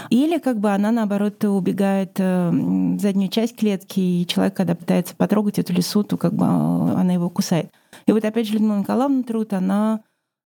Или 0.10 0.38
как 0.40 0.60
бы 0.60 0.72
она, 0.72 0.92
наоборот, 0.92 1.44
убегает 1.44 2.20
э, 2.20 2.50
в 2.50 3.00
заднюю 3.00 3.30
часть 3.30 3.56
клетки, 3.56 4.00
и 4.00 4.28
человек, 4.28 4.56
когда 4.56 4.76
пытается 4.76 5.16
потрогать 5.16 5.60
эту 5.60 5.74
лису, 5.74 6.04
то 6.04 6.18
как 6.18 6.34
бы 6.34 6.46
э, 6.46 6.48
она 6.48 7.14
его 7.14 7.30
кусает. 7.30 7.72
И 8.06 8.12
вот 8.12 8.26
опять 8.26 8.48
же 8.48 8.54
Людмила 8.54 8.80
Николаевна 8.80 9.24
Труд, 9.24 9.54
она 9.54 10.02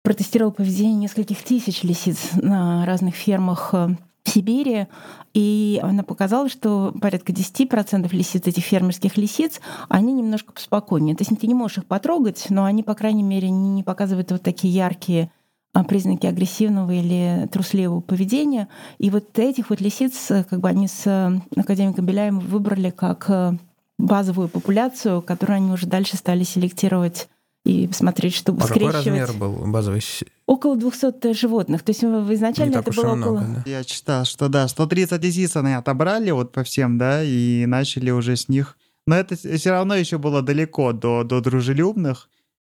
протестировала 0.04 0.52
поведение 0.52 0.96
нескольких 0.96 1.44
тысяч 1.44 1.84
лисиц 1.84 2.30
на 2.34 2.86
разных 2.86 3.16
фермах 3.16 3.70
э, 3.74 3.90
Сибири, 4.28 4.88
и 5.34 5.80
она 5.84 6.04
показала, 6.04 6.50
что 6.50 6.94
порядка 7.00 7.32
10% 7.32 8.08
лисиц, 8.16 8.46
этих 8.46 8.64
фермерских 8.64 9.18
лисиц, 9.18 9.60
они 9.90 10.14
немножко 10.14 10.54
поспокойнее. 10.54 11.16
То 11.16 11.24
есть 11.24 11.40
ты 11.40 11.48
не 11.48 11.54
можешь 11.54 11.80
их 11.80 11.86
потрогать, 11.86 12.48
но 12.50 12.66
они, 12.66 12.84
по 12.84 12.96
крайней 12.96 13.24
мере, 13.24 13.50
не 13.50 13.84
показывают 13.84 14.32
вот 14.32 14.42
такие 14.42 14.74
яркие 14.74 15.32
а, 15.74 15.84
признаки 15.84 16.26
агрессивного 16.26 16.92
или 16.92 17.48
трусливого 17.52 18.02
поведения. 18.02 18.68
И 18.98 19.10
вот 19.10 19.38
этих 19.38 19.70
вот 19.70 19.82
лисиц, 19.82 20.32
как 20.50 20.60
бы 20.60 20.70
они 20.70 20.88
с 20.88 21.42
академиком 21.56 22.06
Беляем 22.06 22.40
выбрали 22.40 22.90
как 22.90 23.26
э, 23.30 23.54
базовую 23.98 24.50
популяцию, 24.50 25.22
которую 25.22 25.58
они 25.58 25.72
уже 25.72 25.88
дальше 25.88 26.18
стали 26.18 26.44
селектировать 26.44 27.30
и 27.68 27.88
посмотреть, 27.88 28.34
чтобы 28.34 28.62
а 28.62 28.66
скрещивать. 28.66 28.96
какой 28.96 29.20
размер 29.20 29.34
был 29.38 29.54
базовый? 29.68 30.02
Около 30.46 30.78
200 30.78 31.34
животных. 31.34 31.84
То 31.84 31.90
есть 31.90 32.04
изначально 32.04 32.78
это 32.78 32.92
было 32.94 33.16
много, 33.16 33.28
около... 33.28 33.42
Да? 33.42 33.70
Я 33.70 33.84
читал, 33.84 34.24
что 34.24 34.48
да, 34.48 34.68
130 34.68 35.22
лисиц 35.22 35.56
они 35.58 35.74
отобрали 35.74 36.32
вот 36.32 36.54
по 36.54 36.64
всем, 36.64 36.98
да, 36.98 37.24
и 37.24 37.66
начали 37.66 38.12
уже 38.12 38.36
с 38.36 38.48
них... 38.48 38.78
Но 39.06 39.16
это 39.16 39.36
все 39.36 39.72
равно 39.72 39.96
еще 39.96 40.18
было 40.18 40.42
далеко 40.42 40.92
до, 40.92 41.24
до 41.24 41.40
дружелюбных. 41.40 42.30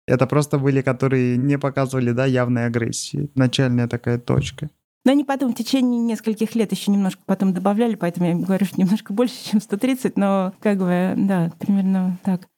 Это 0.06 0.26
просто 0.26 0.58
были, 0.58 0.80
которые 0.82 1.36
не 1.36 1.58
показывали, 1.58 2.10
да, 2.10 2.26
явной 2.26 2.66
агрессии. 2.66 3.30
Начальная 3.34 3.86
такая 3.88 4.18
точка. 4.18 4.68
Но 5.04 5.12
они 5.12 5.22
потом 5.22 5.52
в 5.52 5.56
течение 5.56 6.00
нескольких 6.00 6.54
лет 6.54 6.72
еще 6.72 6.90
немножко 6.90 7.22
потом 7.26 7.52
добавляли, 7.52 7.94
поэтому 7.94 8.26
я 8.26 8.34
говорю, 8.34 8.64
что 8.64 8.80
немножко 8.80 9.12
больше, 9.12 9.34
чем 9.44 9.60
130, 9.60 10.16
но 10.16 10.54
как 10.60 10.78
бы, 10.78 11.14
да, 11.16 11.52
примерно 11.58 12.18
так. 12.24 12.48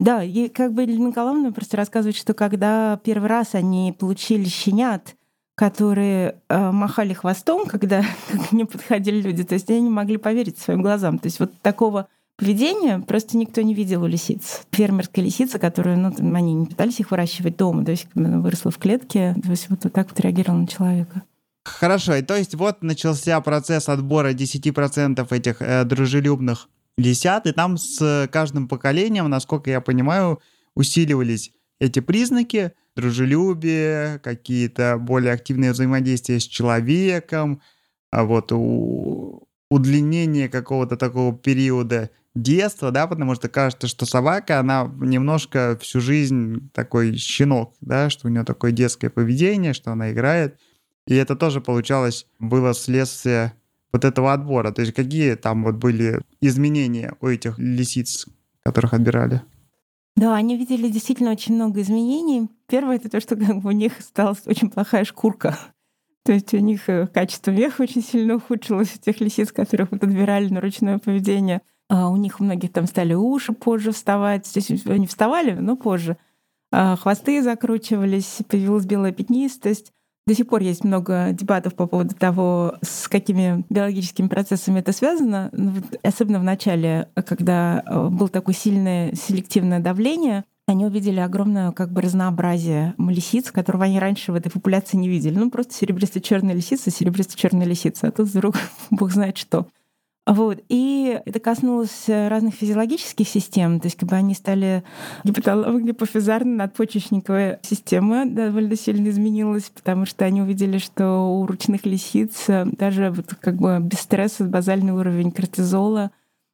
Да, 0.00 0.22
и 0.22 0.48
как 0.48 0.72
бы 0.72 0.82
Елена 0.82 1.08
Николаевна 1.08 1.52
просто 1.52 1.76
рассказывает, 1.76 2.16
что 2.16 2.34
когда 2.34 3.00
первый 3.04 3.28
раз 3.28 3.54
они 3.54 3.94
получили 3.96 4.44
щенят, 4.44 5.14
которые 5.54 6.40
э, 6.48 6.70
махали 6.72 7.12
хвостом, 7.12 7.66
когда 7.66 8.02
к 8.48 8.52
ним 8.52 8.66
подходили 8.66 9.20
люди, 9.20 9.44
то 9.44 9.54
есть 9.54 9.70
они 9.70 9.82
не 9.82 9.90
могли 9.90 10.16
поверить 10.16 10.58
своим 10.58 10.82
глазам. 10.82 11.18
То 11.18 11.26
есть 11.26 11.38
вот 11.38 11.52
такого 11.62 12.08
поведения 12.36 12.98
просто 12.98 13.36
никто 13.36 13.62
не 13.62 13.74
видел 13.74 14.02
у 14.02 14.06
лисиц. 14.06 14.62
Фермерская 14.72 15.24
лисица, 15.24 15.58
которую, 15.58 15.98
ну, 15.98 16.34
они 16.34 16.54
не 16.54 16.66
пытались 16.66 16.98
их 16.98 17.10
выращивать 17.10 17.56
дома, 17.56 17.84
то 17.84 17.92
есть 17.92 18.08
она 18.16 18.40
выросла 18.40 18.72
в 18.72 18.78
клетке, 18.78 19.36
то 19.42 19.50
есть 19.50 19.70
вот, 19.70 19.84
вот 19.84 19.92
так 19.92 20.08
вот 20.08 20.18
реагировала 20.20 20.60
на 20.60 20.66
человека. 20.66 21.22
Хорошо, 21.64 22.16
и 22.16 22.22
то 22.22 22.36
есть 22.36 22.54
вот 22.54 22.82
начался 22.82 23.40
процесс 23.40 23.88
отбора 23.88 24.34
10% 24.34 25.26
этих 25.30 25.62
э, 25.62 25.84
дружелюбных 25.84 26.68
лисят, 26.96 27.46
и 27.46 27.52
там 27.52 27.76
с 27.76 28.28
каждым 28.32 28.68
поколением, 28.68 29.28
насколько 29.28 29.70
я 29.70 29.80
понимаю, 29.80 30.40
усиливались 30.74 31.52
эти 31.80 32.00
признаки, 32.00 32.72
дружелюбие, 32.96 34.20
какие-то 34.20 34.96
более 34.98 35.32
активные 35.32 35.72
взаимодействия 35.72 36.38
с 36.38 36.44
человеком, 36.44 37.60
а 38.10 38.24
вот 38.24 38.52
у, 38.52 39.48
удлинение 39.70 40.48
какого-то 40.48 40.96
такого 40.96 41.36
периода 41.36 42.10
детства, 42.34 42.90
да, 42.90 43.06
потому 43.06 43.34
что 43.34 43.48
кажется, 43.48 43.88
что 43.88 44.06
собака, 44.06 44.60
она 44.60 44.90
немножко 45.00 45.78
всю 45.80 46.00
жизнь 46.00 46.70
такой 46.72 47.16
щенок, 47.16 47.74
да, 47.80 48.10
что 48.10 48.26
у 48.28 48.30
нее 48.30 48.44
такое 48.44 48.72
детское 48.72 49.10
поведение, 49.10 49.72
что 49.72 49.92
она 49.92 50.12
играет. 50.12 50.58
И 51.06 51.14
это 51.14 51.36
тоже 51.36 51.60
получалось, 51.60 52.26
было 52.38 52.72
следствие 52.74 53.52
вот 53.94 54.04
этого 54.04 54.32
отбора? 54.32 54.72
То 54.72 54.82
есть 54.82 54.92
какие 54.92 55.36
там 55.36 55.62
вот 55.62 55.76
были 55.76 56.20
изменения 56.40 57.14
у 57.20 57.28
этих 57.28 57.60
лисиц, 57.60 58.26
которых 58.64 58.92
отбирали? 58.92 59.42
Да, 60.16 60.34
они 60.34 60.56
видели 60.56 60.88
действительно 60.88 61.30
очень 61.30 61.54
много 61.54 61.80
изменений. 61.80 62.48
Первое 62.66 62.96
это 62.96 63.08
то, 63.08 63.20
что 63.20 63.36
как 63.36 63.60
бы, 63.60 63.68
у 63.68 63.72
них 63.72 63.92
стала 64.00 64.36
очень 64.46 64.68
плохая 64.68 65.04
шкурка. 65.04 65.56
То 66.24 66.32
есть 66.32 66.52
у 66.54 66.58
них 66.58 66.88
э, 66.88 67.06
качество 67.06 67.52
меха 67.52 67.82
очень 67.82 68.02
сильно 68.02 68.36
ухудшилось 68.36 68.96
у 68.96 68.98
тех 68.98 69.20
лисиц, 69.20 69.52
которых 69.52 69.92
вот 69.92 70.02
отбирали 70.02 70.48
на 70.48 70.60
ручное 70.60 70.98
поведение. 70.98 71.62
А 71.88 72.08
у 72.08 72.16
них 72.16 72.40
у 72.40 72.44
многих 72.44 72.72
там 72.72 72.86
стали 72.86 73.14
уши 73.14 73.52
позже 73.52 73.92
вставать. 73.92 74.50
То 74.52 74.58
есть 74.58 74.86
они 74.86 75.06
вставали, 75.06 75.52
но 75.52 75.76
позже. 75.76 76.16
А 76.72 76.96
хвосты 76.96 77.42
закручивались, 77.42 78.38
появилась 78.48 78.86
белая 78.86 79.12
пятнистость. 79.12 79.92
До 80.26 80.34
сих 80.34 80.46
пор 80.46 80.62
есть 80.62 80.84
много 80.84 81.32
дебатов 81.32 81.74
по 81.74 81.86
поводу 81.86 82.14
того, 82.14 82.76
с 82.80 83.08
какими 83.08 83.64
биологическими 83.68 84.28
процессами 84.28 84.80
это 84.80 84.92
связано. 84.92 85.50
Ну, 85.52 85.74
особенно 86.02 86.40
в 86.40 86.44
начале, 86.44 87.08
когда 87.26 87.82
э, 87.84 88.08
было 88.08 88.30
такое 88.30 88.54
сильное 88.54 89.14
селективное 89.14 89.80
давление, 89.80 90.44
они 90.66 90.86
увидели 90.86 91.20
огромное 91.20 91.72
как 91.72 91.92
бы 91.92 92.00
разнообразие 92.00 92.94
лисиц, 92.96 93.50
которого 93.50 93.84
они 93.84 94.00
раньше 94.00 94.32
в 94.32 94.34
этой 94.34 94.50
популяции 94.50 94.96
не 94.96 95.10
видели. 95.10 95.36
Ну, 95.36 95.50
просто 95.50 95.74
серебристо-черная 95.74 96.54
лисица, 96.54 96.90
серебристо-черная 96.90 97.66
лисица. 97.66 98.08
А 98.08 98.10
тут 98.10 98.28
вдруг 98.28 98.56
бог 98.90 99.12
знает 99.12 99.36
что. 99.36 99.66
Вот. 100.26 100.62
И 100.68 101.20
это 101.26 101.38
коснулось 101.38 102.08
разных 102.08 102.54
физиологических 102.54 103.28
систем. 103.28 103.78
То 103.78 103.86
есть 103.86 103.98
как 103.98 104.08
бы 104.08 104.16
они 104.16 104.34
стали 104.34 104.82
гипофизарно-надпочечниковая 105.24 107.58
система 107.62 108.24
довольно 108.24 108.74
сильно 108.76 109.08
изменилась, 109.08 109.70
потому 109.74 110.06
что 110.06 110.24
они 110.24 110.40
увидели, 110.40 110.78
что 110.78 111.38
у 111.38 111.46
ручных 111.46 111.84
лисиц 111.84 112.46
даже 112.48 113.10
вот 113.10 113.34
как 113.34 113.56
бы 113.56 113.78
без 113.80 114.00
стресса 114.00 114.44
базальный 114.44 114.94
уровень 114.94 115.30
кортизола 115.30 116.10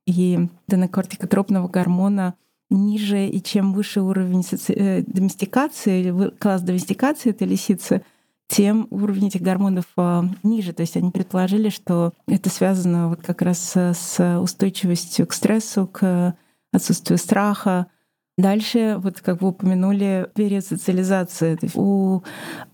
и 0.07 0.49
тонокортикотропного 0.67 1.69
гормона 1.69 2.35
ниже, 2.71 3.27
и 3.27 3.43
чем 3.43 3.73
выше 3.73 4.01
уровень 4.01 4.43
соци... 4.43 4.73
Э, 4.73 5.03
доместикации, 5.03 6.31
класс 6.39 6.63
доместикации 6.63 7.31
этой 7.31 7.47
лисицы, 7.47 8.03
тем 8.51 8.89
уровень 8.91 9.29
этих 9.29 9.43
гормонов 9.43 9.85
а, 9.97 10.25
ниже. 10.43 10.73
То 10.73 10.81
есть 10.81 10.97
они 10.97 11.11
предположили, 11.11 11.69
что 11.69 12.13
это 12.27 12.51
связано 12.51 13.09
вот 13.09 13.23
как 13.23 13.43
раз 13.43 13.77
с 13.77 14.39
устойчивостью 14.41 15.27
к 15.29 15.33
стрессу, 15.33 15.87
к 15.87 16.35
отсутствию 16.73 17.17
страха. 17.17 17.87
Дальше, 18.37 18.97
вот 18.99 19.21
как 19.21 19.41
вы 19.41 19.49
упомянули, 19.51 20.29
период 20.35 20.65
социализации. 20.65 21.55
То 21.55 21.67
есть 21.67 21.77
у 21.77 22.25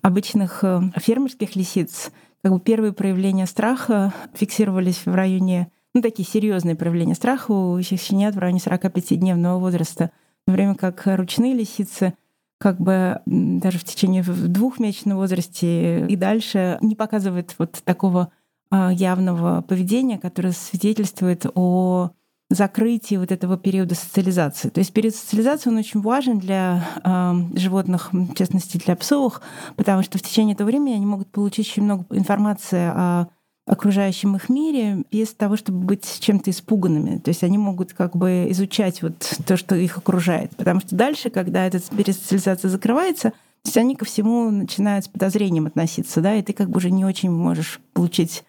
обычных 0.01 0.65
э, 0.65 0.81
фермерских 0.97 1.57
лисиц 1.57 2.11
как 2.43 2.53
бы 2.53 2.61
первые 2.61 2.93
проявления 2.93 3.47
страха 3.47 4.15
фиксировались 4.33 5.05
в 5.05 5.15
районе, 5.15 5.71
ну, 5.93 6.01
такие 6.01 6.27
серьезные 6.27 6.77
проявления 6.77 7.15
страха 7.15 7.51
у 7.51 7.83
щенят 7.83 8.35
в 8.35 8.39
районе 8.39 8.61
45-дневного 8.61 9.59
возраста, 9.59 10.11
в 10.47 10.53
время 10.53 10.75
как 10.75 11.03
ручные 11.05 11.53
лисицы— 11.53 12.15
как 12.59 12.81
бы 12.81 13.21
даже 13.27 13.79
в 13.79 13.85
течение 13.85 14.23
двухмесячного 14.23 15.21
возрасте 15.21 16.07
и 16.07 16.17
дальше 16.17 16.79
не 16.81 16.95
показывает 16.95 17.55
вот 17.59 17.83
такого 17.85 18.31
а, 18.71 18.93
явного 18.93 19.63
поведения, 19.63 20.19
которое 20.19 20.53
свидетельствует 20.53 21.47
о 21.55 22.11
закрытии 22.49 23.17
вот 23.17 23.33
этого 23.33 23.57
периода 23.59 23.95
социализации. 23.95 24.69
То 24.69 24.79
есть 24.79 24.93
период 24.93 25.15
социализации, 25.15 25.69
он 25.69 25.79
очень 25.79 26.01
важен 26.01 26.39
для 26.39 26.85
э, 27.03 27.33
животных, 27.59 28.13
в 28.13 28.35
частности 28.35 28.77
для 28.77 28.95
псовых, 28.95 29.43
потому 29.75 30.05
что 30.05 30.19
в 30.19 30.23
течение 30.23 30.55
этого 30.55 30.69
времени 30.69 30.95
они 30.95 31.07
могут 31.07 31.29
получить 31.33 31.67
очень 31.69 31.83
много 31.83 32.05
информации 32.11 32.89
о 32.89 33.27
окружающем 33.67 34.37
их 34.37 34.49
мире 34.49 35.03
без 35.11 35.35
того, 35.35 35.57
чтобы 35.57 35.81
быть 35.81 36.21
чем-то 36.21 36.51
испуганными. 36.51 37.19
То 37.19 37.31
есть 37.31 37.43
они 37.43 37.59
могут 37.59 37.93
как 37.93 38.17
бы 38.17 38.47
изучать 38.51 39.03
вот 39.03 39.19
то, 39.45 39.57
что 39.57 39.75
их 39.75 39.99
окружает. 39.99 40.55
Потому 40.57 40.81
что 40.81 40.95
дальше, 40.95 41.31
когда 41.31 41.67
эта 41.67 41.81
пересоциализация 41.81 42.69
закрывается, 42.69 43.31
то 43.31 43.69
есть 43.69 43.77
они 43.77 43.97
ко 43.97 44.05
всему 44.05 44.51
начинают 44.51 45.07
с 45.07 45.09
подозрением 45.09 45.67
относиться, 45.67 46.21
да, 46.21 46.37
и 46.37 46.43
ты 46.43 46.53
как 46.53 46.71
бы 46.71 46.77
уже 46.77 46.93
не 46.93 47.05
очень 47.05 47.31
можешь 47.31 47.81
получить 47.93 48.45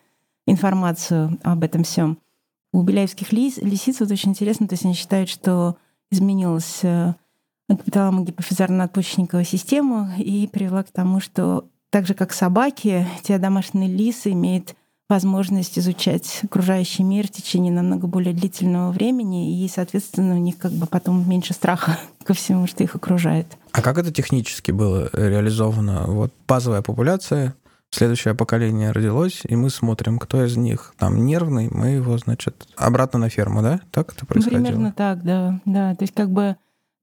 информацию 0.45 1.39
об 1.41 1.63
этом 1.63 1.83
всем. 1.83 2.19
У 2.71 2.83
беляевских 2.83 3.31
лис, 3.31 3.57
лисиц 3.57 3.99
вот 3.99 4.11
очень 4.11 4.29
интересно, 4.31 4.67
то 4.67 4.73
есть 4.73 4.85
они 4.85 4.93
считают, 4.93 5.29
что 5.29 5.77
изменилась 6.11 6.81
э, 6.83 7.15
гипофизарно-надпочечниковая 7.69 9.43
система 9.43 10.11
и 10.17 10.45
привела 10.45 10.83
к 10.83 10.91
тому, 10.91 11.19
что 11.19 11.65
так 11.89 12.05
же, 12.05 12.13
как 12.13 12.33
собаки, 12.33 13.07
те 13.23 13.39
домашние 13.39 13.89
лисы 13.89 14.33
имеют 14.33 14.75
возможность 15.09 15.79
изучать 15.79 16.41
окружающий 16.43 17.03
мир 17.03 17.27
в 17.27 17.31
течение 17.31 17.71
намного 17.71 18.07
более 18.07 18.33
длительного 18.33 18.91
времени, 18.91 19.63
и, 19.63 19.67
соответственно, 19.69 20.35
у 20.35 20.39
них 20.39 20.57
как 20.57 20.71
бы 20.71 20.85
потом 20.85 21.27
меньше 21.29 21.53
страха 21.53 21.97
ко 22.23 22.33
всему, 22.33 22.67
что 22.67 22.83
их 22.83 22.95
окружает. 22.95 23.57
А 23.71 23.81
как 23.81 23.97
это 23.97 24.11
технически 24.11 24.71
было 24.71 25.09
реализовано? 25.13 26.05
Вот 26.07 26.33
базовая 26.47 26.81
популяция, 26.81 27.55
следующее 27.91 28.35
поколение 28.35 28.91
родилось, 28.91 29.41
и 29.47 29.55
мы 29.55 29.69
смотрим, 29.69 30.19
кто 30.19 30.43
из 30.43 30.57
них 30.57 30.93
там 30.97 31.25
нервный, 31.25 31.69
мы 31.71 31.89
его, 31.89 32.17
значит, 32.17 32.67
обратно 32.75 33.19
на 33.19 33.29
ферму, 33.29 33.61
да? 33.61 33.79
Так 33.91 34.13
это 34.13 34.25
происходило? 34.25 34.61
Примерно 34.61 34.91
так, 34.91 35.23
да. 35.23 35.59
да. 35.65 35.95
То 35.95 36.03
есть 36.03 36.13
как 36.13 36.29
бы 36.29 36.57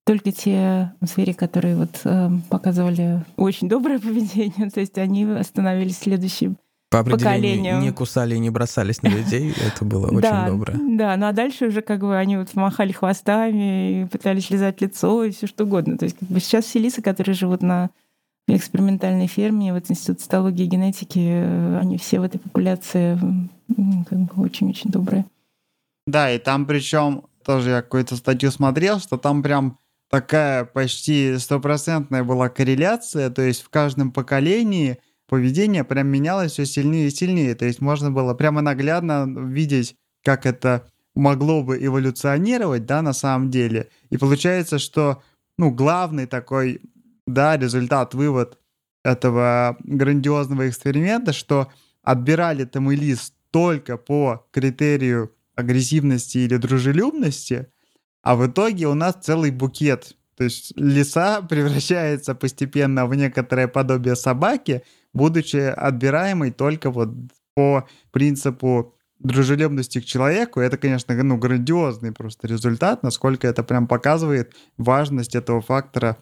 только 0.05 0.33
те 0.33 0.93
звери, 1.01 1.33
которые 1.33 1.77
вот 1.77 2.01
э, 2.05 2.31
показывали 2.51 3.25
очень 3.37 3.69
доброе 3.69 3.99
поведение, 3.99 4.71
то 4.75 4.81
есть 4.81 4.99
они 4.99 5.25
остановились 5.25 5.99
следующим 5.99 6.59
по 6.94 7.00
определению 7.00 7.80
не 7.80 7.92
кусали 7.92 8.37
и 8.37 8.38
не 8.38 8.50
бросались 8.50 9.02
на 9.02 9.09
людей, 9.09 9.52
это 9.66 9.85
было 9.85 10.07
очень 10.07 10.20
да, 10.20 10.46
добро. 10.46 10.74
Да, 10.74 11.16
ну 11.16 11.26
а 11.26 11.33
дальше 11.33 11.66
уже 11.66 11.83
как 11.83 12.00
бы 12.00 12.16
они 12.16 12.37
вот 12.37 12.54
махали 12.54 12.92
хвостами 12.92 14.02
и 14.02 14.04
пытались 14.07 14.50
лизать 14.50 14.80
лицо 14.80 15.24
и 15.24 15.33
все 15.33 15.46
что 15.46 15.64
угодно. 15.64 15.98
То 15.98 16.04
есть 16.04 16.18
как 16.18 16.28
бы 16.28 16.40
сейчас 16.40 16.66
все 16.66 16.78
лисы, 16.78 17.02
которые 17.02 17.35
живут 17.35 17.62
на 17.62 17.90
экспериментальной 18.46 19.26
ферме, 19.26 19.72
вот 19.72 19.90
Институт 19.90 20.20
цитологии 20.20 20.64
и 20.64 20.68
генетики, 20.68 21.78
они 21.80 21.98
все 21.98 22.20
в 22.20 22.22
этой 22.22 22.38
популяции 22.38 23.18
как 24.09 24.18
бы 24.18 24.44
очень-очень 24.44 24.90
добрые. 24.90 25.24
Да, 26.07 26.30
и 26.30 26.38
там 26.38 26.66
причем 26.66 27.24
тоже 27.44 27.70
я 27.70 27.83
какую-то 27.83 28.16
статью 28.16 28.50
смотрел, 28.50 29.00
что 29.00 29.16
там 29.16 29.42
прям 29.42 29.78
такая 30.11 30.64
почти 30.64 31.38
стопроцентная 31.38 32.22
была 32.22 32.50
корреляция, 32.50 33.30
то 33.30 33.42
есть 33.42 33.62
в 33.62 33.70
каждом 33.70 34.12
поколении– 34.12 34.98
поведение 35.35 35.83
прям 35.83 36.07
менялось 36.07 36.53
все 36.53 36.64
сильнее 36.64 37.09
и 37.09 37.11
сильнее. 37.11 37.57
То 37.57 37.64
есть 37.64 37.81
можно 37.81 38.12
было 38.12 38.35
прямо 38.35 38.61
наглядно 38.61 39.27
видеть, 39.27 39.97
как 40.23 40.47
это 40.47 40.87
могло 41.16 41.64
бы 41.64 41.77
эволюционировать, 41.85 42.87
да, 42.87 43.03
на 43.03 43.12
самом 43.12 43.51
деле. 43.51 43.88
И 44.11 44.16
получается, 44.16 44.79
что, 44.79 45.25
ну, 45.59 45.73
главный 45.73 46.27
такой, 46.27 46.83
да, 47.27 47.57
результат, 47.57 48.14
вывод 48.14 48.61
этого 49.03 49.77
грандиозного 49.81 50.68
эксперимента, 50.68 51.33
что 51.33 51.73
отбирали-то 52.05 52.81
мы 52.81 52.94
лист 52.94 53.35
только 53.51 53.97
по 53.97 54.47
критерию 54.53 55.33
агрессивности 55.57 56.38
или 56.38 56.59
дружелюбности, 56.59 57.66
а 58.23 58.37
в 58.37 58.47
итоге 58.47 58.87
у 58.87 58.94
нас 58.94 59.16
целый 59.20 59.51
букет. 59.51 60.16
То 60.37 60.44
есть 60.44 60.73
лиса 60.77 61.42
превращается 61.49 62.37
постепенно 62.37 63.07
в 63.07 63.16
некоторое 63.16 63.66
подобие 63.66 64.14
собаки, 64.14 64.85
будучи 65.14 65.57
отбираемой 65.57 66.50
только 66.50 66.90
вот 66.90 67.11
по 67.55 67.87
принципу 68.11 68.94
дружелюбности 69.20 70.00
к 70.00 70.05
человеку, 70.05 70.61
это, 70.61 70.77
конечно, 70.77 71.14
ну, 71.22 71.38
грандиозный 71.38 72.12
просто 72.12 72.46
результат, 72.46 73.03
насколько 73.03 73.46
это 73.46 73.62
прям 73.62 73.87
показывает 73.87 74.53
важность 74.77 75.35
этого 75.35 75.62
фактора. 75.62 76.18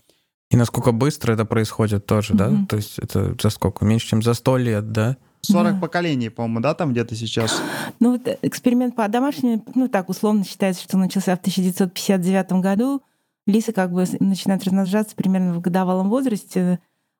И 0.50 0.56
насколько 0.56 0.92
быстро 0.92 1.32
это 1.32 1.44
происходит 1.44 2.06
тоже, 2.06 2.34
mm-hmm. 2.34 2.36
да? 2.36 2.66
То 2.68 2.76
есть 2.76 2.98
это 2.98 3.34
за 3.40 3.50
сколько? 3.50 3.84
Меньше, 3.84 4.08
чем 4.08 4.22
за 4.22 4.34
сто 4.34 4.56
лет, 4.56 4.92
да? 4.92 5.16
40 5.40 5.74
да. 5.74 5.80
поколений, 5.80 6.28
по-моему, 6.28 6.60
да, 6.60 6.74
там 6.74 6.92
где-то 6.92 7.16
сейчас? 7.16 7.60
Ну, 7.98 8.12
вот 8.12 8.38
эксперимент 8.42 8.94
по 8.94 9.08
домашнему, 9.08 9.64
ну, 9.74 9.88
так 9.88 10.08
условно 10.08 10.44
считается, 10.44 10.84
что 10.84 10.96
начался 10.96 11.34
в 11.34 11.40
1959 11.40 12.52
году. 12.60 13.02
Лисы 13.46 13.72
как 13.72 13.90
бы 13.90 14.04
начинают 14.20 14.62
размножаться 14.62 15.16
примерно 15.16 15.54
в 15.54 15.60
годовалом 15.60 16.10
возрасте 16.10 16.78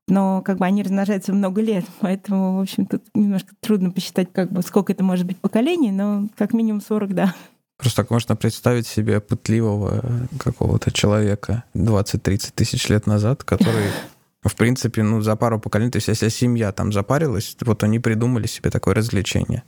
но 0.09 0.43
как 0.43 0.59
бы 0.59 0.67
они 0.67 0.83
размножаются 0.83 1.33
много 1.33 1.61
лет, 1.61 1.85
поэтому, 2.01 2.59
в 2.59 2.61
общем, 2.61 2.87
тут 2.87 3.03
немножко 3.15 3.55
трудно 3.61 3.91
посчитать, 3.91 4.33
как 4.33 4.51
бы, 4.51 4.63
сколько 4.63 4.93
это 4.93 5.05
может 5.05 5.27
быть 5.27 5.39
поколений, 5.39 5.91
но 5.91 6.29
как 6.37 6.53
минимум 6.53 6.81
40, 6.81 7.15
да. 7.15 7.35
Просто 7.77 8.03
так 8.03 8.11
можно 8.11 8.37
представить 8.37 8.87
себе 8.87 9.21
пытливого 9.21 10.29
какого-то 10.39 10.93
человека 10.93 11.65
20-30 11.75 12.53
тысяч 12.55 12.89
лет 12.89 13.07
назад, 13.07 13.43
который, 13.43 13.87
в 14.43 14.55
принципе, 14.55 15.03
ну, 15.03 15.21
за 15.21 15.35
пару 15.35 15.59
поколений, 15.59 15.91
то 15.91 15.97
есть 15.97 16.09
если 16.09 16.29
семья 16.29 16.71
там 16.71 16.93
запарилась, 16.93 17.57
вот 17.61 17.83
они 17.83 17.99
придумали 17.99 18.47
себе 18.47 18.71
такое 18.71 18.95
развлечение. 18.95 19.65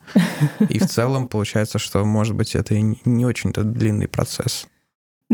И 0.69 0.79
в 0.79 0.87
целом 0.91 1.27
получается, 1.27 1.81
что, 1.81 2.05
может 2.05 2.37
быть, 2.37 2.55
это 2.55 2.75
и 2.75 2.83
не 3.05 3.27
очень-то 3.27 3.65
длинный 3.65 4.07
процесс. 4.07 4.69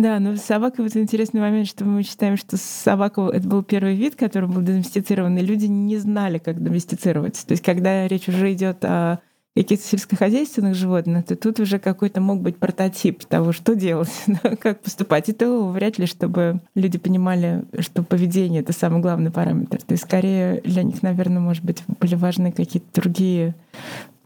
Да, 0.01 0.19
но 0.19 0.35
с 0.37 0.41
собакой 0.41 0.85
вот 0.85 0.97
интересный 0.97 1.43
момент, 1.43 1.69
что 1.69 1.85
мы 1.85 2.03
считаем, 2.03 2.39
что 2.39 2.57
собака— 2.57 3.29
это 3.35 3.47
был 3.47 3.63
первый 3.63 3.95
вид, 3.95 4.17
который 4.17 4.49
был 4.49 4.63
доместицирован, 4.63 5.37
и 5.37 5.43
люди 5.43 5.67
не 5.67 5.99
знали, 5.99 6.39
как 6.39 6.63
доместицировать. 6.63 7.45
То 7.47 7.53
есть 7.53 7.63
когда 7.63 8.09
речь 8.09 8.27
уже 8.27 8.51
идет 8.55 8.83
о 8.83 9.19
каких-то 9.55 9.87
сельскохозяйственных 9.87 10.75
животных, 10.75 11.27
то 11.27 11.37
тут 11.37 11.61
уже 11.61 11.79
какой-то 11.79 12.23
мог 12.23 12.41
быть 12.41 12.57
прототип 12.57 13.25
того, 13.27 13.53
что 13.53 13.75
делать, 13.75 14.09
как 14.61 14.81
поступать. 14.81 15.29
И 15.29 15.35
то 15.35 15.69
вряд 15.69 15.99
ли, 15.99 16.07
чтобы 16.07 16.61
люди 16.75 16.97
понимали, 16.97 17.65
что 17.81 18.03
поведение— 18.03 18.61
это 18.63 18.73
самый 18.73 19.03
главный 19.03 19.31
параметр. 19.31 19.83
То 19.83 19.93
есть 19.93 20.05
скорее 20.05 20.63
для 20.63 20.83
них, 20.83 21.03
наверное, 21.03 21.41
может 21.41 21.63
быть, 21.63 21.83
были 22.01 22.15
важны 22.15 22.53
какие-то 22.53 22.89
другие 22.95 23.55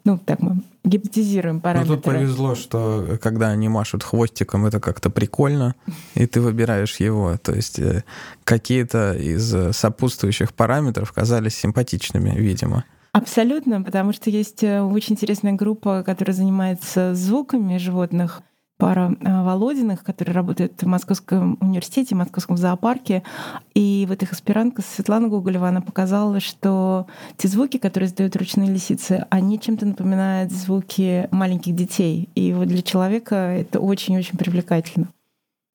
ну, 0.05 0.19
так 0.19 0.41
мы 0.41 0.63
гипотезируем 0.85 1.61
параметры. 1.61 1.97
Ну, 1.97 2.03
тут 2.03 2.05
повезло, 2.05 2.55
что 2.55 3.19
когда 3.23 3.49
они 3.49 3.69
машут 3.69 4.03
хвостиком, 4.03 4.67
это 4.67 4.81
как-то 4.81 5.09
прикольно, 5.11 5.75
и 6.15 6.27
ты 6.27 6.41
выбираешь 6.41 6.97
его. 6.97 7.37
То 7.39 7.55
есть 7.55 7.79
э, 7.79 8.05
какие-то 8.45 9.15
из 9.15 9.75
сопутствующих 9.75 10.53
параметров 10.53 11.13
казались 11.13 11.57
симпатичными, 11.57 12.31
видимо. 12.37 12.85
Абсолютно, 13.13 13.81
потому 13.81 14.13
что 14.13 14.29
есть 14.29 14.63
э, 14.63 14.83
очень 14.83 15.13
интересная 15.15 15.53
группа, 15.53 16.03
которая 16.03 16.35
занимается 16.35 17.15
звуками 17.15 17.79
животных. 17.79 18.43
Пара 18.77 19.17
а, 19.25 19.45
Володиных, 19.45 20.03
которые 20.03 20.35
работают 20.35 20.83
в 20.83 20.87
Московском 20.87 21.57
университете, 21.61 22.15
в 22.15 22.19
Московском 22.19 22.57
зоопарке. 22.57 23.23
И 23.75 24.05
вот 24.09 24.23
их 24.23 24.33
аспирантка 24.33 24.83
Светлана 24.83 25.29
Гоголева, 25.29 25.69
она 25.69 25.81
показала, 25.81 26.41
что 26.41 27.07
те 27.37 27.49
звуки, 27.49 27.79
которые 27.79 28.09
издают 28.09 28.37
ручные 28.37 28.71
лисицы, 28.71 29.27
они 29.31 29.61
чем-то 29.61 29.87
напоминают 29.87 30.53
звуки 30.53 31.29
маленьких 31.31 31.75
детей. 31.75 32.29
И 32.35 32.53
вот 32.53 32.69
для 32.69 32.83
человека 32.83 33.35
это 33.35 33.81
очень-очень 33.81 34.39
привлекательно. 34.39 35.09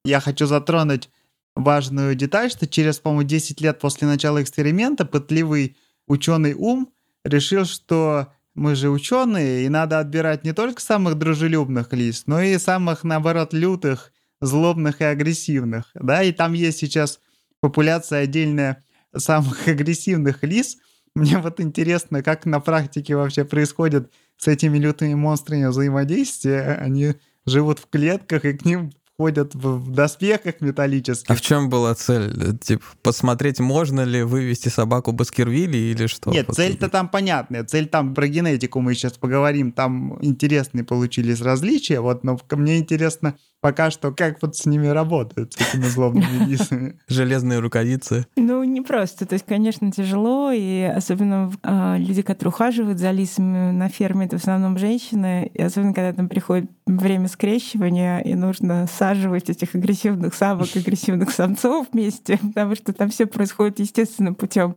Я 0.06 0.20
хочу 0.20 0.46
затронуть 0.46 1.10
важную 1.56 2.16
деталь, 2.16 2.50
что 2.50 2.68
через, 2.68 3.00
по-моему, 3.00 3.24
10 3.24 3.62
лет 3.62 3.80
после 3.80 4.08
начала 4.08 4.42
эксперимента 4.42 5.06
пытливый 5.06 5.78
ученый 6.08 6.54
ум 6.54 6.90
решил, 7.24 7.66
что 7.66 8.28
мы 8.60 8.76
же 8.76 8.90
ученые, 8.90 9.66
и 9.66 9.70
надо 9.70 10.00
отбирать 10.00 10.44
не 10.44 10.54
только 10.54 10.82
самых 10.82 11.16
дружелюбных 11.16 11.94
лис, 11.94 12.24
но 12.28 12.42
и 12.42 12.58
самых, 12.58 13.06
наоборот, 13.06 13.54
лютых, 13.54 14.12
злобных 14.42 15.00
и 15.00 15.06
агрессивных. 15.06 15.86
Да, 15.94 16.22
и 16.24 16.34
там 16.34 16.54
есть 16.54 16.80
сейчас 16.80 17.20
популяция 17.62 18.24
отдельная 18.24 18.84
самых 19.16 19.68
агрессивных 19.68 20.44
лис. 20.44 20.78
Мне 21.16 21.38
вот 21.40 21.62
интересно, 21.62 22.22
как 22.22 22.46
на 22.46 22.60
практике 22.60 23.16
вообще 23.16 23.46
происходит 23.46 24.12
с 24.38 24.48
этими 24.48 24.78
лютыми 24.78 25.14
монстрами 25.14 25.66
взаимодействие. 25.66 26.76
Они 26.76 27.16
живут 27.46 27.80
в 27.80 27.88
клетках, 27.90 28.44
и 28.44 28.54
к 28.54 28.66
ним 28.66 28.92
ходят 29.20 29.54
в 29.54 29.92
доспехах 29.92 30.62
металлических. 30.62 31.30
А 31.30 31.36
в 31.36 31.42
чем 31.42 31.70
была 31.70 31.94
цель? 31.94 32.58
Типа, 32.60 32.86
посмотреть, 33.04 33.60
можно 33.60 34.06
ли 34.06 34.24
вывести 34.24 34.70
собаку 34.70 35.12
Баскервилли 35.12 35.78
или 35.78 36.08
что? 36.08 36.32
Нет, 36.32 36.48
цель-то 36.50 36.88
там 36.88 37.10
понятная. 37.10 37.66
Цель 37.66 37.88
там 37.88 38.16
про 38.16 38.30
генетику 38.30 38.80
мы 38.80 38.94
сейчас 38.94 39.18
поговорим. 39.18 39.74
Там 39.74 40.18
интересные 40.22 40.86
получились 40.86 41.42
различия. 41.42 42.00
Вот, 42.00 42.24
но 42.24 42.40
мне 42.52 42.78
интересно, 42.78 43.36
пока 43.62 43.92
что, 43.92 44.12
как 44.12 44.42
вот 44.42 44.56
с 44.56 44.66
ними 44.66 44.88
работают, 44.88 45.54
с 45.54 45.58
этими 45.58 45.84
злобными 45.84 46.46
лисами. 46.48 47.00
Железные 47.08 47.60
рукавицы. 47.60 48.26
Ну, 48.36 48.64
не 48.64 48.82
просто. 48.82 49.26
То 49.26 49.34
есть, 49.34 49.46
конечно, 49.46 49.92
тяжело, 49.92 50.52
и 50.52 50.82
особенно 50.84 51.52
э, 51.64 51.96
люди, 51.98 52.22
которые 52.22 52.50
ухаживают 52.50 53.00
за 53.00 53.12
лисами 53.12 53.72
на 53.72 53.90
ферме, 53.90 54.26
это 54.26 54.38
в 54.38 54.42
основном 54.42 54.78
женщины, 54.78 55.50
и 55.54 55.62
особенно, 55.62 55.94
когда 55.94 56.14
там 56.14 56.30
приходит 56.30 56.70
время 56.86 57.28
скрещивания, 57.28 58.20
и 58.20 58.34
нужно 58.36 58.88
саживать 58.88 59.50
этих 59.50 59.76
агрессивных 59.76 60.34
самок, 60.34 60.76
агрессивных 60.76 61.32
самцов 61.32 61.88
вместе, 61.92 62.38
потому 62.54 62.76
что 62.76 62.94
там 62.94 63.10
все 63.10 63.26
происходит 63.26 63.80
естественным 63.80 64.36
путем. 64.36 64.76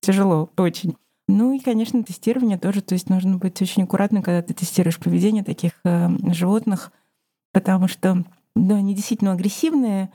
Тяжело, 0.00 0.50
очень. 0.56 0.96
Ну 1.26 1.54
и, 1.54 1.58
конечно, 1.58 2.02
тестирование 2.02 2.58
тоже. 2.58 2.82
То 2.82 2.94
есть 2.94 3.08
нужно 3.08 3.38
быть 3.38 3.60
очень 3.62 3.84
аккуратным, 3.84 4.22
когда 4.22 4.42
ты 4.42 4.52
тестируешь 4.52 4.98
поведение 4.98 5.42
таких 5.42 5.72
э, 5.84 6.08
животных, 6.32 6.92
потому 7.54 7.88
что, 7.88 8.24
да, 8.54 8.74
они 8.74 8.94
действительно 8.94 9.32
агрессивные, 9.32 10.10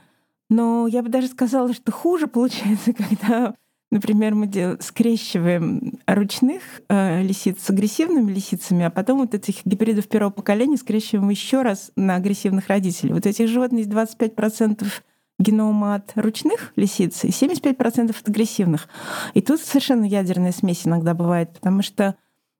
но 0.50 0.86
я 0.86 1.02
бы 1.02 1.08
даже 1.08 1.26
сказала, 1.28 1.72
что 1.72 1.90
хуже 1.90 2.26
получается, 2.26 2.92
когда, 2.92 3.54
например, 3.90 4.34
мы 4.34 4.46
дел... 4.46 4.76
скрещиваем 4.80 5.98
ручных 6.06 6.62
э, 6.88 7.22
лисиц 7.22 7.62
с 7.62 7.70
агрессивными 7.70 8.30
лисицами, 8.30 8.84
а 8.84 8.90
потом 8.90 9.20
вот 9.20 9.34
этих 9.34 9.64
гибридов 9.64 10.06
первого 10.06 10.30
поколения 10.30 10.76
скрещиваем 10.76 11.30
еще 11.30 11.62
раз 11.62 11.90
на 11.96 12.16
агрессивных 12.16 12.68
родителей. 12.68 13.14
Вот 13.14 13.26
этих 13.26 13.48
животных 13.48 13.86
есть 13.86 13.90
25% 13.90 14.86
генома 15.38 15.94
от 15.94 16.12
ручных 16.16 16.74
лисиц 16.76 17.24
и 17.24 17.28
75% 17.28 18.10
от 18.10 18.28
агрессивных. 18.28 18.88
И 19.32 19.40
тут 19.40 19.60
совершенно 19.60 20.04
ядерная 20.04 20.52
смесь 20.52 20.86
иногда 20.86 21.14
бывает, 21.14 21.54
потому 21.54 21.80
что 21.80 22.16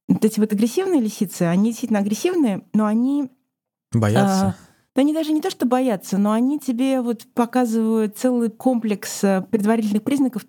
вот 0.09 0.25
эти 0.25 0.41
вот 0.41 0.53
агрессивные 0.53 1.01
лисицы, 1.01 1.43
они 1.43 1.71
действительно 1.71 2.01
агрессивные, 2.01 2.63
но 2.73 2.87
они... 2.87 3.31
Боятся. 3.93 4.47
А, 4.47 4.70
да 4.95 5.03
они 5.03 5.15
даже 5.15 5.33
не 5.33 5.41
то, 5.41 5.51
что 5.51 5.67
боятся, 5.67 6.19
но 6.19 6.33
они 6.33 6.59
тебе 6.59 7.01
вот 7.01 7.27
показывают 7.35 8.19
целый 8.19 8.51
комплекс 8.51 9.23
э, 9.23 9.43
предварительных 9.51 10.03
признаков, 10.03 10.45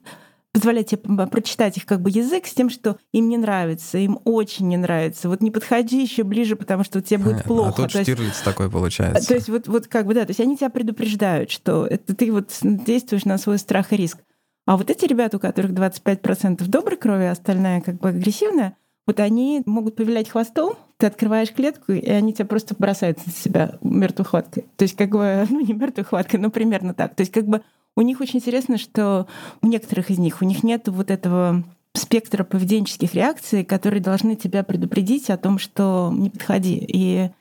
позволяет 0.51 0.87
тебе 0.87 1.27
прочитать 1.27 1.77
их 1.77 1.85
как 1.85 2.01
бы 2.01 2.09
язык 2.09 2.45
с 2.45 2.53
тем, 2.53 2.69
что 2.69 2.97
им 3.13 3.29
не 3.29 3.37
нравится, 3.37 3.97
им 3.97 4.19
очень 4.25 4.67
не 4.67 4.77
нравится. 4.77 5.29
Вот 5.29 5.41
не 5.41 5.51
подходи 5.51 6.01
еще 6.01 6.23
ближе, 6.23 6.55
потому 6.55 6.83
что 6.83 7.01
тебе 7.01 7.19
будет 7.19 7.43
плохо. 7.43 7.69
А 7.69 7.87
тут 7.87 7.91
Штирлиц 7.91 8.27
есть, 8.27 8.43
такой 8.43 8.69
получается. 8.69 9.27
То 9.27 9.35
есть 9.35 9.47
вот, 9.47 9.67
вот 9.67 9.87
как 9.87 10.05
бы, 10.05 10.13
да, 10.13 10.25
то 10.25 10.31
есть 10.31 10.41
они 10.41 10.57
тебя 10.57 10.69
предупреждают, 10.69 11.51
что 11.51 11.85
это 11.85 12.15
ты 12.15 12.31
вот 12.31 12.49
действуешь 12.61 13.25
на 13.25 13.37
свой 13.37 13.57
страх 13.59 13.93
и 13.93 13.97
риск. 13.97 14.19
А 14.65 14.77
вот 14.77 14.89
эти 14.89 15.05
ребята, 15.05 15.37
у 15.37 15.39
которых 15.39 15.71
25% 15.71 16.67
доброй 16.67 16.97
крови, 16.97 17.23
а 17.23 17.31
остальная 17.31 17.81
как 17.81 17.99
бы 17.99 18.09
агрессивная, 18.09 18.75
вот 19.07 19.19
они 19.19 19.63
могут 19.65 19.95
повилять 19.95 20.29
хвостом, 20.29 20.75
ты 21.01 21.07
открываешь 21.07 21.51
клетку, 21.51 21.93
и 21.93 22.09
они 22.09 22.31
тебя 22.31 22.45
просто 22.45 22.75
бросают 22.77 23.25
на 23.25 23.33
себя 23.33 23.79
мертвой 23.81 24.23
хваткой. 24.23 24.65
То 24.77 24.83
есть 24.83 24.95
как 24.95 25.09
бы, 25.09 25.47
ну 25.49 25.59
не 25.59 25.73
мертвой 25.73 26.05
хваткой, 26.05 26.39
но 26.39 26.51
примерно 26.51 26.93
так. 26.93 27.15
То 27.15 27.21
есть 27.21 27.33
как 27.33 27.47
бы 27.47 27.61
у 27.95 28.01
них 28.01 28.21
очень 28.21 28.37
интересно, 28.37 28.77
что 28.77 29.27
у 29.63 29.67
некоторых 29.67 30.11
из 30.11 30.19
них 30.19 30.41
у 30.41 30.45
них 30.45 30.63
нет 30.63 30.87
вот 30.87 31.09
этого 31.09 31.63
спектра 31.93 32.43
поведенческих 32.43 33.15
реакций, 33.15 33.65
которые 33.65 34.01
должны 34.01 34.35
тебя 34.35 34.63
предупредить 34.63 35.29
о 35.31 35.37
том, 35.37 35.57
что 35.57 36.13
не 36.15 36.29
подходи. 36.29 36.85
И 36.87 37.31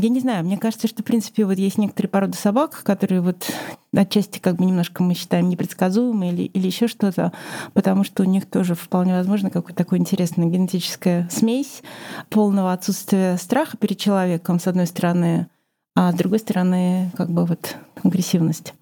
я 0.00 0.08
не 0.08 0.20
знаю, 0.20 0.44
мне 0.44 0.58
кажется, 0.58 0.88
что, 0.88 1.02
в 1.02 1.04
принципе, 1.04 1.44
вот 1.44 1.56
есть 1.56 1.78
некоторые 1.78 2.10
породы 2.10 2.36
собак, 2.36 2.82
которые 2.82 3.20
вот 3.20 3.50
отчасти 3.94 4.40
как 4.40 4.56
бы 4.56 4.64
немножко 4.64 5.02
мы 5.04 5.14
считаем 5.14 5.48
непредсказуемые 5.48 6.32
или, 6.32 6.42
или 6.42 6.66
еще 6.66 6.88
что-то, 6.88 7.32
потому 7.74 8.02
что 8.02 8.24
у 8.24 8.26
них 8.26 8.46
тоже 8.46 8.74
вполне 8.74 9.12
возможно 9.12 9.50
какая-то 9.50 9.84
такая 9.84 10.00
интересная 10.00 10.46
генетическая 10.46 11.28
смесь 11.30 11.82
полного 12.28 12.72
отсутствия 12.72 13.36
страха 13.36 13.76
перед 13.76 13.98
человеком, 13.98 14.58
с 14.58 14.66
одной 14.66 14.86
стороны, 14.88 15.46
а 15.94 16.10
с 16.10 16.14
другой 16.16 16.40
стороны, 16.40 17.12
как 17.16 17.30
бы 17.30 17.44
вот 17.46 17.76
агрессивность. 18.02 18.74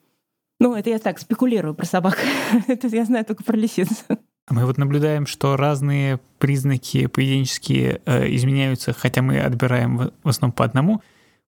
Ну, 0.61 0.75
это 0.75 0.91
я 0.91 0.99
так 0.99 1.19
спекулирую 1.19 1.75
про 1.75 1.85
собак. 1.85 2.19
это 2.69 2.87
я 2.89 3.05
знаю 3.05 3.25
только 3.25 3.45
про 3.45 3.57
лисиц. 3.57 4.05
Мы 4.51 4.67
вот 4.67 4.77
наблюдаем, 4.77 5.27
что 5.27 5.57
разные 5.57 6.19
признаки 6.39 7.07
поведенческие 7.07 8.01
э, 8.05 8.35
изменяются, 8.35 8.93
хотя 8.93 9.23
мы 9.23 9.41
отбираем 9.41 9.97
в, 9.97 10.13
в 10.25 10.29
основном 10.29 10.53
по 10.53 10.65
одному. 10.65 11.01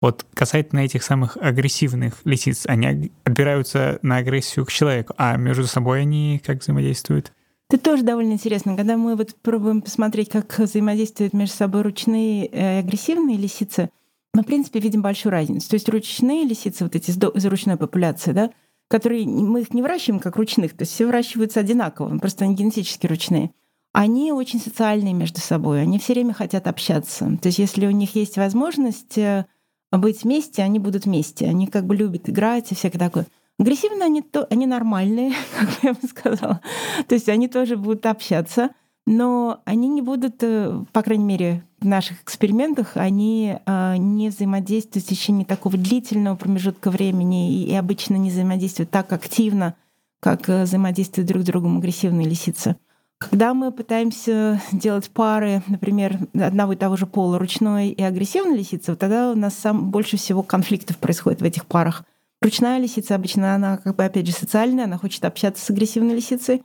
Вот 0.01 0.24
касательно 0.32 0.80
этих 0.80 1.03
самых 1.03 1.36
агрессивных 1.36 2.14
лисиц, 2.24 2.64
они 2.66 3.11
отбираются 3.24 3.99
на 4.03 4.16
агрессию 4.16 4.64
к 4.64 4.72
человеку, 4.72 5.12
а 5.18 5.36
между 5.36 5.66
собой 5.66 6.03
они 6.03 6.41
как 6.45 6.62
взаимодействуют? 6.62 7.32
Это 7.70 7.82
тоже 7.82 8.03
довольно 8.03 8.32
интересно. 8.32 8.76
Когда 8.76 8.97
мы 8.97 9.16
вот 9.16 9.34
пробуем 9.43 9.82
посмотреть, 9.82 10.30
как 10.30 10.59
взаимодействуют 10.59 11.34
между 11.34 11.55
собой 11.55 11.82
ручные 11.82 12.47
и 12.47 12.59
агрессивные 12.59 13.36
лисицы, 13.36 13.91
мы, 14.32 14.43
в 14.43 14.47
принципе, 14.47 14.78
видим 14.78 15.03
большую 15.03 15.32
разницу. 15.32 15.68
То 15.68 15.74
есть 15.74 15.89
ручные 15.89 16.45
лисицы, 16.45 16.84
вот 16.84 16.95
эти 16.95 17.11
из 17.11 17.47
ручной 17.47 17.76
популяции, 17.76 18.32
да, 18.32 18.51
которые 18.89 19.26
мы 19.26 19.61
их 19.61 19.72
не 19.74 19.82
выращиваем 19.82 20.20
как 20.20 20.36
ручных, 20.36 20.76
то 20.76 20.82
есть 20.82 20.93
все 20.93 21.07
выращиваются 21.07 21.61
одинаково, 21.61 22.16
просто 22.18 22.45
они 22.45 22.55
генетически 22.55 23.07
ручные. 23.07 23.51
Они 23.93 24.32
очень 24.32 24.61
социальные 24.61 25.14
между 25.14 25.41
собой, 25.41 25.82
они 25.82 25.99
все 25.99 26.14
время 26.14 26.34
хотят 26.34 26.66
общаться. 26.66 27.39
То 27.41 27.49
есть 27.49 27.59
если 27.59 27.86
у 27.86 27.91
них 27.91 28.14
есть 28.14 28.36
возможность 28.36 29.16
э, 29.16 29.47
быть 29.91 30.24
вместе, 30.24 30.62
они 30.62 30.78
будут 30.78 31.07
вместе. 31.07 31.47
Они 31.47 31.66
как 31.66 31.86
бы 31.86 31.97
любят 31.97 32.28
играть 32.28 32.70
и 32.70 32.74
всякое 32.74 32.99
такое. 32.99 33.26
Агрессивно 33.59 34.05
они, 34.05 34.22
то, 34.22 34.47
они 34.51 34.66
нормальные, 34.66 35.32
как 35.59 35.82
я 35.82 35.95
бы 35.95 36.07
сказала. 36.07 36.61
То 37.09 37.14
есть 37.14 37.28
они 37.28 37.49
тоже 37.49 37.76
будут 37.76 38.07
общаться, 38.07 38.70
но 39.07 39.62
они 39.64 39.89
не 39.89 40.03
будут, 40.03 40.43
э, 40.43 40.84
по 40.93 41.03
крайней 41.03 41.24
мере, 41.24 41.64
в 41.81 41.87
наших 41.87 42.22
экспериментах, 42.22 42.97
они 42.97 43.57
э, 43.64 43.97
не 43.97 44.31
взаимодействуют 44.31 45.05
в 45.05 45.09
течение 45.09 45.45
такого 45.45 45.76
длительного 45.76 46.37
промежутка 46.37 46.91
времени 46.91 47.64
и 47.64 47.74
обычно 47.74 48.16
не 48.16 48.31
взаимодействуют 48.31 48.91
так 48.91 49.12
активно, 49.12 49.74
как 50.20 50.49
э, 50.49 50.64
взаимодействуют 50.64 51.29
друг 51.29 51.43
с 51.43 51.47
другом 51.47 51.79
агрессивные 51.79 52.29
лисицы. 52.29 52.76
Когда 53.18 53.53
мы 53.53 53.72
пытаемся 53.72 54.61
делать 54.72 55.11
пары, 55.11 55.62
например, 55.66 56.18
одного 56.35 56.72
и 56.72 56.76
того 56.76 56.97
же 56.97 57.07
пола, 57.07 57.39
ручной 57.39 57.89
и 57.89 58.03
агрессивной 58.03 58.59
лисицы, 58.59 58.93
вот 58.93 59.01
тогда 59.01 59.33
у 59.33 59.35
нас 59.35 59.55
сам, 59.55 59.91
больше 59.91 60.16
всего 60.16 60.43
конфликтов 60.43 60.99
происходит 60.99 61.41
в 61.41 61.45
этих 61.45 61.66
парах. 61.66 62.05
Ручная 62.41 62.79
лисица 62.79 63.16
обычно, 63.16 63.55
она 63.55 63.79
как 63.79 63.97
бы, 63.97 64.05
опять 64.05 64.26
же, 64.26 64.33
социальная, 64.33 64.85
она 64.85 64.99
хочет 64.99 65.24
общаться 65.24 65.64
с 65.64 65.70
агрессивной 65.70 66.14
лисицей, 66.14 66.62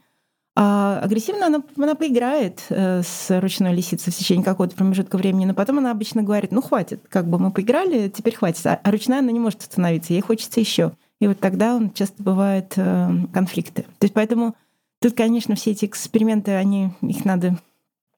а 0.55 0.99
агрессивно 0.99 1.47
она, 1.47 1.63
она 1.77 1.95
поиграет 1.95 2.65
э, 2.69 3.01
с 3.01 3.39
ручной 3.41 3.73
лисицей 3.73 4.13
в 4.13 4.15
течение 4.15 4.45
какого-то 4.45 4.75
промежутка 4.75 5.17
времени, 5.17 5.45
но 5.45 5.55
потом 5.55 5.79
она 5.79 5.89
обычно 5.89 6.21
говорит, 6.21 6.51
ну 6.51 6.61
хватит, 6.61 7.01
как 7.09 7.27
бы 7.27 7.39
мы 7.39 7.51
поиграли, 7.51 8.07
теперь 8.09 8.35
хватит. 8.35 8.65
А, 8.67 8.79
а 8.83 8.91
ручная 8.91 9.19
она 9.19 9.31
не 9.31 9.39
может 9.39 9.61
остановиться, 9.61 10.13
ей 10.13 10.21
хочется 10.21 10.59
еще. 10.59 10.91
И 11.19 11.27
вот 11.27 11.39
тогда 11.39 11.75
он 11.75 11.91
часто 11.91 12.21
бывают 12.21 12.73
э, 12.75 13.09
конфликты. 13.33 13.83
То 13.83 14.03
есть 14.03 14.13
поэтому 14.13 14.55
тут, 15.01 15.15
конечно, 15.15 15.55
все 15.55 15.71
эти 15.71 15.85
эксперименты, 15.85 16.51
они, 16.51 16.91
их 17.01 17.25
надо, 17.25 17.57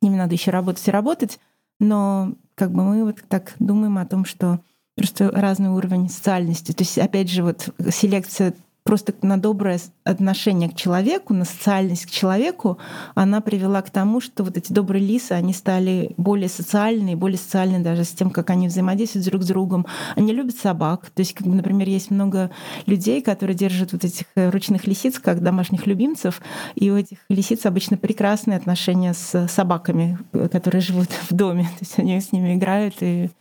ними 0.01 0.17
надо 0.17 0.33
еще 0.33 0.51
работать 0.51 0.85
и 0.87 0.91
работать, 0.91 1.39
но 1.79 2.33
как 2.55 2.71
бы 2.71 2.83
мы 2.83 3.05
вот 3.05 3.17
так 3.29 3.53
думаем 3.59 3.97
о 3.97 4.05
том, 4.05 4.25
что 4.25 4.59
просто 4.97 5.31
разный 5.31 5.69
уровень 5.69 6.09
социальности. 6.09 6.73
То 6.73 6.83
есть, 6.83 6.97
опять 6.97 7.29
же, 7.29 7.43
вот 7.43 7.69
селекция 7.91 8.53
просто 8.85 9.15
на 9.23 9.37
доброе 9.37 9.79
отношение 10.03 10.69
к 10.69 10.75
человеку, 10.75 11.33
на 11.33 11.43
социальность 11.43 12.05
к 12.05 12.11
человеку, 12.11 12.77
она 13.15 13.41
привела 13.41 13.81
к 13.81 13.89
тому, 13.89 14.21
что 14.21 14.43
вот 14.43 14.57
эти 14.57 14.71
добрые 14.71 15.03
лисы, 15.03 15.31
они 15.31 15.53
стали 15.53 16.13
более 16.17 16.47
социальные, 16.47 17.15
более 17.15 17.39
социальные 17.39 17.79
даже 17.79 18.03
с 18.03 18.09
тем, 18.09 18.29
как 18.29 18.51
они 18.51 18.67
взаимодействуют 18.67 19.25
друг 19.25 19.41
с 19.41 19.47
другом. 19.47 19.87
Они 20.15 20.31
любят 20.31 20.55
собак. 20.55 21.09
То 21.09 21.21
есть, 21.21 21.33
как 21.33 21.47
например, 21.47 21.89
есть 21.89 22.11
много 22.11 22.51
людей, 22.85 23.23
которые 23.23 23.55
держат 23.55 23.91
вот 23.91 24.03
этих 24.03 24.27
э, 24.35 24.51
ручных 24.51 24.85
лисиц 24.85 25.17
как 25.17 25.41
домашних 25.41 25.87
любимцев, 25.87 26.39
и 26.75 26.91
у 26.91 26.95
этих 26.95 27.17
лисиц 27.27 27.65
обычно 27.65 27.97
прекрасные 27.97 28.57
отношения 28.57 29.15
с 29.15 29.47
собаками, 29.47 30.19
которые 30.51 30.81
живут 30.81 31.09
в 31.27 31.33
доме. 31.33 31.63
То 31.79 31.81
есть 31.81 31.97
они 31.97 32.21
с 32.21 32.31
ними 32.31 32.53
играют 32.53 33.01
и 33.01 33.31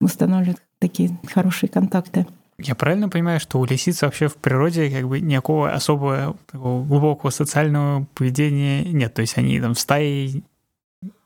устанавливают 0.00 0.60
такие 0.80 1.16
хорошие 1.32 1.70
контакты. 1.70 2.26
Я 2.60 2.74
правильно 2.74 3.08
понимаю, 3.08 3.38
что 3.38 3.60
у 3.60 3.64
лисиц 3.64 4.02
вообще 4.02 4.26
в 4.26 4.36
природе 4.36 4.90
как 4.90 5.08
бы 5.08 5.20
никакого 5.20 5.72
особого 5.72 6.36
такого 6.50 6.84
глубокого 6.84 7.30
социального 7.30 8.06
поведения 8.14 8.84
нет? 8.84 9.14
То 9.14 9.20
есть 9.20 9.38
они 9.38 9.60
там 9.60 9.74
в 9.74 9.78
стае... 9.78 10.42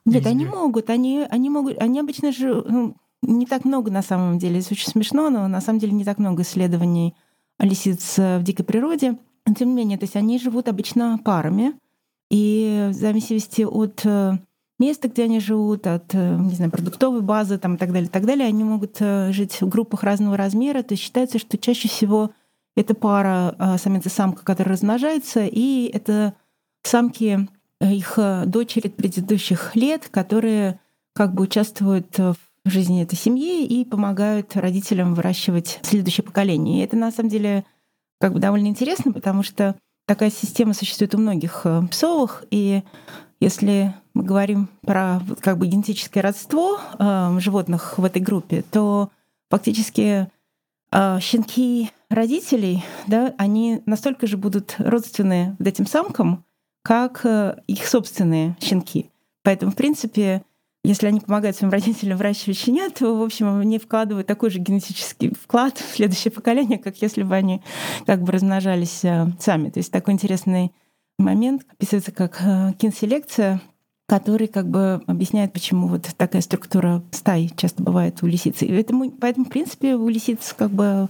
Нет, 0.05 0.26
они 0.26 0.45
могут, 0.45 0.91
они, 0.91 1.26
они 1.30 1.49
могут, 1.49 1.78
они 1.78 2.01
обычно 2.01 2.33
же 2.33 2.62
ну, 2.68 2.97
не 3.22 3.47
так 3.47 3.64
много 3.64 3.91
на 3.91 4.03
самом 4.03 4.39
деле. 4.39 4.61
Это 4.61 4.72
очень 4.72 4.91
смешно, 4.91 5.30
но 5.30 5.49
на 5.49 5.61
самом 5.61 5.78
деле 5.78 5.93
не 5.93 6.05
так 6.05 6.18
много 6.18 6.43
исследований 6.43 7.14
лисиц 7.59 8.18
в 8.18 8.43
дикой 8.43 8.64
природе. 8.64 9.16
Тем 9.57 9.68
не 9.68 9.74
менее, 9.74 9.99
то 9.99 10.05
есть 10.05 10.16
они 10.16 10.39
живут 10.39 10.68
обычно 10.68 11.18
парами, 11.24 11.72
и 12.30 12.89
в 12.91 12.95
зависимости 12.95 13.62
от 13.62 14.05
место, 14.83 15.09
где 15.09 15.24
они 15.24 15.39
живут, 15.39 15.87
от, 15.87 16.14
э, 16.14 16.37
не 16.37 16.55
знаю, 16.55 16.70
продуктовой 16.70 17.22
базы 17.22 17.57
там, 17.59 17.76
и 17.76 17.78
так 17.78 17.93
далее, 17.93 18.09
и 18.09 18.11
так 18.11 18.26
далее. 18.26 18.49
Они 18.49 18.64
могут 18.64 18.97
э, 19.01 19.33
жить 19.33 19.61
в 19.61 19.68
группах 19.68 20.03
разного 20.03 20.37
размера. 20.37 20.83
То 20.83 20.95
есть 20.95 21.05
считается, 21.05 21.39
что 21.39 21.57
чаще 21.57 21.89
всего 21.89 22.33
это 22.76 22.95
пара 22.95 23.55
э, 23.59 23.78
самец 23.78 24.07
и 24.07 24.09
самка, 24.09 24.45
которая 24.45 24.74
размножается, 24.74 25.47
и 25.47 25.91
это 25.93 26.35
самки 26.83 27.49
их 27.80 28.18
дочери 28.47 28.89
предыдущих 28.89 29.74
лет, 29.74 30.09
которые 30.09 30.78
как 31.14 31.35
бы 31.35 31.43
участвуют 31.43 32.16
в 32.16 32.37
жизни 32.64 33.03
этой 33.03 33.16
семьи 33.16 33.64
и 33.64 33.85
помогают 33.85 34.55
родителям 34.57 35.14
выращивать 35.14 35.80
следующее 35.83 36.24
поколение. 36.24 36.80
И 36.80 36.85
это 36.85 36.97
на 36.97 37.11
самом 37.11 37.28
деле 37.28 37.64
как 38.20 38.35
бы 38.35 38.39
довольно 38.39 38.68
интересно, 38.68 39.12
потому 39.12 39.43
что 39.43 39.74
такая 40.07 40.30
система 40.30 40.74
существует 40.74 41.14
у 41.16 41.18
многих 41.18 41.66
псовых, 41.91 42.45
и 42.53 42.83
если 43.43 43.93
мы 44.14 44.22
говорим 44.22 44.68
про 44.82 45.20
как 45.40 45.59
бы 45.59 45.66
генетическое 45.66 46.20
родство 46.20 46.78
э, 46.99 47.38
животных 47.40 47.99
в 47.99 48.05
этой 48.05 48.22
группе, 48.22 48.62
то 48.70 49.11
фактически 49.51 50.28
э, 50.93 51.18
щенки 51.20 51.90
родителей, 52.09 52.84
да, 53.09 53.34
они 53.38 53.82
настолько 53.84 54.28
же 54.28 54.36
будут 54.36 54.76
родственны 54.78 55.57
вот 55.59 55.66
этим 55.66 55.88
самкам, 55.88 56.45
как 56.84 57.22
э, 57.24 57.57
их 57.66 57.84
собственные 57.88 58.57
щенки. 58.61 59.11
Поэтому, 59.43 59.72
в 59.72 59.76
принципе, 59.76 60.43
если 60.84 61.09
они 61.09 61.18
помогают 61.18 61.57
своим 61.57 61.72
родителям 61.72 62.18
выращивать 62.18 62.59
щенят, 62.59 62.95
то, 62.95 63.12
в 63.16 63.22
общем, 63.22 63.59
они 63.59 63.80
вкладывают 63.80 64.28
такой 64.28 64.51
же 64.51 64.61
генетический 64.61 65.32
вклад 65.34 65.78
в 65.78 65.97
следующее 65.97 66.30
поколение, 66.30 66.78
как 66.78 67.03
если 67.03 67.24
бы 67.24 67.34
они 67.34 67.61
как 68.07 68.22
бы 68.22 68.30
размножались 68.30 69.05
э, 69.05 69.26
сами. 69.40 69.70
То 69.70 69.80
есть 69.80 69.90
такой 69.90 70.14
интересный 70.14 70.70
момент 71.22 71.62
описывается 71.70 72.12
как 72.12 72.40
э, 72.42 72.72
кинселекция, 72.78 73.60
который 74.06 74.46
как 74.46 74.68
бы 74.68 75.00
объясняет, 75.06 75.52
почему 75.52 75.86
вот 75.88 76.02
такая 76.16 76.42
структура 76.42 77.02
стаи 77.12 77.50
часто 77.56 77.82
бывает 77.82 78.22
у 78.22 78.26
лисиц. 78.26 78.62
И 78.62 78.68
поэтому, 78.68 79.10
поэтому 79.10 79.46
в 79.46 79.48
принципе, 79.48 79.94
у 79.94 80.08
лисиц 80.08 80.54
как 80.56 80.70
бы 80.70 81.08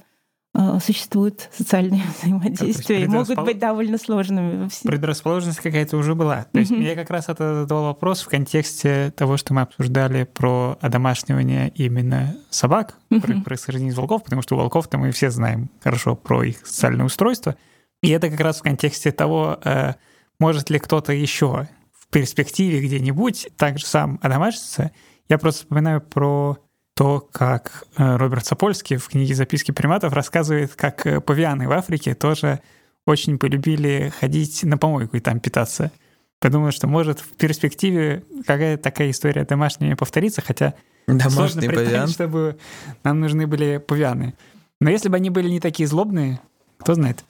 э, 0.54 0.78
существуют 0.84 1.48
социальные 1.52 2.02
взаимодействия 2.20 3.02
и 3.02 3.08
могут 3.08 3.42
быть 3.42 3.58
довольно 3.58 3.98
сложными. 3.98 4.68
Предрасположенность 4.84 5.58
какая-то 5.58 5.96
уже 5.96 6.14
была. 6.14 6.46
То 6.52 6.60
есть 6.60 6.70
я 6.70 6.94
как 6.94 7.10
раз 7.10 7.28
это 7.28 7.62
задал 7.62 7.84
вопрос 7.84 8.22
в 8.22 8.28
контексте 8.28 9.12
того, 9.16 9.36
что 9.36 9.52
мы 9.52 9.62
обсуждали 9.62 10.24
про 10.24 10.78
одомашнивание 10.80 11.72
именно 11.74 12.36
собак, 12.50 12.98
про 13.08 13.40
происхождение 13.40 13.90
из 13.90 13.96
волков, 13.96 14.22
потому 14.22 14.42
что 14.42 14.54
у 14.54 14.58
волков-то 14.58 14.98
мы 14.98 15.10
все 15.10 15.30
знаем 15.30 15.70
хорошо 15.82 16.14
про 16.14 16.44
их 16.44 16.64
социальное 16.66 17.06
устройство— 17.06 17.56
и 18.02 18.10
это 18.10 18.28
как 18.28 18.40
раз 18.40 18.58
в 18.58 18.62
контексте 18.62 19.12
того, 19.12 19.58
э, 19.64 19.94
может 20.38 20.70
ли 20.70 20.78
кто-то 20.78 21.12
еще 21.12 21.68
в 21.92 22.08
перспективе 22.10 22.80
где-нибудь 22.80 23.48
также 23.56 23.86
сам 23.86 24.18
одомашиться. 24.22 24.90
Я 25.28 25.38
просто 25.38 25.62
вспоминаю 25.62 26.00
про 26.00 26.58
то, 26.94 27.26
как 27.32 27.84
э, 27.96 28.16
Роберт 28.16 28.44
Сапольский 28.44 28.96
в 28.96 29.08
книге 29.08 29.34
«Записки 29.34 29.70
приматов» 29.70 30.12
рассказывает, 30.12 30.74
как 30.74 31.06
э, 31.06 31.20
павианы 31.20 31.68
в 31.68 31.72
Африке 31.72 32.14
тоже 32.14 32.60
очень 33.06 33.38
полюбили 33.38 34.12
ходить 34.20 34.62
на 34.64 34.76
помойку 34.76 35.16
и 35.16 35.20
там 35.20 35.40
питаться. 35.40 35.90
Подумал, 36.38 36.72
что 36.72 36.88
может 36.88 37.20
в 37.20 37.36
перспективе 37.36 38.24
какая-то 38.46 38.82
такая 38.82 39.10
история 39.10 39.44
домашняя 39.44 39.96
повторится, 39.96 40.42
хотя 40.42 40.74
Домашний 41.06 41.30
сложно 41.30 41.60
представить, 41.62 41.88
павиан. 41.88 42.08
чтобы 42.08 42.58
нам 43.04 43.20
нужны 43.20 43.46
были 43.46 43.78
павианы. 43.78 44.34
Но 44.80 44.90
если 44.90 45.08
бы 45.08 45.16
они 45.16 45.30
были 45.30 45.48
не 45.48 45.60
такие 45.60 45.86
злобные, 45.86 46.40
кто 46.78 46.94
знает. 46.94 47.24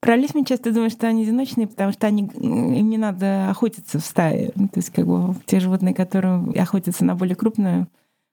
Про 0.00 0.16
лисми 0.16 0.44
часто 0.44 0.72
думают, 0.72 0.92
что 0.92 1.08
они 1.08 1.22
одиночные, 1.22 1.66
потому 1.66 1.92
что 1.92 2.06
они, 2.06 2.22
им 2.22 2.88
не 2.90 2.98
надо 2.98 3.50
охотиться 3.50 3.98
в 3.98 4.04
стае. 4.04 4.50
То 4.50 4.76
есть 4.76 4.90
как 4.90 5.06
бы 5.06 5.34
те 5.46 5.58
животные, 5.58 5.94
которые 5.94 6.52
охотятся 6.60 7.04
на 7.04 7.14
более 7.14 7.34
крупных 7.34 7.86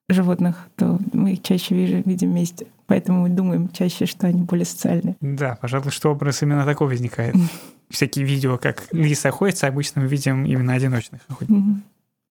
животных, 0.09 0.67
то 0.75 0.99
мы 1.13 1.33
их 1.33 1.41
чаще 1.41 1.75
видим 1.75 2.31
вместе. 2.31 2.67
Поэтому 2.87 3.21
мы 3.21 3.29
думаем 3.29 3.69
чаще, 3.69 4.05
что 4.05 4.27
они 4.27 4.43
более 4.43 4.65
социальные. 4.65 5.15
Да, 5.21 5.57
пожалуй, 5.61 5.91
что 5.91 6.11
образ 6.11 6.41
именно 6.41 6.65
такой 6.65 6.87
возникает. 6.87 7.35
Всякие 7.89 8.25
видео, 8.25 8.57
как 8.57 8.87
лисы 8.91 9.27
охотятся, 9.27 9.67
обычно 9.67 10.01
мы 10.01 10.07
видим 10.07 10.45
именно 10.45 10.73
одиночных 10.73 11.21
охотников. 11.27 11.81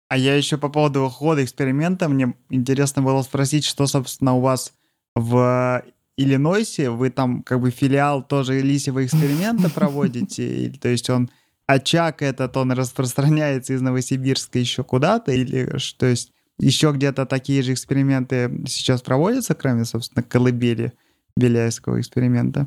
А 0.08 0.16
я 0.16 0.36
еще 0.36 0.56
по 0.56 0.68
поводу 0.68 1.08
хода 1.08 1.42
эксперимента, 1.44 2.08
мне 2.08 2.34
интересно 2.48 3.02
было 3.02 3.22
спросить, 3.22 3.64
что, 3.64 3.86
собственно, 3.86 4.34
у 4.34 4.40
вас 4.40 4.72
в 5.16 5.82
Иллинойсе, 6.16 6.90
вы 6.90 7.10
там 7.10 7.42
как 7.42 7.60
бы 7.60 7.70
филиал 7.70 8.22
тоже 8.22 8.60
лисьего 8.60 9.04
эксперимента 9.04 9.68
проводите, 9.74 10.72
то 10.80 10.88
есть 10.88 11.10
он 11.10 11.30
очаг 11.66 12.22
этот, 12.22 12.56
он 12.56 12.72
распространяется 12.72 13.74
из 13.74 13.82
Новосибирска 13.82 14.58
еще 14.58 14.84
куда-то, 14.84 15.32
или 15.32 15.78
что 15.78 16.06
есть 16.06 16.32
еще 16.58 16.92
где-то 16.92 17.26
такие 17.26 17.62
же 17.62 17.74
эксперименты 17.74 18.64
сейчас 18.66 19.02
проводятся, 19.02 19.54
кроме, 19.54 19.84
собственно, 19.84 20.22
колыбели 20.22 20.92
Беляевского 21.36 22.00
эксперимента? 22.00 22.66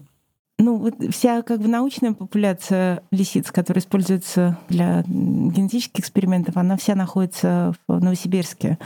Ну, 0.62 0.76
вот 0.76 0.96
вся 1.12 1.42
как 1.42 1.62
бы 1.62 1.70
научная 1.70 2.12
популяция 2.12 3.02
лисиц, 3.12 3.50
которая 3.50 3.82
используется 3.82 4.58
для 4.68 5.04
генетических 5.08 6.02
экспериментов, 6.02 6.58
она 6.58 6.76
вся 6.76 6.96
находится 6.96 7.74
в 7.88 8.04
Новосибирске 8.04 8.78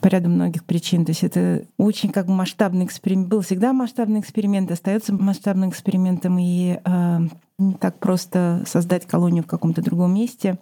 по 0.00 0.06
ряду 0.06 0.30
многих 0.30 0.64
причин. 0.64 1.04
То 1.04 1.10
есть 1.10 1.22
это 1.22 1.66
очень 1.76 2.10
как 2.10 2.24
бы 2.24 2.32
масштабный 2.32 2.86
эксперимент. 2.86 3.28
Был 3.28 3.42
всегда 3.42 3.74
масштабный 3.74 4.20
эксперимент, 4.20 4.70
остается 4.70 5.12
масштабным 5.12 5.68
экспериментом, 5.68 6.38
и 6.38 6.80
э, 6.82 7.18
не 7.58 7.74
так 7.74 7.98
просто 7.98 8.64
создать 8.66 9.06
колонию 9.06 9.44
в 9.44 9.46
каком-то 9.46 9.82
другом 9.82 10.14
месте. 10.14 10.58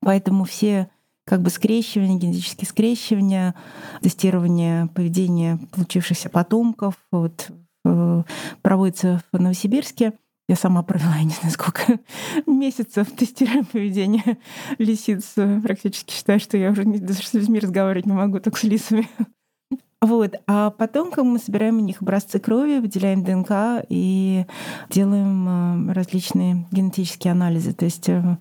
Поэтому 0.00 0.42
все 0.42 0.88
как 1.24 1.40
бы 1.40 1.50
скрещивания, 1.50 2.18
генетические 2.18 2.66
скрещивания, 2.66 3.54
тестирование 4.02 4.88
поведения 4.88 5.60
получившихся 5.70 6.30
потомков, 6.30 6.94
вот 7.12 7.52
проводится 8.62 9.22
в 9.32 9.40
Новосибирске. 9.40 10.12
Я 10.50 10.56
сама 10.56 10.82
провела, 10.82 11.14
я 11.14 11.22
не 11.22 11.30
знаю, 11.30 11.52
сколько 11.52 12.00
месяцев 12.46 13.08
тестируя 13.12 13.62
поведение 13.62 14.36
лисиц. 14.78 15.34
Практически 15.62 16.12
считаю, 16.12 16.40
что 16.40 16.56
я 16.56 16.72
уже 16.72 16.82
с 16.82 17.34
людьми 17.34 17.60
разговаривать 17.60 18.06
не 18.06 18.12
могу, 18.12 18.40
только 18.40 18.58
с 18.58 18.64
лисами. 18.64 19.08
Вот. 20.02 20.34
А 20.46 20.70
потом 20.70 21.10
как 21.10 21.24
мы 21.24 21.38
собираем 21.38 21.76
у 21.76 21.80
них 21.80 22.00
образцы 22.00 22.40
крови, 22.40 22.78
выделяем 22.78 23.22
ДНК 23.22 23.84
и 23.90 24.46
делаем 24.88 25.90
э, 25.90 25.92
различные 25.92 26.66
генетические 26.72 27.32
анализы. 27.32 27.74
То 27.74 27.84
есть 27.84 28.08
э, 28.08 28.38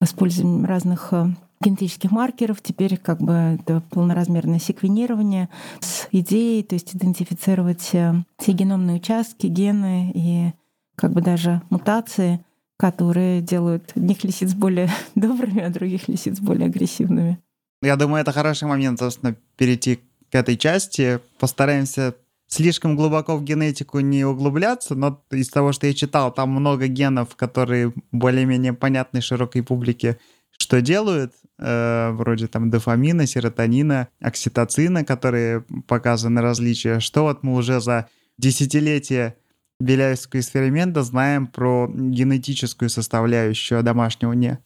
используем 0.00 0.64
разных 0.64 1.12
генетических 1.60 2.10
маркеров. 2.10 2.62
Теперь 2.62 2.96
как 2.96 3.20
бы 3.20 3.58
это 3.60 3.82
полноразмерное 3.90 4.58
секвенирование 4.58 5.48
с 5.80 6.08
идеей, 6.10 6.62
то 6.62 6.74
есть 6.74 6.94
идентифицировать 6.94 7.90
э, 7.92 8.14
все 8.38 8.52
геномные 8.52 8.96
участки, 8.96 9.46
гены 9.46 10.10
и 10.14 10.52
как 10.96 11.12
бы 11.12 11.20
даже 11.20 11.62
мутации, 11.70 12.40
которые 12.76 13.42
делают 13.42 13.92
одних 13.94 14.24
лисиц 14.24 14.54
более 14.54 14.90
добрыми, 15.14 15.62
а 15.62 15.70
других 15.70 16.08
лисиц 16.08 16.40
более 16.40 16.66
агрессивными. 16.66 17.38
Я 17.82 17.96
думаю, 17.96 18.22
это 18.22 18.32
хороший 18.32 18.68
момент, 18.68 18.98
собственно, 18.98 19.36
перейти 19.56 19.96
к 20.30 20.34
этой 20.34 20.56
части. 20.56 21.20
Постараемся 21.38 22.14
слишком 22.46 22.96
глубоко 22.96 23.36
в 23.36 23.44
генетику 23.44 24.00
не 24.00 24.24
углубляться, 24.24 24.94
но 24.94 25.22
из 25.30 25.48
того, 25.48 25.72
что 25.72 25.86
я 25.86 25.94
читал, 25.94 26.32
там 26.32 26.50
много 26.50 26.88
генов, 26.88 27.36
которые 27.36 27.92
более-менее 28.12 28.72
понятны 28.72 29.20
широкой 29.20 29.62
публике, 29.62 30.18
что 30.58 30.82
делают 30.82 31.32
э, 31.60 32.10
вроде 32.12 32.46
там 32.48 32.70
дофамина, 32.70 33.26
серотонина, 33.26 34.08
окситоцина, 34.20 35.04
которые 35.04 35.62
показаны 35.86 36.40
различия, 36.40 37.00
что 37.00 37.22
вот 37.22 37.42
мы 37.42 37.54
уже 37.54 37.80
за 37.80 38.08
десятилетия 38.38 39.36
Беляевского 39.78 40.40
эксперимента 40.40 41.02
знаем 41.02 41.46
про 41.46 41.88
генетическую 41.92 42.88
составляющую 42.88 43.82
домашнего 43.82 44.32
не 44.32 44.58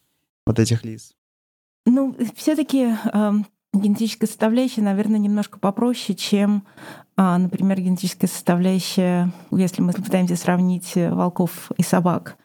вот 0.45 0.59
этих 0.59 0.83
лис? 0.83 1.13
Ну, 1.85 2.15
все-таки 2.35 2.95
э, 3.13 3.31
генетическая 3.73 4.27
составляющая, 4.27 4.81
наверное, 4.81 5.19
немножко 5.19 5.59
попроще, 5.59 6.17
чем, 6.17 6.65
э, 7.17 7.37
например, 7.37 7.79
генетическая 7.79 8.27
составляющая, 8.27 9.31
если 9.51 9.81
мы 9.81 9.93
пытаемся 9.93 10.35
сравнить 10.35 10.93
волков 10.95 11.71
и 11.77 11.83
собак. 11.83 12.37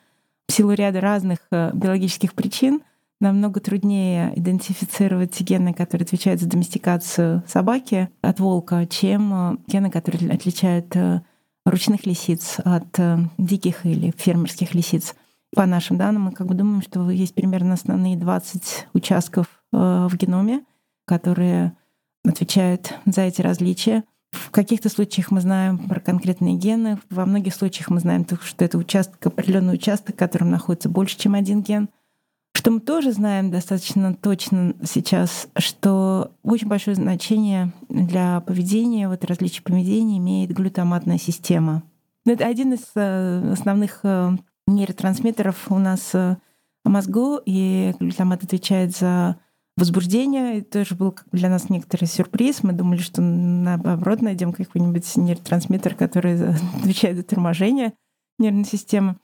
В 0.48 0.52
силу 0.52 0.72
ряда 0.72 1.00
разных 1.00 1.38
э, 1.52 1.70
биологических 1.72 2.34
причин 2.34 2.82
намного 3.20 3.60
труднее 3.60 4.32
идентифицировать 4.34 5.38
гены, 5.42 5.74
которые 5.74 6.04
отвечают 6.06 6.40
за 6.40 6.48
доместикацию 6.48 7.44
собаки 7.46 8.08
от 8.22 8.40
волка, 8.40 8.86
чем 8.86 9.32
э, 9.32 9.56
гены, 9.66 9.90
которые 9.90 10.30
отличают 10.32 10.96
э, 10.96 11.20
ручных 11.66 12.06
лисиц 12.06 12.56
от 12.64 12.98
э, 12.98 13.18
диких 13.36 13.84
или 13.84 14.12
фермерских 14.16 14.74
лисиц. 14.74 15.14
По 15.54 15.66
нашим 15.66 15.98
данным, 15.98 16.22
мы 16.22 16.32
как 16.32 16.46
бы 16.46 16.54
думаем, 16.54 16.80
что 16.80 17.10
есть 17.10 17.34
примерно 17.34 17.74
основные 17.74 18.16
20 18.16 18.88
участков 18.94 19.46
в 19.72 20.10
геноме, 20.16 20.64
которые 21.06 21.76
отвечают 22.24 22.94
за 23.04 23.22
эти 23.22 23.42
различия. 23.42 24.04
В 24.30 24.50
каких-то 24.52 24.88
случаях 24.88 25.32
мы 25.32 25.40
знаем 25.40 25.78
про 25.78 25.98
конкретные 25.98 26.54
гены, 26.54 26.98
во 27.10 27.26
многих 27.26 27.54
случаях 27.54 27.90
мы 27.90 27.98
знаем, 27.98 28.24
что 28.42 28.64
это 28.64 28.78
участок, 28.78 29.26
определенный 29.26 29.74
участок, 29.74 30.14
в 30.14 30.18
котором 30.18 30.50
находится 30.50 30.88
больше, 30.88 31.18
чем 31.18 31.34
один 31.34 31.62
ген— 31.62 31.88
что 32.52 32.70
мы 32.70 32.80
тоже 32.80 33.12
знаем 33.12 33.50
достаточно 33.50 34.14
точно 34.14 34.74
сейчас, 34.84 35.48
что 35.56 36.32
очень 36.42 36.68
большое 36.68 36.94
значение 36.94 37.72
для 37.88 38.40
поведения, 38.40 39.08
вот 39.08 39.24
различий 39.24 39.62
поведения 39.62 40.18
имеет 40.18 40.52
глютаматная 40.52 41.18
система. 41.18 41.82
Это 42.26 42.46
один 42.46 42.74
из 42.74 42.82
э, 42.94 43.52
основных 43.52 44.00
э, 44.02 44.36
нейротрансмиттеров 44.66 45.70
у 45.70 45.78
нас 45.78 46.14
э, 46.14 46.36
в 46.84 46.88
мозгу, 46.90 47.40
и 47.44 47.94
глютамат 47.98 48.44
отвечает 48.44 48.96
за 48.96 49.36
возбуждение. 49.76 50.58
Это 50.58 50.80
тоже 50.80 50.94
был 50.94 51.16
для 51.32 51.48
нас 51.48 51.70
некоторый 51.70 52.04
сюрприз. 52.04 52.62
Мы 52.62 52.72
думали, 52.72 52.98
что 52.98 53.22
наоборот 53.22 54.20
найдем 54.20 54.52
какой-нибудь 54.52 55.16
нейротрансмиттер, 55.16 55.94
который 55.94 56.50
отвечает 56.78 57.16
за 57.16 57.22
торможение 57.22 57.94
нервной 58.38 58.64
системы. 58.64 59.16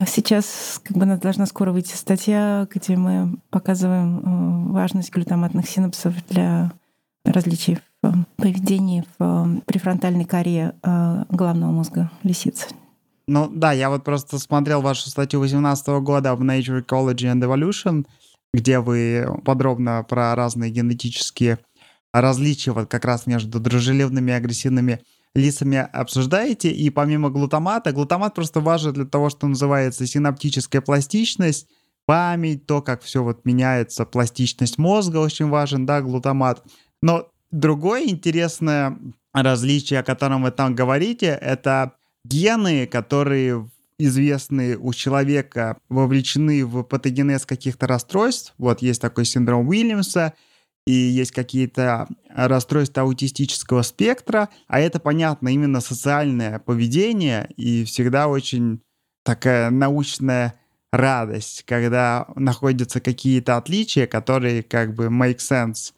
А 0.00 0.06
сейчас 0.06 0.80
как 0.84 0.96
бы 0.96 1.06
нас 1.06 1.18
должна 1.18 1.44
скоро 1.46 1.72
выйти 1.72 1.94
статья, 1.94 2.68
где 2.72 2.96
мы 2.96 3.36
показываем 3.50 4.18
э, 4.18 4.72
важность 4.72 5.12
глютаматных 5.12 5.68
синапсов 5.68 6.14
для 6.28 6.72
различий 7.24 7.80
в 8.00 8.06
э, 8.06 8.12
поведении 8.36 9.02
в 9.18 9.58
э, 9.58 9.60
префронтальной 9.66 10.24
коре 10.24 10.74
головного 10.82 11.72
мозга 11.72 12.12
лисиц. 12.22 12.68
Ну 13.26 13.50
да, 13.52 13.72
я 13.72 13.90
вот 13.90 14.04
просто 14.04 14.38
смотрел 14.38 14.82
вашу 14.82 15.10
статью 15.10 15.40
2018 15.40 15.88
года 16.00 16.34
в 16.36 16.42
Nature 16.42 16.84
Ecology 16.86 17.32
and 17.32 17.42
Evolution, 17.42 18.06
где 18.54 18.78
вы 18.78 19.26
подробно 19.44 20.06
про 20.08 20.36
разные 20.36 20.70
генетические 20.70 21.58
различия 22.12 22.70
вот 22.70 22.88
как 22.88 23.04
раз 23.04 23.26
между 23.26 23.58
дружелюбными 23.58 24.30
и 24.30 24.34
агрессивными 24.34 25.00
лисами 25.38 25.78
обсуждаете, 25.78 26.70
и 26.70 26.90
помимо 26.90 27.30
глутамата, 27.30 27.92
глутамат 27.92 28.34
просто 28.34 28.60
важен 28.60 28.92
для 28.92 29.04
того, 29.04 29.30
что 29.30 29.46
называется 29.46 30.06
синаптическая 30.06 30.80
пластичность, 30.80 31.68
память, 32.06 32.66
то, 32.66 32.82
как 32.82 33.02
все 33.02 33.22
вот 33.22 33.44
меняется, 33.44 34.04
пластичность 34.04 34.78
мозга 34.78 35.18
очень 35.18 35.48
важен, 35.48 35.86
да, 35.86 36.00
глутамат. 36.00 36.64
Но 37.02 37.28
другое 37.50 38.08
интересное 38.08 38.98
различие, 39.32 40.00
о 40.00 40.04
котором 40.04 40.42
вы 40.42 40.50
там 40.50 40.74
говорите, 40.74 41.26
это 41.26 41.92
гены, 42.24 42.86
которые 42.86 43.68
известны 43.98 44.76
у 44.78 44.92
человека, 44.92 45.78
вовлечены 45.88 46.64
в 46.64 46.82
патогенез 46.82 47.44
каких-то 47.44 47.86
расстройств. 47.86 48.54
Вот 48.58 48.80
есть 48.80 49.00
такой 49.00 49.24
синдром 49.24 49.68
Уильямса, 49.68 50.34
и 50.86 50.92
есть 50.92 51.32
какие-то 51.32 52.08
расстройства 52.46 53.02
аутистического 53.02 53.82
спектра, 53.82 54.48
а 54.68 54.78
это, 54.78 55.00
понятно, 55.00 55.48
именно 55.48 55.80
социальное 55.80 56.60
поведение, 56.60 57.50
и 57.56 57.84
всегда 57.84 58.28
очень 58.28 58.80
такая 59.24 59.70
научная 59.70 60.54
радость, 60.92 61.64
когда 61.66 62.28
находятся 62.36 63.00
какие-то 63.00 63.56
отличия, 63.56 64.06
которые 64.06 64.62
как 64.62 64.94
бы 64.94 65.06
make 65.06 65.38
sense, 65.38 65.92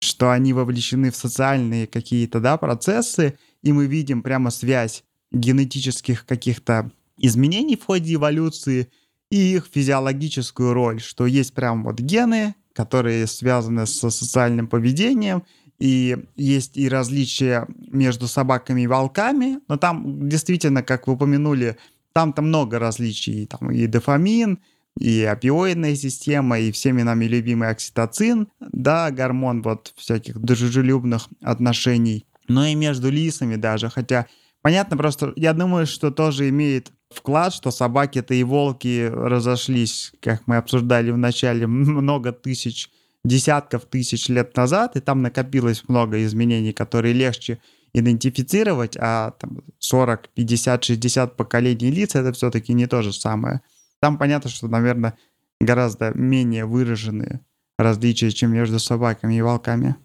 что 0.00 0.30
они 0.30 0.52
вовлечены 0.52 1.10
в 1.10 1.16
социальные 1.16 1.86
какие-то 1.86 2.40
да, 2.40 2.56
процессы, 2.56 3.38
и 3.62 3.72
мы 3.72 3.86
видим 3.86 4.22
прямо 4.22 4.50
связь 4.50 5.04
генетических 5.30 6.26
каких-то 6.26 6.90
изменений 7.18 7.76
в 7.76 7.84
ходе 7.84 8.14
эволюции 8.14 8.88
и 9.30 9.54
их 9.54 9.68
физиологическую 9.72 10.72
роль, 10.72 11.00
что 11.00 11.26
есть 11.26 11.54
прям 11.54 11.84
вот 11.84 12.00
гены, 12.00 12.54
которые 12.74 13.26
связаны 13.26 13.86
со 13.86 14.10
социальным 14.10 14.66
поведением, 14.66 15.44
и 15.82 16.16
есть 16.36 16.76
и 16.76 16.88
различия 16.88 17.66
между 17.88 18.28
собаками 18.28 18.82
и 18.82 18.86
волками, 18.86 19.58
но 19.66 19.76
там 19.76 20.28
действительно, 20.28 20.84
как 20.84 21.08
вы 21.08 21.14
упомянули, 21.14 21.76
там-то 22.12 22.40
много 22.40 22.78
различий, 22.78 23.46
там 23.46 23.68
и 23.72 23.88
дофамин, 23.88 24.60
и 24.96 25.24
опиоидная 25.24 25.96
система, 25.96 26.60
и 26.60 26.70
всеми 26.70 27.02
нами 27.02 27.24
любимый 27.24 27.68
окситоцин, 27.70 28.46
да, 28.60 29.10
гормон 29.10 29.62
вот 29.62 29.92
всяких 29.96 30.38
дружелюбных 30.38 31.28
отношений, 31.42 32.26
но 32.46 32.64
и 32.64 32.76
между 32.76 33.10
лисами 33.10 33.56
даже, 33.56 33.90
хотя 33.90 34.28
понятно 34.62 34.96
просто, 34.96 35.32
я 35.34 35.52
думаю, 35.52 35.88
что 35.88 36.12
тоже 36.12 36.48
имеет 36.50 36.92
вклад, 37.10 37.54
что 37.54 37.72
собаки-то 37.72 38.34
и 38.34 38.44
волки 38.44 39.10
разошлись, 39.12 40.12
как 40.20 40.46
мы 40.46 40.58
обсуждали 40.58 41.10
в 41.10 41.18
начале, 41.18 41.66
много 41.66 42.30
тысяч, 42.30 42.88
десятков 43.24 43.84
тысяч 43.86 44.28
лет 44.28 44.56
назад, 44.56 44.96
и 44.96 45.00
там 45.00 45.22
накопилось 45.22 45.84
много 45.88 46.24
изменений, 46.24 46.72
которые 46.72 47.14
легче 47.14 47.58
идентифицировать, 47.94 48.96
а 48.98 49.32
там 49.32 49.62
40, 49.78 50.28
50, 50.30 50.84
60 50.84 51.36
поколений 51.36 51.90
лиц 51.90 52.14
это 52.14 52.32
все-таки 52.32 52.72
не 52.72 52.86
то 52.86 53.02
же 53.02 53.12
самое. 53.12 53.60
Там 54.00 54.18
понятно, 54.18 54.50
что, 54.50 54.66
наверное, 54.66 55.14
гораздо 55.60 56.12
менее 56.14 56.64
выраженные 56.64 57.40
различия, 57.78 58.30
чем 58.30 58.52
между 58.52 58.78
собаками 58.78 59.34
и 59.34 59.42
волками. 59.42 59.96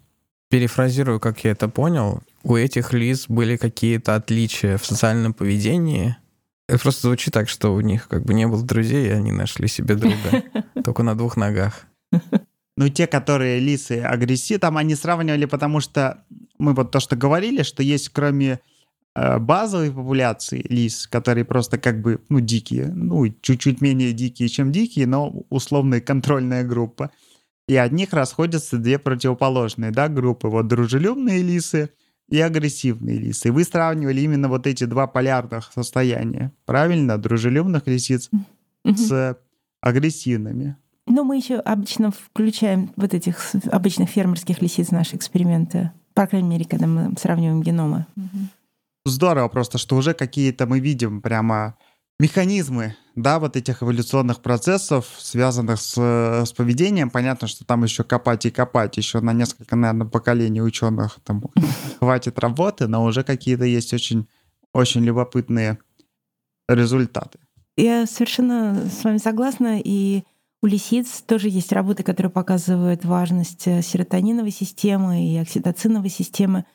Перефразирую, 0.49 1.19
как 1.19 1.43
я 1.43 1.51
это 1.51 1.67
понял, 1.67 2.21
у 2.43 2.55
этих 2.55 2.93
лиц 2.93 3.25
были 3.27 3.57
какие-то 3.57 4.15
отличия 4.15 4.77
в 4.77 4.85
социальном 4.85 5.33
поведении, 5.33 6.15
это 6.67 6.79
просто 6.79 7.07
звучит 7.07 7.33
так, 7.33 7.47
что 7.47 7.73
у 7.73 7.79
них 7.79 8.07
как 8.09 8.25
бы 8.25 8.33
не 8.33 8.45
было 8.45 8.61
друзей, 8.61 9.07
и 9.07 9.11
они 9.11 9.31
нашли 9.31 9.67
себе 9.67 9.95
друга. 9.95 10.43
Только 10.83 11.03
на 11.03 11.15
двух 11.15 11.37
ногах. 11.37 11.85
Ну, 12.77 12.89
те, 12.89 13.07
которые 13.07 13.59
лисы 13.59 13.99
агрессивны, 13.99 14.59
там 14.59 14.77
они 14.77 14.95
сравнивали, 14.95 15.45
потому 15.45 15.81
что 15.81 16.23
мы 16.57 16.73
вот 16.73 16.91
то, 16.91 16.99
что 16.99 17.15
говорили, 17.15 17.63
что 17.63 17.83
есть 17.83 18.09
кроме 18.09 18.59
э, 19.15 19.39
базовой 19.39 19.91
популяции 19.91 20.65
лис, 20.69 21.07
которые 21.07 21.43
просто 21.43 21.77
как 21.77 22.01
бы, 22.01 22.21
ну, 22.29 22.39
дикие, 22.39 22.87
ну, 22.87 23.27
чуть-чуть 23.41 23.81
менее 23.81 24.13
дикие, 24.13 24.47
чем 24.47 24.71
дикие, 24.71 25.07
но 25.07 25.43
условная 25.49 25.99
контрольная 25.99 26.63
группа. 26.63 27.11
И 27.67 27.75
от 27.75 27.91
них 27.91 28.13
расходятся 28.13 28.77
две 28.77 28.97
противоположные, 28.97 29.91
да, 29.91 30.07
группы. 30.07 30.47
Вот 30.47 30.67
дружелюбные 30.67 31.41
лисы— 31.41 31.89
и 32.29 32.39
агрессивные 32.41 33.17
лисы. 33.17 33.47
И 33.47 33.51
вы 33.51 33.63
сравнивали 33.63 34.21
именно 34.21 34.49
вот 34.49 34.67
эти 34.67 34.83
два 34.83 35.07
полярных 35.07 35.71
состояния, 35.73 36.51
правильно? 36.65 37.17
Дружелюбных 37.17 37.87
лисиц 37.87 38.29
с 38.85 39.37
агрессивными. 39.81 40.75
Ну, 41.07 41.23
мы 41.23 41.37
еще 41.37 41.55
обычно 41.55 42.11
включаем 42.11 42.91
вот 42.97 43.13
этих 43.13 43.39
обычных 43.71 44.09
фермерских 44.09 44.61
лисиц 44.61 44.89
в 44.89 44.91
наши 44.91 45.15
эксперименты. 45.15 45.91
По 46.13 46.27
крайней 46.27 46.49
мере, 46.49 46.65
когда 46.65 46.85
мы 46.85 47.15
сравниваем 47.17 47.61
геномы. 47.61 48.05
Здорово 49.05 49.47
просто, 49.47 49.77
что 49.77 49.95
уже 49.95 50.13
какие-то 50.13 50.67
мы 50.67 50.79
видим 50.79 51.21
прямо 51.21 51.75
механизмы, 52.19 52.95
да, 53.15 53.39
вот 53.39 53.55
этих 53.55 53.83
эволюционных 53.83 54.41
процессов, 54.41 55.07
связанных 55.17 55.79
с, 55.79 55.95
с 55.97 56.51
поведением. 56.51 57.09
Понятно, 57.09 57.47
что 57.47 57.65
там 57.65 57.83
еще 57.83 58.03
копать 58.03 58.45
и 58.45 58.51
копать, 58.51 58.97
еще 58.97 59.21
на 59.21 59.33
несколько, 59.33 59.75
наверное, 59.75 60.07
поколений 60.07 60.61
ученых 60.61 61.19
там 61.23 61.43
хватит 61.99 62.37
работы, 62.39 62.87
но 62.87 63.03
уже 63.03 63.23
какие-то 63.23 63.65
есть 63.65 63.93
очень, 63.93 64.27
очень 64.73 65.03
любопытные 65.03 65.77
результаты. 66.67 67.39
Я 67.77 68.07
совершенно 68.07 68.89
с 68.89 69.03
вами 69.03 69.19
согласна, 69.19 69.79
и 69.79 70.23
у 70.61 70.67
лисиц 70.67 71.21
тоже 71.21 71.49
есть 71.49 71.71
работы, 71.71 72.03
которые 72.03 72.31
показывают 72.31 73.05
важность 73.05 73.67
э, 73.67 73.81
серотониновой 73.81 74.51
системы 74.51 75.23
и 75.23 75.37
окситоциновой 75.37 76.09
системы. 76.09 76.65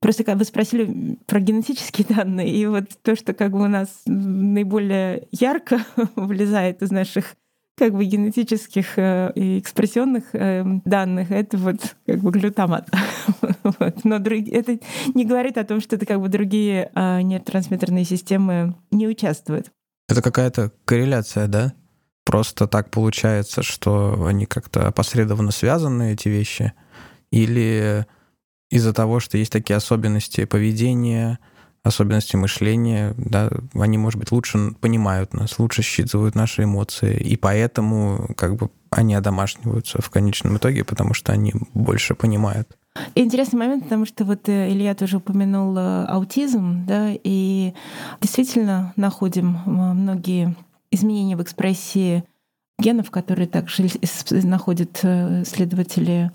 Просто 0.00 0.24
как 0.24 0.38
вы 0.38 0.44
спросили 0.44 1.18
про 1.26 1.40
генетические 1.40 2.06
данные, 2.16 2.50
и 2.50 2.66
вот 2.66 2.86
то, 3.02 3.14
что 3.16 3.34
как 3.34 3.52
бы 3.52 3.64
у 3.64 3.68
нас 3.68 3.88
наиболее 4.06 5.28
ярко 5.30 5.84
вылезает 6.16 6.82
из 6.82 6.90
наших 6.90 7.36
как 7.78 7.92
бы 7.92 8.04
генетических 8.04 8.98
э, 8.98 9.32
и 9.36 9.60
экспрессионных 9.60 10.34
э, 10.34 10.64
данных 10.84 11.30
это 11.30 11.56
вот 11.56 11.96
как 12.06 12.18
бы 12.18 12.32
глютамат. 12.32 12.90
вот. 13.62 14.04
Но 14.04 14.18
друг... 14.18 14.48
это 14.48 14.80
не 15.14 15.24
говорит 15.24 15.56
о 15.56 15.64
том, 15.64 15.80
что 15.80 15.94
это 15.94 16.04
как 16.04 16.20
бы 16.20 16.28
другие 16.28 16.90
э, 16.94 17.22
нейротрансмиттерные 17.22 18.04
системы 18.04 18.74
не 18.90 19.06
участвуют. 19.06 19.70
Это 20.08 20.22
какая-то 20.22 20.72
корреляция, 20.84 21.46
да? 21.46 21.72
Просто 22.28 22.66
так 22.66 22.90
получается, 22.90 23.62
что 23.62 24.26
они 24.26 24.44
как-то 24.44 24.86
опосредованно 24.86 25.50
связаны, 25.50 26.12
эти 26.12 26.28
вещи? 26.28 26.74
Или 27.30 28.06
из-за 28.70 28.92
того, 28.92 29.18
что 29.18 29.38
есть 29.38 29.50
такие 29.50 29.76
особенности 29.76 30.44
поведения, 30.44 31.38
особенности 31.82 32.36
мышления, 32.36 33.14
да, 33.16 33.48
они, 33.72 33.96
может 33.96 34.20
быть, 34.20 34.30
лучше 34.30 34.72
понимают 34.78 35.32
нас, 35.32 35.58
лучше 35.58 35.80
считывают 35.80 36.34
наши 36.34 36.64
эмоции, 36.64 37.16
и 37.16 37.36
поэтому 37.36 38.28
как 38.36 38.56
бы 38.56 38.68
они 38.90 39.14
одомашниваются 39.14 40.02
в 40.02 40.10
конечном 40.10 40.58
итоге, 40.58 40.84
потому 40.84 41.14
что 41.14 41.32
они 41.32 41.54
больше 41.72 42.14
понимают. 42.14 42.76
Интересный 43.14 43.58
момент, 43.58 43.84
потому 43.84 44.04
что 44.04 44.26
вот 44.26 44.50
э, 44.50 44.70
Илья 44.70 44.94
тоже 44.94 45.16
упомянул 45.16 45.74
э, 45.78 46.04
аутизм, 46.04 46.84
да, 46.84 47.08
и 47.10 47.72
действительно 48.20 48.92
находим 48.96 49.56
многие 49.64 50.54
изменения 50.90 51.36
в 51.36 51.42
экспрессии 51.42 52.24
генов, 52.78 53.10
которые 53.10 53.48
также 53.48 53.88
находят 54.30 54.98
следователи 55.44 56.30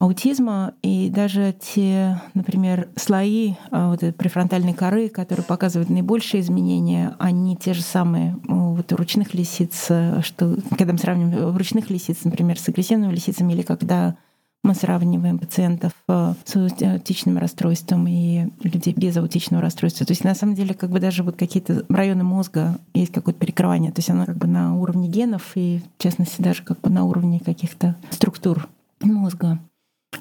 аутизма, 0.00 0.72
и 0.82 1.10
даже 1.10 1.54
те, 1.60 2.20
например, 2.32 2.88
слои 2.96 3.54
а, 3.70 3.90
вот 3.90 4.02
этой 4.02 4.14
префронтальной 4.14 4.72
коры, 4.72 5.10
которые 5.10 5.44
показывают 5.44 5.90
наибольшие 5.90 6.40
изменения, 6.40 7.14
они 7.18 7.54
те 7.54 7.74
же 7.74 7.82
самые 7.82 8.38
вот 8.48 8.90
у 8.92 8.96
ручных 8.96 9.34
лисиц, 9.34 9.86
э, 9.90 10.22
что 10.22 10.56
когда 10.78 10.94
мы 10.94 10.98
сравниваем 10.98 11.54
ручных 11.54 11.90
лисиц, 11.90 12.24
например, 12.24 12.58
с 12.58 12.66
агрессивными 12.66 13.12
лисицами, 13.12 13.52
или 13.52 13.60
когда 13.60 14.16
мы 14.62 14.74
сравниваем 14.74 15.38
пациентов 15.38 15.92
э, 16.08 16.34
с 16.44 16.54
аутичным 16.54 17.38
расстройством 17.38 18.06
и 18.06 18.48
людей 18.62 18.92
без 18.94 19.16
аутичного 19.16 19.62
расстройства. 19.62 20.04
То 20.06 20.12
есть 20.12 20.24
на 20.24 20.34
самом 20.34 20.54
деле 20.54 20.74
как 20.74 20.90
бы 20.90 21.00
даже 21.00 21.22
вот 21.22 21.36
какие-то 21.36 21.84
районы 21.88 22.24
мозга 22.24 22.78
есть 22.94 23.12
какое-то 23.12 23.40
перекрывание. 23.40 23.90
То 23.90 24.00
есть 24.00 24.10
оно 24.10 24.26
как 24.26 24.36
бы 24.36 24.46
на 24.46 24.76
уровне 24.76 25.08
генов 25.08 25.52
и 25.54 25.82
в 25.98 26.02
частности 26.02 26.42
даже 26.42 26.62
как 26.62 26.80
бы 26.80 26.90
на 26.90 27.04
уровне 27.04 27.40
каких-то 27.40 27.96
структур 28.10 28.68
мозга. 29.00 29.58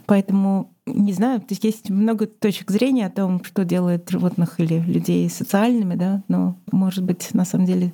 Поэтому 0.06 0.72
не 0.86 1.14
знаю, 1.14 1.40
то 1.40 1.48
есть 1.50 1.64
есть 1.64 1.90
много 1.90 2.26
точек 2.26 2.72
зрения 2.72 3.08
о 3.08 3.12
том, 3.12 3.44
что 3.44 3.66
делает 3.66 4.10
животных 4.10 4.60
или 4.60 4.80
людей 4.80 5.30
социальными, 5.30 5.96
да, 5.96 6.24
но, 6.28 6.56
может 6.72 7.04
быть, 7.04 7.34
на 7.34 7.46
самом 7.46 7.66
деле 7.66 7.94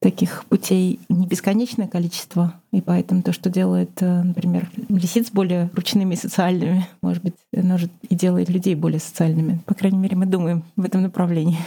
таких 0.00 0.46
путей 0.46 0.98
не 1.08 1.26
бесконечное 1.26 1.86
количество, 1.86 2.54
и 2.72 2.80
поэтому 2.80 3.22
то, 3.22 3.32
что 3.32 3.50
делает, 3.50 3.90
э, 4.00 4.22
например, 4.22 4.70
лисиц 4.88 5.30
более 5.30 5.70
ручными 5.74 6.14
и 6.14 6.16
социальными, 6.16 6.88
может 7.02 7.22
быть, 7.22 7.34
может 7.52 7.92
и 8.08 8.14
делает 8.14 8.48
людей 8.48 8.74
более 8.74 8.98
социальными. 8.98 9.60
По 9.66 9.74
крайней 9.74 9.98
мере, 9.98 10.16
мы 10.16 10.24
думаем 10.24 10.64
в 10.76 10.84
этом 10.84 11.02
направлении. 11.02 11.58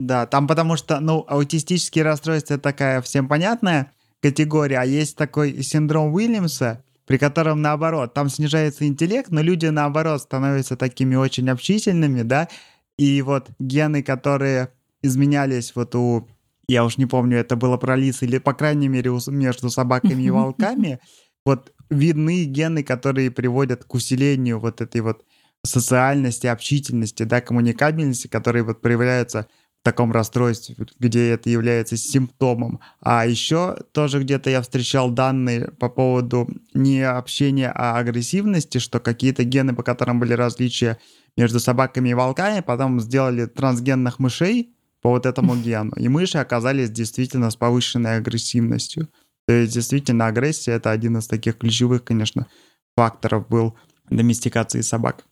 Да, 0.00 0.26
там 0.26 0.46
потому 0.46 0.76
что, 0.76 1.00
ну, 1.00 1.24
аутистические 1.28 2.04
расстройства— 2.04 2.56
такая 2.58 3.02
всем 3.02 3.28
понятная 3.28 3.92
категория, 4.22 4.78
а 4.78 4.84
есть 4.84 5.16
такой 5.16 5.62
синдром 5.62 6.14
Уильямса, 6.14 6.82
при 7.06 7.18
котором 7.18 7.60
наоборот, 7.62 8.14
там 8.14 8.28
снижается 8.28 8.86
интеллект, 8.86 9.30
но 9.30 9.42
люди 9.42 9.66
наоборот 9.66 10.22
становятся 10.22 10.76
такими 10.76 11.16
очень 11.16 11.48
общительными, 11.50 12.22
да, 12.22 12.48
и 12.96 13.20
вот 13.22 13.48
гены, 13.58 14.02
которые 14.02 14.70
изменялись 15.02 15.72
вот 15.74 15.94
у, 15.94 16.28
я 16.68 16.84
уж 16.84 16.98
не 16.98 17.06
помню, 17.06 17.38
это 17.38 17.56
было 17.56 17.76
про 17.76 17.96
лис 17.96 18.22
или, 18.22 18.38
по 18.38 18.54
крайней 18.54 18.88
мере, 18.88 19.10
между 19.28 19.70
собаками 19.70 20.22
и 20.22 20.30
волками, 20.30 21.00
вот 21.44 21.72
видны 21.90 22.44
гены, 22.44 22.82
которые 22.82 23.30
приводят 23.30 23.84
к 23.84 23.94
усилению 23.94 24.60
вот 24.60 24.80
этой 24.80 25.00
вот 25.00 25.24
социальности, 25.64 26.46
общительности, 26.46 27.22
да, 27.22 27.40
коммуникабельности, 27.40 28.28
которые 28.28 28.62
вот 28.62 28.80
проявляются 28.80 29.48
таком 29.88 30.12
расстройстве, 30.12 30.76
где 30.98 31.30
это 31.30 31.48
является 31.48 31.96
симптомом. 31.96 32.80
А 33.00 33.26
еще 33.26 33.74
тоже 33.92 34.20
где-то 34.20 34.50
я 34.50 34.60
встречал 34.60 35.10
данные 35.10 35.70
по 35.78 35.88
поводу 35.88 36.46
не 36.74 37.00
общения, 37.00 37.72
а 37.74 37.96
агрессивности, 37.96 38.78
что 38.78 39.00
какие-то 39.00 39.44
гены, 39.44 39.74
по 39.74 39.82
которым 39.82 40.20
были 40.20 40.34
различия 40.34 40.98
между 41.38 41.58
собаками 41.58 42.10
и 42.10 42.14
волками, 42.14 42.60
потом 42.60 43.00
сделали 43.00 43.46
трансгенных 43.46 44.18
мышей 44.18 44.74
по 45.08 45.12
вот 45.12 45.24
этому 45.24 45.56
гену. 45.56 45.92
И 45.96 46.06
мыши 46.06 46.36
оказались 46.36 46.90
действительно 46.90 47.50
с 47.50 47.56
повышенной 47.56 48.18
агрессивностью. 48.18 49.08
То 49.46 49.54
есть 49.54 49.72
действительно 49.72 50.26
агрессия— 50.26 50.72
это 50.76 50.90
один 50.90 51.16
из 51.16 51.26
таких 51.26 51.56
ключевых, 51.56 52.04
конечно, 52.04 52.46
факторов 52.94 53.48
был 53.48 53.74
доместикации 54.10 54.82
собак. 54.82 55.24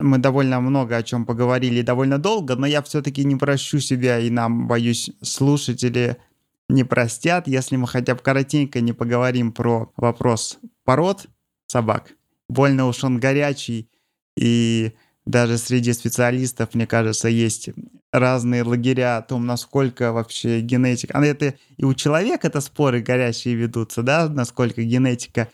Мы 0.00 0.16
довольно 0.16 0.58
много 0.60 0.96
о 0.96 1.02
чем 1.02 1.26
поговорили, 1.26 1.82
довольно 1.82 2.16
долго, 2.16 2.56
но 2.56 2.66
я 2.66 2.80
все-таки 2.80 3.26
не 3.26 3.36
прощу 3.36 3.78
себя, 3.78 4.18
и 4.18 4.30
нам, 4.30 4.66
боюсь, 4.66 5.10
слушатели 5.20 6.16
не 6.70 6.84
простят, 6.84 7.46
если 7.46 7.76
мы 7.76 7.86
хотя 7.86 8.14
бы 8.14 8.22
коротенько 8.22 8.80
не 8.80 8.94
поговорим 8.94 9.52
про 9.52 9.92
вопрос 9.98 10.58
пород 10.84 11.26
собак. 11.66 12.14
Больно 12.48 12.86
уж 12.86 13.04
он 13.04 13.20
горячий, 13.20 13.90
и 14.38 14.94
даже 15.26 15.58
среди 15.58 15.92
специалистов, 15.92 16.74
мне 16.74 16.86
кажется, 16.86 17.28
есть 17.28 17.70
разные 18.12 18.62
лагеря 18.62 19.16
о 19.16 19.22
том, 19.22 19.46
насколько 19.46 20.12
вообще 20.12 20.60
генетика... 20.60 21.18
А 21.18 21.24
это 21.24 21.54
и 21.76 21.84
у 21.84 21.94
человека 21.94 22.48
это 22.48 22.60
споры 22.60 23.00
горячие 23.00 23.54
ведутся, 23.54 24.02
да, 24.02 24.28
насколько 24.28 24.82
генетика 24.82 25.48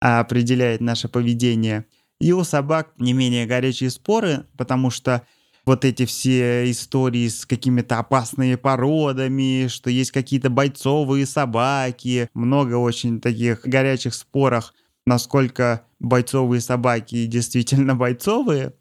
определяет 0.00 0.80
наше 0.80 1.08
поведение– 1.08 1.84
и 2.20 2.32
у 2.32 2.44
собак 2.44 2.92
не 2.98 3.14
менее 3.14 3.46
горячие 3.46 3.90
споры, 3.90 4.44
потому 4.56 4.90
что 4.90 5.22
вот 5.64 5.84
эти 5.84 6.04
все 6.04 6.70
истории 6.70 7.28
с 7.28 7.46
какими-то 7.46 7.98
опасными 7.98 8.56
породами, 8.56 9.68
что 9.68 9.90
есть 9.90 10.10
какие-то 10.10 10.50
бойцовые 10.50 11.26
собаки, 11.26 12.28
много 12.34 12.74
очень 12.74 13.20
таких 13.20 13.62
горячих 13.64 14.14
спорах, 14.14 14.74
насколько 15.06 15.86
бойцовые 15.98 16.60
собаки 16.60 17.26
действительно 17.26 17.94
бойцовые, 17.94 18.74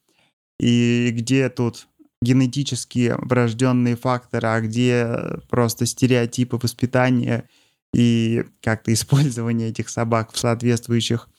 и 0.60 1.12
где 1.12 1.49
тут 1.49 1.88
генетически 2.22 3.16
врожденные 3.18 3.95
факторы, 3.95 4.47
а 4.47 4.62
где 4.62 5.07
просто 5.49 5.86
стереотипы 5.86 6.60
воспитания 6.62 7.47
и 7.93 8.43
как-то 8.62 8.93
использование 8.93 9.70
этих 9.70 9.89
собак 9.89 10.32
в 10.32 10.38
соответствующих 10.38 11.30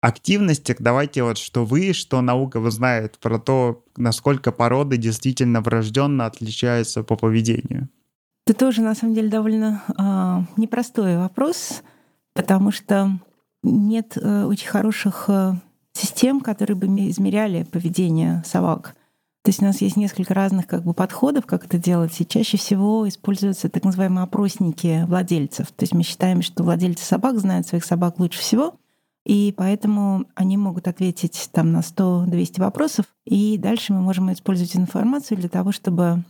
активностях 0.00 0.78
давайте 0.80 1.22
вот 1.22 1.38
что 1.38 1.64
вы, 1.64 1.92
что 1.92 2.20
наука 2.22 2.60
вы 2.60 2.70
знает 2.70 3.18
про 3.18 3.38
то, 3.38 3.84
насколько 3.96 4.50
породы 4.52 4.96
действительно 4.96 5.60
врожденно 5.60 6.26
отличаются 6.26 7.02
по 7.02 7.16
поведению. 7.16 7.88
Это 8.46 8.58
тоже, 8.58 8.80
на 8.80 8.94
самом 8.94 9.14
деле, 9.14 9.28
довольно 9.28 9.82
э, 9.88 10.60
непростой 10.60 11.18
вопрос, 11.18 11.82
потому 12.32 12.72
что 12.72 13.10
нет 13.62 14.16
э, 14.16 14.44
очень 14.44 14.68
хороших 14.68 15.26
э, 15.28 15.52
систем, 15.92 16.40
которые 16.40 16.76
бы 16.76 16.86
измеряли 16.86 17.64
поведение 17.64 18.42
собак. 18.46 18.94
То 19.42 19.48
есть 19.48 19.62
у 19.62 19.64
нас 19.64 19.80
есть 19.80 19.96
несколько 19.96 20.34
разных 20.34 20.66
как 20.66 20.84
бы, 20.84 20.92
подходов, 20.92 21.46
как 21.46 21.64
это 21.64 21.78
делать, 21.78 22.20
и 22.20 22.26
чаще 22.26 22.58
всего 22.58 23.08
используются 23.08 23.70
так 23.70 23.84
называемые 23.84 24.24
опросники 24.24 25.04
владельцев. 25.06 25.68
То 25.68 25.84
есть 25.84 25.94
мы 25.94 26.02
считаем, 26.02 26.42
что 26.42 26.62
владельцы 26.62 27.04
собак 27.04 27.38
знают 27.38 27.66
своих 27.66 27.84
собак 27.84 28.18
лучше 28.18 28.40
всего, 28.40 28.74
и 29.24 29.54
поэтому 29.56 30.26
они 30.34 30.58
могут 30.58 30.88
ответить 30.88 31.48
там 31.52 31.72
на 31.72 31.80
100-200 31.80 32.60
вопросов, 32.60 33.06
и 33.24 33.56
дальше 33.56 33.94
мы 33.94 34.02
можем 34.02 34.30
использовать 34.32 34.76
информацию 34.76 35.38
для 35.38 35.48
того, 35.48 35.72
чтобы 35.72 36.22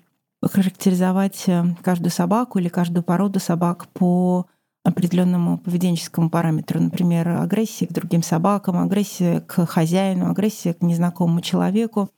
характеризовать 0.43 1.45
э, 1.49 1.65
каждую 1.83 2.11
собаку 2.11 2.59
или 2.59 2.69
каждую 2.69 3.03
породу 3.03 3.41
собак 3.41 3.89
по 3.89 4.47
определенному 4.85 5.59
поведенческому 5.59 6.31
параметру, 6.31 6.81
например, 6.81 7.29
агрессия 7.29 7.87
к 7.87 7.93
другим 7.93 8.23
собакам, 8.23 8.79
агрессия 8.79 9.41
к 9.41 9.67
хозяину, 9.67 10.31
агрессия 10.31 10.75
к 10.75 10.83
незнакомому 10.83 11.41
человеку. 11.41 12.09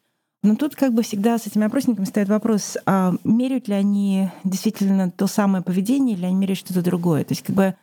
Но 0.44 0.56
тут 0.56 0.74
как 0.74 0.92
бы 0.92 1.02
всегда 1.02 1.38
с 1.38 1.46
этими 1.46 1.66
опросниками 1.66 2.04
стоит 2.04 2.28
вопрос, 2.28 2.76
а 2.84 3.14
меряют 3.24 3.68
ли 3.68 3.74
они 3.74 4.28
действительно 4.44 5.10
то 5.10 5.26
самое 5.26 5.62
поведение 5.62 6.16
или 6.16 6.24
они 6.24 6.34
меряют 6.34 6.58
что-то 6.58 6.82
другое? 6.82 7.24
То 7.24 7.32
есть 7.32 7.42
как 7.42 7.54
бы 7.54 7.74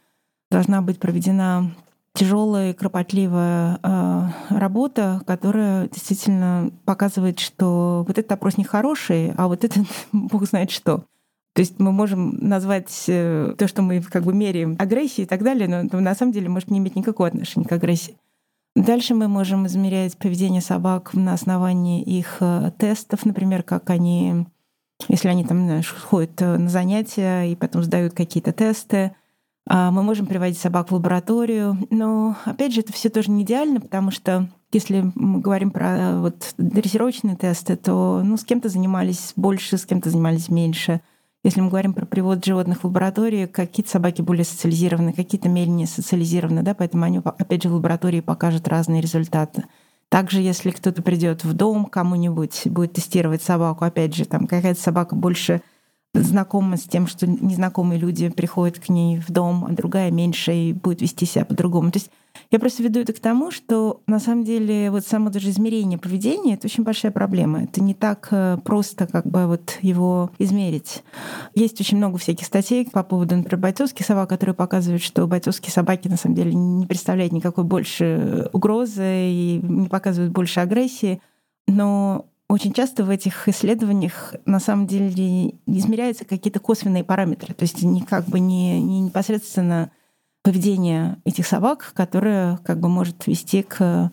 должна 0.52 0.82
быть 0.82 1.00
проведена 1.00 1.72
тяжелая, 2.14 2.74
кропотливая 2.74 3.80
э, 3.82 4.22
работа, 4.50 5.22
которая 5.26 5.88
действительно 5.88 6.72
показывает, 6.84 7.40
что 7.40 8.04
вот 8.06 8.18
этот 8.18 8.32
опросник 8.32 8.68
хороший, 8.68 9.32
а 9.38 9.48
вот 9.48 9.64
этот 9.64 9.86
бог 10.12 10.46
знает 10.46 10.72
что. 10.72 11.06
То 11.54 11.62
есть 11.62 11.80
мы 11.80 11.92
можем 11.92 12.38
назвать 12.38 13.06
э, 13.08 13.56
то, 13.58 13.68
что 13.68 13.82
мы 13.82 14.02
как 14.02 14.24
бы 14.24 14.34
меряем 14.34 14.76
агрессией 14.80 15.26
и 15.26 15.28
так 15.28 15.44
далее, 15.44 15.68
но 15.68 16.00
на 16.00 16.16
самом 16.16 16.32
деле 16.32 16.50
может 16.50 16.70
не 16.70 16.80
иметь 16.80 16.96
никакого 16.96 17.28
отношения 17.28 17.66
к 17.66 17.72
агрессии. 17.72 18.18
Дальше 18.76 19.16
мы 19.16 19.28
можем 19.28 19.66
измерять 19.68 20.18
поведение 20.18 20.62
собак 20.62 21.14
на 21.14 21.34
основании 21.34 22.04
их 22.04 22.38
э, 22.40 22.72
тестов, 22.78 23.26
например, 23.26 23.64
как 23.64 23.90
они 23.90 24.46
если 25.08 25.30
они 25.30 25.46
там, 25.46 25.64
знаешь, 25.64 25.94
ходят 25.94 26.42
э, 26.42 26.58
на 26.58 26.70
занятия 26.70 27.44
и 27.44 27.56
потом 27.56 27.84
сдают 27.84 28.14
какие-то 28.14 28.52
тесты. 28.52 29.16
А, 29.68 29.92
мы 29.92 30.04
можем 30.04 30.26
приводить 30.26 30.58
собак 30.58 30.90
в 30.90 30.96
лабораторию, 30.96 31.78
но, 31.90 32.36
опять 32.46 32.74
же, 32.74 32.82
это 32.82 32.92
все 32.92 33.10
тоже 33.10 33.32
не 33.32 33.44
идеально, 33.44 33.80
потому 33.80 34.12
что 34.12 34.50
если 34.72 35.12
мы 35.16 35.40
говорим 35.40 35.72
про 35.72 36.20
вот, 36.20 36.54
дрессировочные 36.58 37.36
тесты, 37.36 37.76
то 37.76 38.22
ну, 38.24 38.36
с 38.36 38.44
кем-то 38.44 38.68
занимались 38.68 39.34
больше, 39.36 39.78
с 39.78 39.86
кем-то 39.86 40.10
занимались 40.10 40.50
меньше. 40.50 41.02
Если 41.44 41.62
мы 41.62 41.70
говорим 41.70 41.94
про 41.94 42.06
привод 42.06 42.44
животных 42.44 42.82
в 42.82 42.84
лаборатории, 42.86 43.46
какие-то 43.46 43.92
собаки 43.92 44.22
более 44.22 44.44
социализированы, 44.44 45.14
какие-то 45.14 45.48
менее 45.48 45.88
социализированы, 45.88 46.64
да, 46.64 46.74
поэтому 46.74 47.06
они, 47.06 47.22
опять 47.24 47.64
же, 47.64 47.70
в 47.70 47.76
лаборатории 47.76 48.20
покажут 48.20 48.68
разные 48.68 49.02
результаты. 49.02 49.64
Также, 50.10 50.42
если 50.42 50.72
кто-то 50.72 51.02
придет 51.02 51.46
в 51.46 51.54
дом 51.54 51.86
кому-нибудь, 51.86 52.64
будет 52.66 52.94
тестировать 52.94 53.42
собаку, 53.42 53.86
опять 53.86 54.16
же, 54.16 54.26
там 54.26 54.48
какая-то 54.48 54.82
собака 54.82 55.16
больше 55.16 55.62
знакома 56.14 56.78
с 56.78 56.84
тем, 56.84 57.08
что 57.08 57.28
незнакомые 57.28 58.00
люди 58.00 58.30
приходят 58.30 58.80
к 58.80 58.90
ней 58.90 59.20
в 59.20 59.32
дом, 59.32 59.66
а 59.66 59.72
другая 59.72 60.10
меньше 60.10 60.54
и 60.54 60.74
будет 60.74 61.02
вести 61.02 61.26
себя 61.26 61.46
по-другому. 61.46 61.92
То 61.92 62.00
есть 62.00 62.10
я 62.52 62.60
просто 62.60 62.82
веду 62.82 63.00
это 63.00 63.14
к 63.14 63.20
тому, 63.20 63.52
что 63.52 64.02
на 64.08 64.20
самом 64.20 64.44
деле 64.44 64.90
вот 64.90 65.06
само 65.06 65.30
даже 65.30 65.50
измерение 65.50 66.00
поведения— 66.00 66.54
это 66.56 66.66
очень 66.68 66.84
большая 66.84 67.12
проблема. 67.12 67.64
Это 67.64 67.82
не 67.84 67.94
так 67.94 68.28
э, 68.32 68.58
просто 68.64 69.06
как 69.06 69.28
бы 69.28 69.46
вот 69.46 69.78
его 69.82 70.32
измерить. 70.40 71.04
Есть 71.54 71.80
очень 71.80 71.98
много 71.98 72.18
всяких 72.18 72.46
статей 72.46 72.90
по 72.90 73.04
поводу, 73.04 73.36
например, 73.36 73.60
бойцовских 73.60 74.06
собак, 74.06 74.30
которые 74.30 74.56
показывают, 74.56 75.04
что 75.04 75.28
бойцовские 75.28 75.72
собаки 75.72 76.08
на 76.08 76.18
самом 76.18 76.36
деле 76.36 76.54
не 76.54 76.88
представляют 76.88 77.34
никакой 77.34 77.66
больше 77.66 78.50
угрозы 78.52 79.04
и 79.06 79.62
не 79.64 79.88
показывают 79.88 80.32
больше 80.32 80.60
агрессии. 80.60 81.22
Но 81.68 82.29
очень 82.50 82.74
часто 82.74 83.04
в 83.04 83.10
этих 83.12 83.48
исследованиях 83.48 84.34
на 84.46 84.60
самом 84.60 84.88
деле 84.88 85.56
измеряются 85.68 86.26
какие-то 86.26 86.60
косвенные 86.60 87.04
параметры, 87.04 87.54
то 87.54 87.64
есть 87.64 87.84
не 87.84 88.02
как 88.02 88.26
бы 88.26 88.40
не, 88.40 88.82
не 88.82 89.02
непосредственно 89.02 89.92
поведение 90.42 91.18
этих 91.26 91.46
собак, 91.46 91.92
которое 91.94 92.58
как 92.58 92.80
бы 92.80 92.90
может 92.90 93.28
вести 93.28 93.62
к 93.62 94.12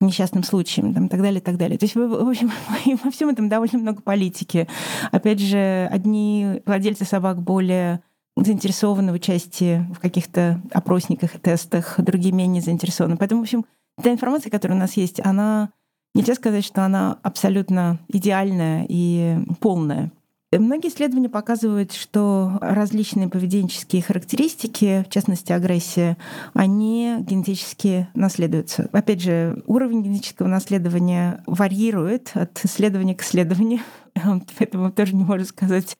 несчастным 0.00 0.44
случаям 0.44 0.94
там, 0.94 1.06
и 1.06 1.08
так 1.08 1.20
далее, 1.20 1.40
и 1.40 1.42
так 1.42 1.56
далее. 1.56 1.78
То 1.78 1.84
есть, 1.84 1.94
в 1.94 2.28
общем, 2.28 2.50
во 3.04 3.10
всем 3.10 3.28
этом 3.28 3.48
довольно 3.48 3.78
много 3.78 4.02
политики. 4.02 4.66
Опять 5.12 5.40
же, 5.40 5.88
одни 5.90 6.62
владельцы 6.66 7.04
собак 7.04 7.42
более 7.42 8.00
заинтересованы 8.36 9.12
в 9.12 9.16
участии 9.16 9.86
в 9.94 10.00
каких-то 10.00 10.60
опросниках 10.72 11.36
и 11.36 11.38
тестах, 11.38 11.94
другие 11.98 12.32
менее 12.32 12.62
заинтересованы. 12.62 13.16
Поэтому, 13.16 13.42
в 13.42 13.44
общем, 13.44 13.64
та 14.02 14.10
информация, 14.10 14.50
которая 14.50 14.76
у 14.76 14.80
нас 14.80 14.96
есть, 14.96 15.20
она 15.24 15.70
Нельзя 16.14 16.34
сказать, 16.34 16.64
что 16.64 16.84
она 16.84 17.18
абсолютно 17.22 17.98
идеальная 18.08 18.86
и 18.88 19.36
полная. 19.60 20.12
Многие 20.52 20.88
исследования 20.88 21.28
показывают, 21.28 21.92
что 21.92 22.58
различные 22.60 23.28
поведенческие 23.28 24.02
характеристики, 24.02 25.04
в 25.08 25.12
частности 25.12 25.50
агрессия, 25.50 26.16
они 26.52 27.16
генетически 27.18 28.06
наследуются. 28.14 28.88
Опять 28.92 29.20
же, 29.20 29.64
уровень 29.66 30.04
генетического 30.04 30.46
наследования 30.46 31.42
варьирует 31.46 32.30
от 32.34 32.64
исследования 32.64 33.16
к 33.16 33.22
исследованию, 33.22 33.80
поэтому 34.58 34.92
тоже 34.92 35.16
не 35.16 35.24
можно 35.24 35.44
сказать, 35.44 35.96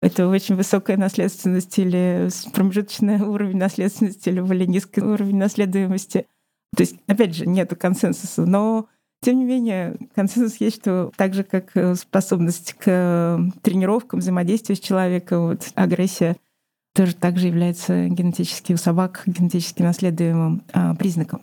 это 0.00 0.28
очень 0.28 0.54
высокая 0.54 0.96
наследственность 0.96 1.76
или 1.78 2.28
промежуточный 2.52 3.20
уровень 3.20 3.56
наследственности 3.56 4.28
или 4.28 4.40
более 4.40 4.68
низкий 4.68 5.00
уровень 5.00 5.38
наследуемости. 5.38 6.26
То 6.76 6.82
есть, 6.82 6.96
опять 7.08 7.34
же, 7.34 7.46
нет 7.46 7.74
консенсуса, 7.74 8.46
но 8.46 8.86
тем 9.20 9.38
не 9.38 9.44
менее, 9.44 9.96
консенсус 10.14 10.56
есть, 10.56 10.76
что 10.76 11.10
так 11.16 11.34
же, 11.34 11.42
как 11.42 11.76
э, 11.76 11.94
способность 11.94 12.74
к 12.74 12.84
э, 12.86 13.38
тренировкам, 13.62 14.20
взаимодействию 14.20 14.76
с 14.76 14.80
человеком, 14.80 15.48
вот, 15.48 15.68
агрессия 15.74 16.36
тоже 16.94 17.14
также 17.14 17.48
является 17.48 18.08
генетически 18.08 18.72
у 18.72 18.76
собак 18.76 19.22
генетически 19.26 19.82
наследуемым 19.82 20.62
а, 20.72 20.94
признаком. 20.94 21.42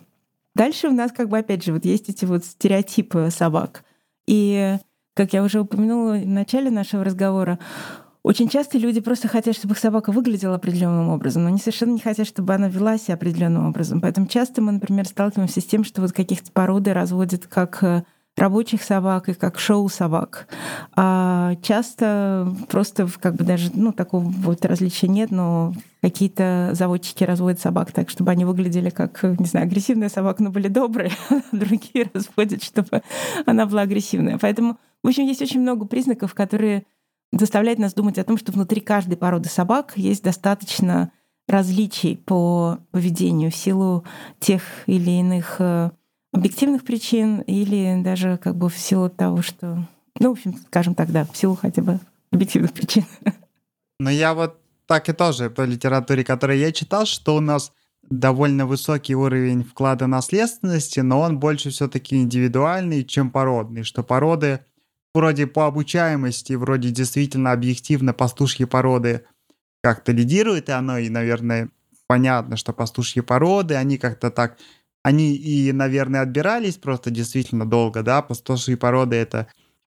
Дальше 0.54 0.88
у 0.88 0.92
нас 0.92 1.12
как 1.12 1.28
бы 1.28 1.38
опять 1.38 1.64
же 1.64 1.72
вот 1.72 1.84
есть 1.84 2.08
эти 2.08 2.24
вот 2.24 2.44
стереотипы 2.44 3.28
собак. 3.30 3.84
И 4.26 4.76
как 5.14 5.32
я 5.32 5.44
уже 5.44 5.60
упомянула 5.60 6.14
в 6.14 6.26
начале 6.26 6.70
нашего 6.70 7.04
разговора, 7.04 7.60
очень 8.24 8.48
часто 8.48 8.78
люди 8.78 9.02
просто 9.02 9.28
хотят, 9.28 9.54
чтобы 9.54 9.74
их 9.74 9.78
собака 9.78 10.10
выглядела 10.10 10.54
определенным 10.54 11.10
образом, 11.10 11.42
но 11.42 11.48
они 11.48 11.58
совершенно 11.58 11.92
не 11.92 12.00
хотят, 12.00 12.26
чтобы 12.26 12.54
она 12.54 12.68
вела 12.68 12.96
себя 12.96 13.14
определенным 13.14 13.68
образом. 13.68 14.00
Поэтому 14.00 14.26
часто 14.26 14.62
мы, 14.62 14.72
например, 14.72 15.06
сталкиваемся 15.06 15.60
с 15.60 15.64
тем, 15.64 15.84
что 15.84 16.00
вот 16.00 16.12
каких-то 16.12 16.50
породы 16.50 16.94
разводят 16.94 17.46
как 17.46 17.84
э, 17.84 18.02
рабочих 18.34 18.82
собак 18.82 19.28
и 19.28 19.34
как 19.34 19.58
шоу 19.58 19.90
собак. 19.90 20.48
А 20.96 21.54
часто 21.60 22.50
просто 22.70 23.06
как 23.20 23.34
бы 23.34 23.44
даже, 23.44 23.70
ну, 23.74 23.92
такого 23.92 24.24
вот 24.24 24.64
различия 24.64 25.08
нет, 25.08 25.30
но 25.30 25.74
какие-то 26.00 26.70
заводчики 26.72 27.24
разводят 27.24 27.60
собак 27.60 27.92
так, 27.92 28.08
чтобы 28.08 28.30
они 28.30 28.46
выглядели 28.46 28.88
как, 28.88 29.22
не 29.22 29.44
знаю, 29.44 29.66
агрессивная 29.66 30.08
собака, 30.08 30.42
но 30.42 30.48
были 30.48 30.68
добрые, 30.68 31.10
а 31.28 31.42
другие 31.52 32.10
разводят, 32.14 32.62
чтобы 32.62 33.02
она 33.44 33.66
была 33.66 33.82
агрессивная. 33.82 34.38
Поэтому, 34.38 34.78
в 35.02 35.08
общем, 35.08 35.24
есть 35.24 35.42
очень 35.42 35.60
много 35.60 35.84
признаков, 35.84 36.32
которые 36.32 36.84
заставляет 37.38 37.78
нас 37.78 37.94
думать 37.94 38.18
о 38.18 38.24
том, 38.24 38.38
что 38.38 38.52
внутри 38.52 38.80
каждой 38.80 39.16
породы 39.16 39.48
собак 39.48 39.92
есть 39.96 40.22
достаточно 40.22 41.12
различий 41.46 42.16
по 42.16 42.78
поведению 42.90 43.50
в 43.50 43.56
силу 43.56 44.04
тех 44.40 44.62
или 44.86 45.10
иных 45.10 45.56
э, 45.58 45.90
объективных 46.32 46.84
причин 46.84 47.40
или 47.40 48.02
даже 48.02 48.38
как 48.38 48.56
бы 48.56 48.68
в 48.68 48.78
силу 48.78 49.10
того, 49.10 49.42
что, 49.42 49.86
ну, 50.18 50.30
в 50.30 50.32
общем, 50.32 50.56
скажем 50.66 50.94
так, 50.94 51.10
да, 51.12 51.24
в 51.24 51.36
силу 51.36 51.54
хотя 51.54 51.82
бы 51.82 52.00
объективных 52.30 52.72
причин. 52.72 53.04
Но 54.00 54.10
я 54.10 54.34
вот 54.34 54.58
так 54.86 55.08
и 55.08 55.12
тоже 55.12 55.50
по 55.50 55.62
литературе, 55.62 56.24
которую 56.24 56.58
я 56.58 56.72
читал, 56.72 57.06
что 57.06 57.36
у 57.36 57.40
нас 57.40 57.72
довольно 58.10 58.66
высокий 58.66 59.14
уровень 59.14 59.64
вклада 59.64 60.06
наследственности, 60.06 61.00
но 61.00 61.20
он 61.20 61.38
больше 61.38 61.70
все-таки 61.70 62.16
индивидуальный, 62.16 63.04
чем 63.04 63.30
породный, 63.30 63.82
что 63.82 64.02
породы 64.02 64.60
вроде 65.14 65.46
по 65.46 65.66
обучаемости, 65.66 66.54
вроде 66.54 66.90
действительно 66.90 67.52
объективно 67.52 68.12
пастушьи 68.12 68.64
породы 68.64 69.24
как-то 69.82 70.12
лидируют, 70.12 70.68
и 70.68 70.72
оно, 70.72 70.98
и, 70.98 71.08
наверное, 71.08 71.68
понятно, 72.06 72.56
что 72.56 72.72
пастушьи 72.72 73.20
породы, 73.20 73.74
они 73.74 73.98
как-то 73.98 74.30
так, 74.30 74.58
они 75.02 75.36
и, 75.36 75.72
наверное, 75.72 76.22
отбирались 76.22 76.76
просто 76.76 77.10
действительно 77.10 77.68
долго, 77.68 78.02
да, 78.02 78.22
пастушьи 78.22 78.74
породы 78.74 79.16
это 79.16 79.48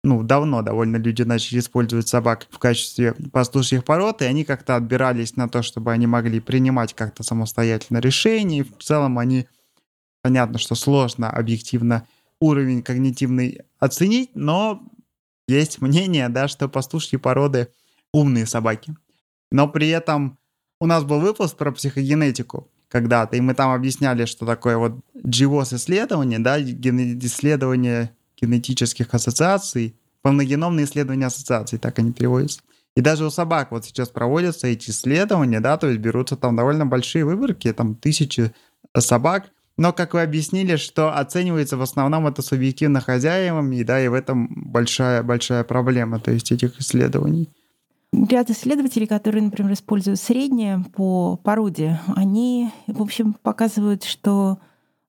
ну, 0.07 0.23
давно 0.23 0.63
довольно 0.63 0.97
люди 0.99 1.23
начали 1.23 1.59
использовать 1.59 2.07
собак 2.07 2.47
в 2.51 2.59
качестве 2.59 3.15
пастушьих 3.33 3.85
пород, 3.85 4.23
и 4.23 4.25
они 4.25 4.45
как-то 4.45 4.77
отбирались 4.77 5.35
на 5.35 5.49
то, 5.49 5.63
чтобы 5.63 5.93
они 5.93 6.07
могли 6.07 6.39
принимать 6.39 6.95
как-то 6.95 7.25
самостоятельно 7.25 7.99
решения. 7.99 8.61
И 8.61 8.63
в 8.63 8.79
целом 8.79 9.19
они, 9.19 9.49
понятно, 10.23 10.59
что 10.59 10.77
сложно 10.77 11.29
объективно 11.29 12.07
уровень 12.41 12.85
когнитивный 12.85 13.63
оценить, 13.81 14.31
но 14.35 14.81
есть 15.49 15.81
мнение, 15.81 16.29
да, 16.29 16.49
что 16.49 16.69
пастушьи 16.69 17.17
породы 17.17 17.69
умные 18.13 18.47
собаки. 18.47 18.97
Но 19.51 19.69
при 19.69 19.89
этом 19.89 20.39
у 20.81 20.87
нас 20.87 21.05
был 21.05 21.21
выпуск 21.21 21.57
про 21.57 21.73
психогенетику 21.73 22.71
когда-то, 22.89 23.37
и 23.37 23.41
мы 23.41 23.55
там 23.55 23.73
объясняли, 23.73 24.25
что 24.27 24.47
такое 24.47 24.77
вот 24.77 25.01
GWAS-исследование, 25.15 26.39
да, 26.39 26.61
исследование 26.61 28.13
генетических 28.41 29.13
ассоциаций, 29.13 29.99
полногеномные 30.23 30.87
исследования 30.87 31.27
ассоциаций, 31.27 31.79
так 31.79 31.99
они 31.99 32.13
переводятся. 32.13 32.61
И 32.95 33.01
даже 33.01 33.27
у 33.27 33.31
собак 33.31 33.73
вот 33.73 33.85
сейчас 33.85 34.09
проводятся 34.09 34.67
эти 34.69 34.91
исследования, 34.91 35.61
да, 35.61 35.77
то 35.77 35.89
есть 35.89 36.01
берутся 36.01 36.37
там 36.37 36.57
довольно 36.57 36.87
большие 36.87 37.25
выборки, 37.25 37.73
там 37.73 37.95
тысячи 37.95 38.53
собак, 38.97 39.51
но, 39.77 39.93
как 39.93 40.15
вы 40.15 40.23
объяснили, 40.23 40.77
что 40.77 41.17
оценивается 41.17 41.77
в 41.77 41.83
основном 41.83 42.27
это 42.27 42.43
субъективно 42.43 43.01
хозяевами, 43.01 43.83
да, 43.83 44.01
и 44.01 44.09
в 44.09 44.15
этом 44.15 44.49
большая, 44.71 45.23
большая 45.23 45.65
проблема, 45.65 46.19
то 46.19 46.31
есть 46.31 46.51
этих 46.51 46.81
исследований. 46.81 47.51
Ряд 48.13 48.49
исследователей, 48.49 49.07
которые, 49.07 49.43
например, 49.43 49.73
используют 49.73 50.19
среднее 50.19 50.83
по 50.95 51.37
породе, 51.37 52.01
они, 52.15 52.71
в 52.87 53.03
общем, 53.03 53.35
показывают, 53.43 54.05
что 54.05 54.59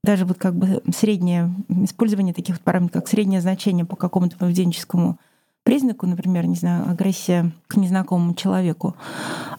даже 0.03 0.25
вот 0.25 0.37
как 0.37 0.55
бы 0.55 0.81
среднее 0.93 1.53
использование 1.69 2.33
таких 2.33 2.55
вот 2.55 2.63
параметров, 2.63 3.03
как 3.03 3.09
среднее 3.09 3.39
значение 3.39 3.85
по 3.85 3.95
какому-то 3.95 4.37
поведенческому 4.37 5.19
признаку, 5.67 6.07
например, 6.07 6.47
не 6.47 6.55
знаю, 6.55 6.89
агрессия 6.89 7.51
к 7.67 7.75
незнакомому 7.75 8.35
человеку, 8.35 8.95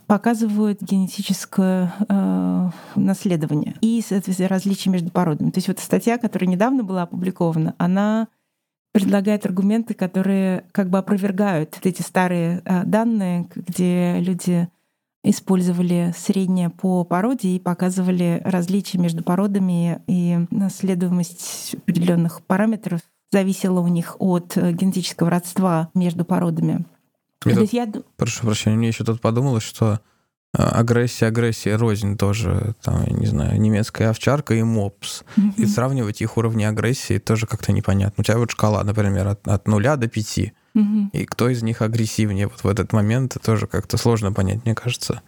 показывают 0.07 0.81
генетическое 0.81 1.93
э, 2.09 2.71
наследование 2.95 3.75
и, 3.83 4.03
соответственно, 4.03 4.49
различия 4.49 4.89
между 4.89 5.11
породами. 5.11 5.51
То 5.51 5.59
есть 5.59 5.69
вот 5.69 5.81
статья, 5.81 6.17
которая 6.17 6.49
недавно 6.49 6.83
была 6.83 7.03
опубликована, 7.03 7.75
она 7.77 8.29
предлагает 8.93 9.45
аргументы, 9.45 9.93
которые 9.93 10.65
как 10.73 10.89
бы 10.89 10.97
опровергают 10.97 11.79
эти 11.83 12.01
старые 12.01 12.63
э, 12.65 12.85
данные, 12.85 13.47
где 13.55 14.19
люди 14.21 14.67
использовали 15.25 16.15
среднее 16.17 16.71
по 16.71 17.05
породе 17.05 17.51
и 17.51 17.61
показывали 17.61 18.41
различия 18.47 18.97
между 18.97 19.23
породами 19.23 20.01
и 20.07 20.39
наследуемость 20.51 21.75
определенных 21.75 22.41
параметров 22.47 23.03
зависело 23.31 23.81
у 23.81 23.89
них 23.89 24.17
от 24.19 24.57
э, 24.57 24.73
генетического 24.73 25.31
родства 25.31 25.91
между 25.95 26.25
породами. 26.25 26.85
Тут, 27.41 27.73
я... 27.73 27.91
Прошу 28.17 28.47
прощения, 28.47 28.77
мне 28.77 28.89
еще 28.89 29.05
тут 29.05 29.21
подумалось, 29.21 29.63
что 29.63 30.01
а, 30.57 30.81
агрессия, 30.81 31.27
агрессия, 31.27 31.77
рознь 31.77 32.17
тоже, 32.17 32.75
там, 32.83 33.05
я 33.07 33.13
не 33.13 33.27
знаю, 33.27 33.61
немецкая 33.61 34.11
овчарка 34.11 34.55
и 34.55 34.63
мопс. 34.63 35.23
Mm-hmm. 35.37 35.55
И 35.57 35.67
сравнивать 35.67 36.21
их 36.23 36.37
уровни 36.37 36.65
агрессии 36.65 37.19
тоже 37.19 37.47
как-то 37.47 37.73
непонятно. 37.73 38.23
У 38.23 38.25
тебя 38.25 38.39
вот 38.39 38.51
шкала, 38.51 38.83
например, 38.83 39.29
от, 39.29 39.47
от 39.47 39.69
нуля 39.69 39.97
до 39.97 40.09
пяти. 40.09 40.53
Mm-hmm. 40.75 41.11
И 41.13 41.25
кто 41.27 41.49
из 41.49 41.63
них 41.63 41.83
агрессивнее 41.83 42.49
вот 42.49 42.65
в 42.65 42.67
этот 42.67 42.93
момент, 42.93 43.37
тоже 43.43 43.67
как-то 43.67 43.99
сложно 43.99 44.33
понять, 44.33 44.65
мне 44.65 44.75
кажется. 44.75 45.23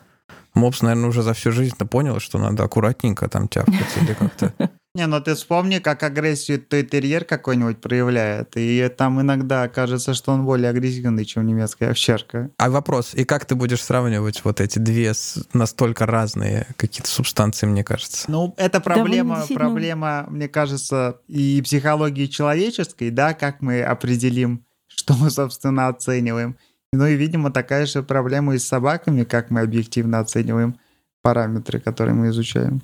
Мопс, 0.54 0.82
наверное, 0.82 1.08
уже 1.08 1.22
за 1.22 1.32
всю 1.32 1.52
жизнь 1.52 1.76
понял, 1.76 2.20
что 2.20 2.38
надо 2.38 2.64
аккуратненько 2.64 3.28
там 3.28 3.48
тяпкаться 3.48 4.00
или 4.00 4.14
как-то. 4.14 4.52
Не, 4.92 5.06
ну 5.06 5.20
ты 5.20 5.36
вспомни, 5.36 5.78
как 5.78 6.02
агрессию 6.02 6.60
той 6.60 6.82
терьер 6.82 7.24
какой-нибудь 7.24 7.80
проявляет, 7.80 8.56
и 8.56 8.90
там 8.96 9.20
иногда 9.20 9.68
кажется, 9.68 10.14
что 10.14 10.32
он 10.32 10.44
более 10.44 10.68
агрессивный, 10.68 11.24
чем 11.24 11.46
немецкая 11.46 11.90
овчарка. 11.90 12.50
А 12.58 12.70
вопрос, 12.70 13.14
и 13.14 13.24
как 13.24 13.44
ты 13.44 13.54
будешь 13.54 13.84
сравнивать 13.84 14.44
вот 14.44 14.60
эти 14.60 14.80
две 14.80 15.12
настолько 15.52 16.06
разные 16.06 16.66
какие-то 16.76 17.08
субстанции, 17.08 17.66
мне 17.66 17.84
кажется? 17.84 18.28
Ну, 18.28 18.52
это 18.56 18.80
проблема, 18.80 19.44
да, 19.48 19.54
проблема, 19.54 20.26
мне 20.28 20.48
кажется, 20.48 21.20
и 21.28 21.62
психологии 21.62 22.26
человеческой, 22.26 23.10
да, 23.10 23.32
как 23.32 23.60
мы 23.60 23.82
определим, 23.82 24.66
что 24.88 25.14
мы, 25.14 25.30
собственно, 25.30 25.86
оцениваем. 25.86 26.56
Ну 26.92 27.06
и, 27.06 27.14
видимо, 27.14 27.52
такая 27.52 27.86
же 27.86 28.02
проблема 28.02 28.54
и 28.54 28.58
с 28.58 28.66
собаками, 28.66 29.24
как 29.24 29.50
мы 29.50 29.60
объективно 29.60 30.18
оцениваем 30.18 30.76
параметры, 31.22 31.78
которые 31.78 32.14
мы 32.14 32.28
изучаем. 32.28 32.82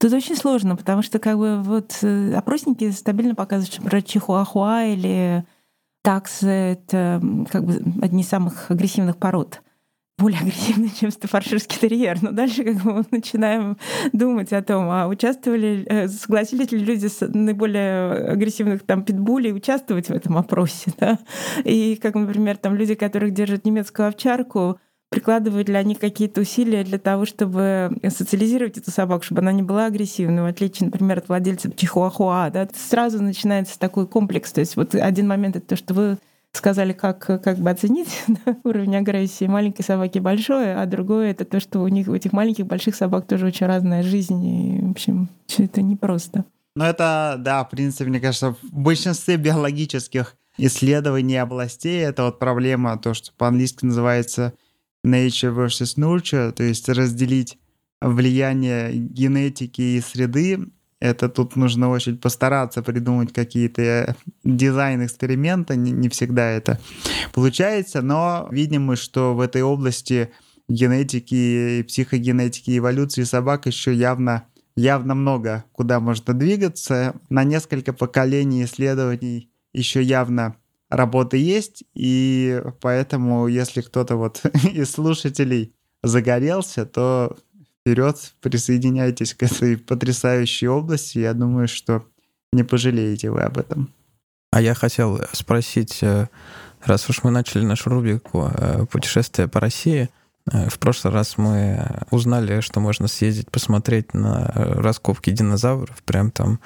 Тут 0.00 0.12
очень 0.12 0.36
сложно, 0.36 0.76
потому 0.76 1.02
что 1.02 1.18
как 1.18 1.38
бы 1.38 1.62
вот 1.62 1.98
э, 2.02 2.34
опросники 2.34 2.90
стабильно 2.90 3.34
показывают, 3.34 3.72
что, 3.72 3.82
например, 3.82 4.02
чихуахуа 4.02 4.86
или 4.86 5.44
таксы— 6.02 6.48
это 6.48 7.22
как 7.50 7.64
бы 7.64 7.80
одни 8.02 8.22
из 8.22 8.28
самых 8.28 8.70
агрессивных 8.70 9.16
пород 9.16 9.62
более 10.18 10.40
агрессивный, 10.40 10.90
чем 10.90 11.10
стафарширский 11.10 11.78
терьер. 11.78 12.18
Но 12.22 12.30
дальше 12.30 12.64
как 12.64 12.76
бы 12.76 12.92
мы 12.94 13.04
начинаем 13.10 13.76
думать 14.12 14.52
о 14.52 14.62
том, 14.62 14.88
а 14.90 15.08
участвовали, 15.08 15.84
э, 15.86 16.08
согласились 16.08 16.70
ли 16.72 16.78
люди 16.78 17.08
с 17.08 17.26
наиболее 17.26 18.30
агрессивных 18.30 18.84
там 18.84 19.04
питбулей 19.04 19.52
участвовать 19.52 20.08
в 20.08 20.12
этом 20.12 20.38
опросе, 20.38 20.92
да? 20.98 21.18
И 21.64 21.96
как, 21.96 22.14
например, 22.14 22.56
там 22.56 22.76
люди, 22.76 22.94
которых 22.94 23.32
держат 23.32 23.64
немецкую 23.64 24.08
овчарку, 24.08 24.78
прикладывают 25.10 25.66
для 25.66 25.82
них 25.82 26.00
какие-то 26.00 26.40
усилия 26.40 26.82
для 26.82 26.98
того, 26.98 27.24
чтобы 27.24 27.96
социализировать 28.08 28.78
эту 28.78 28.90
собаку, 28.90 29.22
чтобы 29.24 29.42
она 29.42 29.52
не 29.52 29.62
была 29.62 29.86
агрессивной, 29.86 30.42
в 30.42 30.46
отличие, 30.46 30.86
например, 30.86 31.18
от 31.18 31.28
владельца 31.28 31.70
чихуахуа. 31.70 32.50
Да? 32.50 32.68
Сразу 32.74 33.22
начинается 33.22 33.78
такой 33.78 34.08
комплекс. 34.08 34.52
То 34.52 34.60
есть 34.60 34.76
вот 34.76 34.94
один 34.94 35.28
момент— 35.28 35.56
это 35.56 35.66
то, 35.68 35.76
что 35.76 35.94
вы 35.94 36.18
сказали, 36.56 36.92
как, 36.92 37.18
как 37.18 37.58
бы 37.58 37.70
оценить 37.70 38.22
уровень 38.64 38.96
агрессии 38.96 39.46
маленькой 39.46 39.82
собаки 39.82 40.18
большой, 40.18 40.74
а 40.74 40.86
другое 40.86 41.30
это 41.30 41.44
то, 41.44 41.60
что 41.60 41.80
у 41.80 41.88
них 41.88 42.08
у 42.08 42.14
этих 42.14 42.32
маленьких 42.32 42.66
больших 42.66 42.94
собак 42.94 43.26
тоже 43.26 43.46
очень 43.46 43.66
разная 43.66 44.02
жизнь, 44.02 44.44
и, 44.44 44.80
в 44.80 44.90
общем, 44.92 45.28
все 45.46 45.64
это 45.64 45.82
непросто. 45.82 46.44
Ну 46.76 46.84
это, 46.84 47.36
да, 47.38 47.64
в 47.64 47.70
принципе, 47.70 48.10
мне 48.10 48.20
кажется, 48.20 48.52
в 48.52 48.72
большинстве 48.72 49.36
биологических 49.36 50.36
исследований 50.58 51.36
областей 51.36 52.00
это 52.00 52.24
вот 52.24 52.38
проблема, 52.38 52.98
то, 52.98 53.14
что 53.14 53.32
по-английски 53.36 53.84
называется 53.84 54.54
nature 55.04 55.54
versus 55.54 55.96
nurture, 55.96 56.52
то 56.52 56.62
есть 56.62 56.88
разделить 56.88 57.58
влияние 58.00 58.92
генетики 58.92 59.80
и 59.80 60.00
среды. 60.00 60.58
Это 61.00 61.28
тут 61.28 61.56
нужно 61.56 61.90
очень 61.90 62.16
постараться 62.16 62.82
придумать 62.82 63.32
какие-то 63.32 64.16
дизайн-эксперименты, 64.42 65.76
не, 65.76 65.90
не 65.90 66.08
всегда 66.08 66.50
это 66.50 66.80
получается, 67.32 68.00
но 68.00 68.48
видим 68.50 68.84
мы, 68.84 68.96
что 68.96 69.34
в 69.34 69.40
этой 69.40 69.62
области 69.62 70.30
генетики, 70.68 71.82
психогенетики, 71.82 72.78
эволюции 72.78 73.24
собак 73.24 73.66
еще 73.66 73.92
явно, 73.92 74.46
явно 74.76 75.14
много, 75.14 75.64
куда 75.72 76.00
можно 76.00 76.32
двигаться. 76.34 77.14
На 77.28 77.44
несколько 77.44 77.92
поколений 77.92 78.64
исследований 78.64 79.50
еще 79.72 80.02
явно 80.02 80.56
работы 80.88 81.36
есть, 81.36 81.84
и 81.94 82.62
поэтому, 82.80 83.48
если 83.48 83.80
кто-то 83.80 84.16
вот 84.16 84.42
из 84.72 84.90
слушателей 84.90 85.74
загорелся, 86.02 86.86
то 86.86 87.36
вперед, 87.84 88.16
присоединяйтесь 88.40 89.34
к 89.34 89.42
этой 89.42 89.76
потрясающей 89.76 90.68
области. 90.68 91.18
Я 91.18 91.34
думаю, 91.34 91.68
что 91.68 92.06
не 92.52 92.62
пожалеете 92.62 93.30
вы 93.30 93.42
об 93.42 93.58
этом. 93.58 93.90
А 94.50 94.62
я 94.62 94.74
хотел 94.74 95.20
спросить, 95.32 95.98
э, 96.02 96.28
раз 96.82 97.10
уж 97.10 97.22
мы 97.24 97.30
начали 97.30 97.64
нашу 97.64 97.90
рубрику 97.90 98.48
э, 98.50 98.86
«Путешествие 98.90 99.48
по 99.48 99.60
России», 99.60 100.08
э, 100.50 100.70
в 100.70 100.78
прошлый 100.78 101.12
раз 101.12 101.36
мы 101.36 101.86
узнали, 102.10 102.60
что 102.60 102.80
можно 102.80 103.06
съездить 103.06 103.50
посмотреть 103.50 104.14
на 104.14 104.50
раскопки 104.54 105.30
динозавров, 105.30 106.02
прям 106.04 106.30
там 106.30 106.60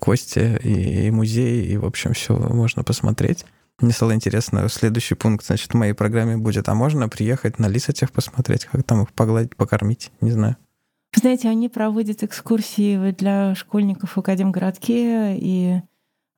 кости 0.00 0.58
и, 0.64 1.06
и 1.06 1.10
музеи, 1.12 1.66
и, 1.66 1.76
в 1.76 1.84
общем, 1.84 2.14
все 2.14 2.34
можно 2.34 2.82
посмотреть. 2.82 3.44
Мне 3.80 3.92
стало 3.92 4.14
интересно, 4.14 4.68
следующий 4.68 5.14
пункт, 5.14 5.46
значит, 5.46 5.72
в 5.72 5.76
моей 5.76 5.92
программе 5.92 6.36
будет, 6.36 6.68
а 6.68 6.74
можно 6.74 7.08
приехать 7.08 7.60
на 7.60 7.66
лис 7.66 7.88
посмотреть, 8.12 8.64
как 8.64 8.82
там 8.82 9.02
их 9.02 9.12
погладить, 9.12 9.54
покормить, 9.54 10.10
не 10.20 10.32
знаю. 10.32 10.56
Знаете, 11.14 11.48
они 11.48 11.68
проводят 11.68 12.22
экскурсии 12.22 13.12
для 13.12 13.54
школьников 13.54 14.16
в 14.16 14.18
Академгородке 14.18 15.36
и 15.36 15.80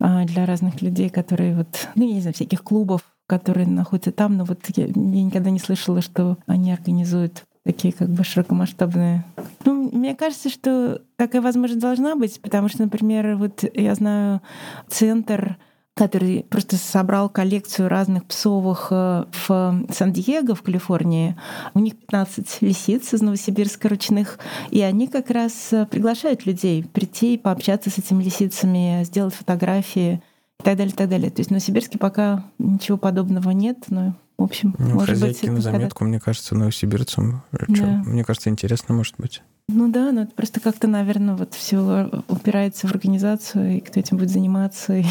а, 0.00 0.24
для 0.24 0.46
разных 0.46 0.82
людей, 0.82 1.08
которые 1.08 1.56
вот, 1.56 1.88
ну, 1.94 2.06
я 2.06 2.14
не 2.14 2.20
знаю, 2.20 2.34
всяких 2.34 2.62
клубов, 2.62 3.02
которые 3.26 3.66
находятся 3.66 4.12
там, 4.12 4.36
но 4.36 4.44
вот 4.44 4.60
я, 4.76 4.86
я 4.86 4.92
никогда 4.92 5.50
не 5.50 5.58
слышала, 5.58 6.02
что 6.02 6.38
они 6.46 6.72
организуют 6.72 7.44
такие 7.64 7.92
как 7.92 8.08
бы 8.08 8.24
широкомасштабные. 8.24 9.24
Ну, 9.64 9.90
мне 9.92 10.14
кажется, 10.14 10.50
что 10.50 11.02
такая 11.16 11.42
возможность 11.42 11.80
должна 11.80 12.16
быть, 12.16 12.40
потому 12.40 12.68
что, 12.68 12.82
например, 12.82 13.36
вот 13.36 13.64
я 13.74 13.94
знаю 13.94 14.40
центр 14.88 15.58
который 15.94 16.46
просто 16.48 16.76
собрал 16.76 17.28
коллекцию 17.28 17.88
разных 17.88 18.24
псовых 18.24 18.88
э, 18.90 19.24
в 19.46 19.84
Сан-Диего, 19.90 20.54
в 20.54 20.62
Калифорнии. 20.62 21.36
У 21.74 21.80
них 21.80 21.96
15 21.96 22.62
лисиц 22.62 23.12
из 23.12 23.20
Новосибирска 23.20 23.88
ручных, 23.88 24.38
и 24.70 24.80
они 24.80 25.08
как 25.08 25.30
раз 25.30 25.72
э, 25.72 25.86
приглашают 25.86 26.46
людей 26.46 26.84
прийти 26.84 27.34
и 27.34 27.38
пообщаться 27.38 27.90
с 27.90 27.98
этими 27.98 28.22
лисицами, 28.22 29.04
сделать 29.04 29.34
фотографии 29.34 30.22
и 30.60 30.62
так 30.62 30.76
далее, 30.76 30.92
и 30.92 30.96
так 30.96 31.08
далее. 31.08 31.30
То 31.30 31.40
есть 31.40 31.50
в 31.50 31.52
Новосибирске 31.52 31.98
пока 31.98 32.44
ничего 32.58 32.96
подобного 32.96 33.50
нет, 33.50 33.84
но 33.88 34.14
в 34.40 34.42
общем, 34.42 34.74
ну, 34.78 34.94
может 34.94 35.20
быть, 35.20 35.42
на 35.42 35.60
заметку, 35.60 36.04
мне 36.04 36.18
кажется, 36.18 36.54
новосибирцам. 36.54 37.42
Да. 37.52 38.02
Мне 38.06 38.24
кажется, 38.24 38.48
интересно, 38.48 38.94
может 38.94 39.16
быть. 39.18 39.42
Ну 39.68 39.92
да, 39.92 40.12
но 40.12 40.22
это 40.22 40.34
просто 40.34 40.60
как-то, 40.60 40.88
наверное, 40.88 41.36
вот 41.36 41.52
все 41.52 42.10
упирается 42.26 42.88
в 42.88 42.90
организацию, 42.90 43.76
и 43.76 43.80
кто 43.80 44.00
этим 44.00 44.16
будет 44.16 44.30
заниматься. 44.30 44.96
И... 44.96 45.04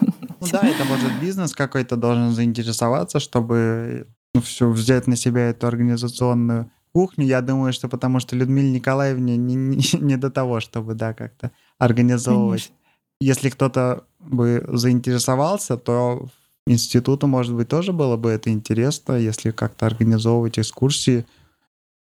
Ну 0.40 0.46
да, 0.50 0.66
это 0.66 0.84
может 0.84 1.20
бизнес 1.20 1.52
какой-то 1.52 1.96
должен 1.96 2.32
заинтересоваться, 2.32 3.20
чтобы 3.20 4.06
ну, 4.34 4.40
все 4.40 4.68
взять 4.68 5.06
на 5.06 5.16
себя 5.16 5.50
эту 5.50 5.66
организационную 5.66 6.70
кухню. 6.92 7.26
Я 7.26 7.40
думаю, 7.40 7.72
что 7.72 7.88
потому 7.88 8.20
что 8.20 8.36
Людмиле 8.36 8.70
Николаевне 8.70 9.36
не, 9.36 9.54
не, 9.54 9.82
не 10.00 10.16
до 10.16 10.30
того, 10.30 10.60
чтобы, 10.60 10.94
да, 10.94 11.14
как-то 11.14 11.50
организовывать. 11.78 12.68
Конечно. 12.68 12.76
Если 13.20 13.50
кто-то 13.50 14.04
бы 14.18 14.64
заинтересовался, 14.68 15.76
то 15.76 16.28
институту, 16.66 17.26
может 17.26 17.54
быть, 17.54 17.68
тоже 17.68 17.92
было 17.92 18.16
бы 18.16 18.30
это 18.30 18.50
интересно, 18.50 19.14
если 19.14 19.50
как-то 19.50 19.86
организовывать 19.86 20.58
экскурсии. 20.58 21.26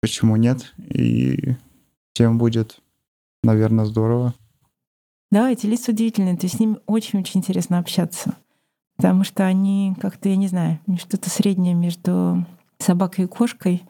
Почему 0.00 0.36
нет? 0.36 0.72
И 0.78 1.54
тем 2.14 2.38
будет, 2.38 2.78
наверное, 3.42 3.84
здорово. 3.84 4.34
Да, 5.32 5.50
эти 5.50 5.64
лица 5.64 5.92
удивительные, 5.92 6.36
то 6.36 6.44
есть 6.44 6.58
с 6.58 6.60
ними 6.60 6.76
очень-очень 6.84 7.40
интересно 7.40 7.78
общаться. 7.78 8.36
Потому 8.98 9.24
что 9.24 9.46
они 9.46 9.94
как-то, 9.98 10.28
я 10.28 10.36
не 10.36 10.46
знаю, 10.46 10.78
что-то 10.98 11.30
среднее 11.30 11.72
между 11.72 12.46
собакой 12.78 13.24
и 13.24 13.28
кошкой. 13.28 13.82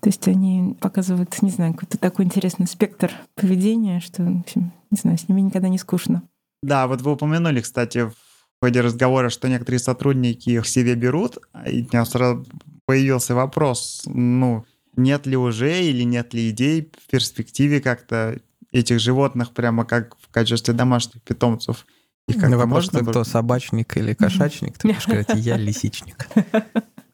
То 0.00 0.10
есть 0.10 0.28
они 0.28 0.76
показывают, 0.78 1.40
не 1.40 1.48
знаю, 1.48 1.72
какой-то 1.72 1.96
такой 1.96 2.26
интересный 2.26 2.66
спектр 2.66 3.10
поведения, 3.34 4.00
что, 4.00 4.24
в 4.24 4.40
общем, 4.40 4.72
не 4.90 4.98
знаю, 4.98 5.16
с 5.16 5.26
ними 5.26 5.40
никогда 5.40 5.70
не 5.70 5.78
скучно. 5.78 6.22
Да, 6.62 6.86
вот 6.86 7.00
вы 7.00 7.12
упомянули, 7.12 7.62
кстати, 7.62 8.10
в 8.10 8.14
ходе 8.62 8.82
разговора, 8.82 9.30
что 9.30 9.48
некоторые 9.48 9.78
сотрудники 9.78 10.50
их 10.50 10.66
себе 10.68 10.96
берут, 10.96 11.38
и 11.66 11.80
у 11.80 11.86
меня 11.86 12.04
сразу 12.04 12.44
появился 12.84 13.34
вопрос, 13.34 14.02
ну, 14.04 14.66
нет 14.96 15.24
ли 15.24 15.38
уже 15.38 15.82
или 15.82 16.02
нет 16.02 16.34
ли 16.34 16.50
идей 16.50 16.92
в 16.98 17.10
перспективе 17.10 17.80
как-то 17.80 18.38
этих 18.74 19.00
животных 19.00 19.52
прямо 19.52 19.84
как 19.84 20.16
в 20.20 20.28
качестве 20.30 20.74
домашних 20.74 21.22
питомцев? 21.22 21.86
Их 22.26 22.40
как 22.40 22.50
вопрос, 22.50 22.92
можно 22.92 23.10
кто, 23.10 23.24
собачник 23.24 23.96
или 23.96 24.14
кошачник? 24.14 24.78
Ты 24.78 24.88
можешь 24.88 25.04
сказать, 25.04 25.28
я 25.36 25.56
лисичник. 25.68 26.28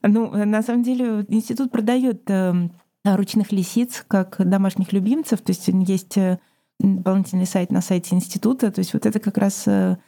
Ну, 0.03 0.45
на 0.47 0.63
самом 0.63 0.83
деле, 0.83 1.27
институт 1.29 1.71
продает 1.71 2.23
эм, 2.29 2.73
ручных 3.05 3.53
лисиц 3.53 4.05
как 4.09 4.37
домашних 4.39 4.93
любимцев, 4.93 5.41
то 5.43 5.51
есть 5.51 5.69
есть 5.69 6.17
э, 6.17 6.39
дополнительный 6.79 7.47
сайт 7.47 7.71
на 7.71 7.83
сайте 7.83 8.15
института, 8.15 8.71
то 8.71 8.79
есть 8.79 8.95
вот 8.95 9.05
это 9.05 9.19
как 9.19 9.37
раз 9.37 9.65
э, 9.67 9.99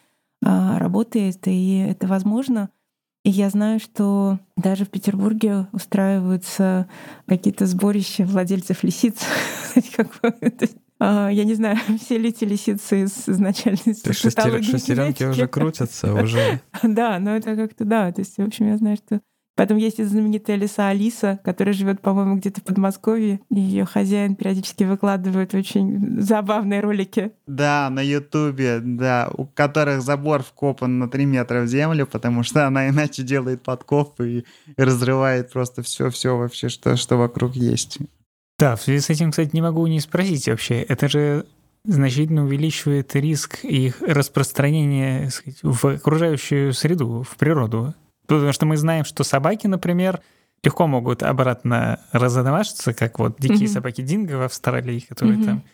а, 0.44 0.78
работает, 0.78 1.46
и 1.46 1.78
это 1.78 2.06
возможно. 2.06 2.70
И 3.24 3.30
я 3.30 3.50
знаю, 3.50 3.78
что 3.80 4.40
даже 4.56 4.84
в 4.84 4.90
Петербурге 4.90 5.68
устраиваются 5.72 6.88
какие-то 7.26 7.66
сборища 7.66 8.24
владельцев 8.24 8.82
лисиц. 8.82 9.18
А, 11.04 11.30
я 11.30 11.42
не 11.42 11.54
знаю, 11.54 11.76
все 12.00 12.16
ли 12.16 12.28
эти 12.28 12.44
лисицы 12.44 13.04
изначально 13.04 13.78
из 13.86 14.04
Шестеренки 14.04 15.24
уже 15.24 15.48
крутятся, 15.48 16.14
уже. 16.14 16.60
Да, 16.84 17.18
но 17.18 17.34
это 17.34 17.56
как-то 17.56 17.84
да. 17.84 18.12
То 18.12 18.20
есть, 18.20 18.36
в 18.36 18.42
общем, 18.42 18.68
я 18.68 18.76
знаю, 18.76 18.96
что 18.96 19.20
Потом 19.54 19.76
есть 19.76 19.98
и 19.98 20.04
знаменитая 20.04 20.56
лиса 20.56 20.88
Алиса, 20.88 21.38
которая 21.44 21.74
живет, 21.74 22.00
по-моему, 22.00 22.36
где-то 22.36 22.62
в 22.62 22.64
Подмосковье. 22.64 23.40
И 23.50 23.60
ее 23.60 23.84
хозяин 23.84 24.34
периодически 24.34 24.84
выкладывает 24.84 25.54
очень 25.54 26.22
забавные 26.22 26.80
ролики. 26.80 27.32
Да, 27.46 27.90
на 27.90 28.00
Ютубе, 28.00 28.80
да, 28.80 29.30
у 29.36 29.44
которых 29.44 30.00
забор 30.00 30.42
вкопан 30.42 30.98
на 30.98 31.08
3 31.10 31.26
метра 31.26 31.60
в 31.60 31.66
землю, 31.66 32.06
потому 32.06 32.44
что 32.44 32.66
она 32.66 32.88
иначе 32.88 33.24
делает 33.24 33.62
подкопы 33.62 34.30
и 34.30 34.44
разрывает 34.78 35.52
просто 35.52 35.82
все-все 35.82 36.38
вообще, 36.38 36.70
что, 36.70 36.96
что 36.96 37.18
вокруг 37.18 37.54
есть. 37.54 37.98
Да, 38.62 38.76
в 38.76 38.82
связи 38.82 39.00
с 39.00 39.10
этим, 39.10 39.32
кстати, 39.32 39.50
не 39.54 39.60
могу 39.60 39.84
не 39.88 39.98
спросить 39.98 40.46
вообще. 40.46 40.82
Это 40.82 41.08
же 41.08 41.46
значительно 41.84 42.44
увеличивает 42.44 43.12
риск 43.16 43.64
их 43.64 44.00
распространения 44.00 45.30
сказать, 45.30 45.58
в 45.64 45.84
окружающую 45.84 46.72
среду, 46.72 47.24
в 47.28 47.36
природу. 47.36 47.92
Потому 48.28 48.52
что 48.52 48.64
мы 48.64 48.76
знаем, 48.76 49.04
что 49.04 49.24
собаки, 49.24 49.66
например, 49.66 50.20
легко 50.62 50.86
могут 50.86 51.24
обратно 51.24 51.98
разодомашиться, 52.12 52.94
как 52.94 53.18
вот 53.18 53.34
дикие 53.40 53.66
mm-hmm. 53.66 53.72
собаки 53.72 54.00
Динго 54.00 54.34
в 54.34 54.42
Австралии, 54.42 55.00
которые 55.00 55.38
mm-hmm. 55.38 55.44
там 55.44 55.64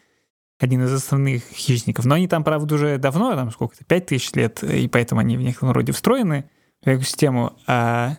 один 0.59 0.83
из 0.83 0.93
основных 0.95 1.43
хищников. 1.43 2.07
Но 2.07 2.15
они 2.15 2.27
там, 2.27 2.43
правда, 2.43 2.75
уже 2.75 2.97
давно, 2.97 3.35
там 3.35 3.51
сколько-то, 3.51 3.85
пять 3.85 4.07
тысяч 4.07 4.33
лет, 4.33 4.63
и 4.65 4.89
поэтому 4.89 5.21
они 5.21 5.37
в 5.37 5.43
некотором 5.43 5.73
роде 5.73 5.93
встроены 5.93 6.49
в 6.83 6.89
экосистему. 6.89 7.53
А 7.67 8.17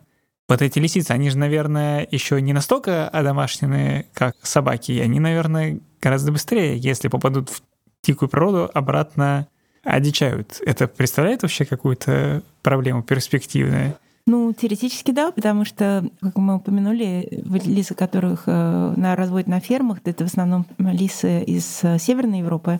вот 0.49 0.61
эти 0.61 0.79
лисицы, 0.79 1.11
они 1.11 1.29
же, 1.29 1.37
наверное, 1.37 2.07
еще 2.09 2.41
не 2.41 2.53
настолько 2.53 3.07
одомашнены, 3.07 4.07
как 4.13 4.35
собаки. 4.41 4.91
И 4.91 4.99
они, 4.99 5.19
наверное, 5.19 5.79
гораздо 6.01 6.31
быстрее, 6.31 6.77
если 6.77 7.07
попадут 7.07 7.49
в 7.49 7.61
дикую 8.03 8.29
природу, 8.29 8.69
обратно 8.73 9.47
одичают. 9.83 10.59
Это 10.65 10.87
представляет 10.87 11.43
вообще 11.43 11.65
какую-то 11.65 12.43
проблему 12.63 13.03
перспективную? 13.03 13.95
Ну, 14.25 14.53
теоретически 14.53 15.11
да, 15.11 15.31
потому 15.31 15.65
что, 15.65 16.07
как 16.21 16.35
мы 16.35 16.57
упомянули, 16.57 17.27
лисы, 17.65 17.95
которых 17.95 18.43
э, 18.45 18.93
на 18.95 19.15
разводят 19.15 19.47
на 19.47 19.59
фермах, 19.59 19.99
это 20.03 20.23
в 20.23 20.27
основном 20.27 20.65
лисы 20.77 21.41
из 21.43 21.79
э, 21.83 21.97
Северной 21.97 22.39
Европы. 22.39 22.79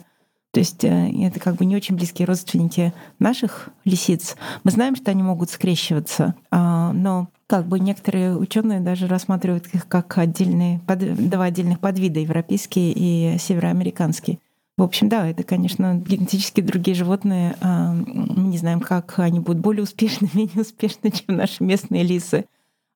То 0.52 0.58
есть 0.58 0.82
э, 0.84 1.10
это 1.22 1.38
как 1.38 1.56
бы 1.56 1.64
не 1.64 1.76
очень 1.76 1.96
близкие 1.96 2.26
родственники 2.26 2.92
наших 3.18 3.68
лисиц. 3.84 4.36
Мы 4.64 4.72
знаем, 4.72 4.96
что 4.96 5.10
они 5.10 5.22
могут 5.22 5.50
скрещиваться, 5.50 6.34
а, 6.50 6.92
но 6.92 7.28
как 7.46 7.66
бы 7.66 7.78
некоторые 7.78 8.36
ученые 8.36 8.80
даже 8.80 9.06
рассматривают 9.06 9.66
их 9.72 9.86
как 9.86 10.18
отдельные, 10.18 10.80
два 10.86 11.44
отдельных 11.44 11.78
подвида, 11.80 12.20
европейские 12.20 12.92
и 12.92 13.38
североамериканские. 13.38 14.38
В 14.76 14.82
общем, 14.82 15.08
да, 15.08 15.28
это, 15.28 15.42
конечно, 15.42 15.94
генетически 15.94 16.62
другие 16.62 16.94
животные. 16.94 17.54
А, 17.60 17.92
мы 17.92 18.48
не 18.48 18.58
знаем, 18.58 18.80
как 18.80 19.18
они 19.18 19.38
будут 19.38 19.60
более 19.60 19.82
успешны, 19.82 20.28
менее 20.34 20.62
успешны, 20.62 21.10
чем 21.10 21.36
наши 21.36 21.62
местные 21.62 22.02
лисы. 22.02 22.46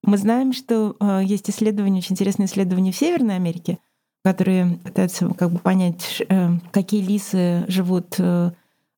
Мы 0.03 0.17
знаем, 0.19 0.53
что 0.53 0.97
а, 0.99 1.21
есть 1.21 1.49
исследования, 1.51 1.99
очень 1.99 2.15
интересные 2.15 2.47
исследования 2.47 2.91
в 2.91 2.97
Северной 2.97 3.37
Америке, 3.37 3.79
которые 4.25 4.79
пытаются 4.83 5.29
как 5.35 5.51
бы 5.51 5.59
понять, 5.59 6.23
э, 6.29 6.49
какие 6.73 7.03
лисы 7.03 7.65
живут 7.69 8.17
э, 8.19 8.51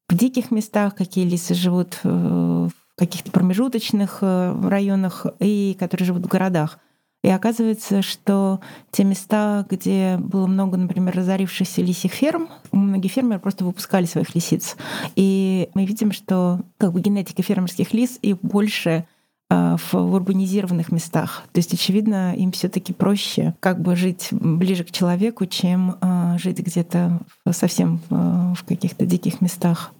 в 0.08 0.14
диких 0.14 0.52
местах, 0.52 0.94
какие 0.94 1.28
лисы 1.28 1.52
живут 1.52 1.98
э, 2.04 2.08
в 2.08 2.72
каких-то 2.96 3.30
промежуточных 3.32 4.22
районах 4.22 5.26
и 5.38 5.76
которые 5.78 6.06
живут 6.06 6.24
в 6.24 6.28
городах. 6.28 6.78
И 7.22 7.28
оказывается, 7.28 8.00
что 8.02 8.60
те 8.90 9.02
места, 9.04 9.66
где 9.68 10.16
было 10.16 10.46
много, 10.46 10.78
например, 10.78 11.14
разорившихся 11.14 11.82
лисих 11.82 12.12
ферм, 12.12 12.48
многие 12.72 13.08
фермеры 13.08 13.40
просто 13.40 13.64
выпускали 13.64 14.06
своих 14.06 14.34
лисиц. 14.34 14.76
И 15.16 15.68
мы 15.74 15.84
видим, 15.84 16.12
что 16.12 16.60
как 16.78 16.92
бы 16.92 17.00
генетика 17.00 17.42
фермерских 17.42 17.92
лис 17.92 18.18
и 18.22 18.32
больше 18.32 19.06
в 19.48 19.94
урбанизированных 19.94 20.90
местах. 20.90 21.44
То 21.52 21.58
есть, 21.58 21.72
очевидно, 21.72 22.34
им 22.34 22.50
все 22.50 22.68
таки 22.68 22.92
проще 22.92 23.54
как 23.60 23.80
бы 23.80 23.94
жить 23.94 24.28
ближе 24.30 24.84
к 24.84 24.90
человеку, 24.90 25.46
чем 25.46 25.96
а, 26.00 26.36
жить 26.38 26.58
где-то 26.58 27.20
совсем 27.50 28.00
а, 28.10 28.54
в 28.54 28.64
каких-то 28.64 29.06
диких 29.06 29.40
местах. 29.40 29.92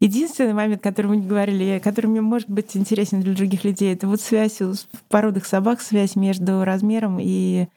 Единственный 0.00 0.52
момент, 0.52 0.82
который 0.82 1.06
мы 1.06 1.16
не 1.18 1.26
говорили, 1.26 1.80
который 1.82 2.06
мне 2.06 2.20
может 2.20 2.50
быть 2.50 2.76
интересен 2.76 3.20
для 3.20 3.34
других 3.34 3.62
людей, 3.62 3.92
это 3.92 4.08
вот 4.08 4.20
связь 4.20 4.58
в 4.60 4.76
породах 5.08 5.46
собак, 5.46 5.80
связь 5.80 6.16
между 6.16 6.64
размером 6.64 7.18
и 7.20 7.68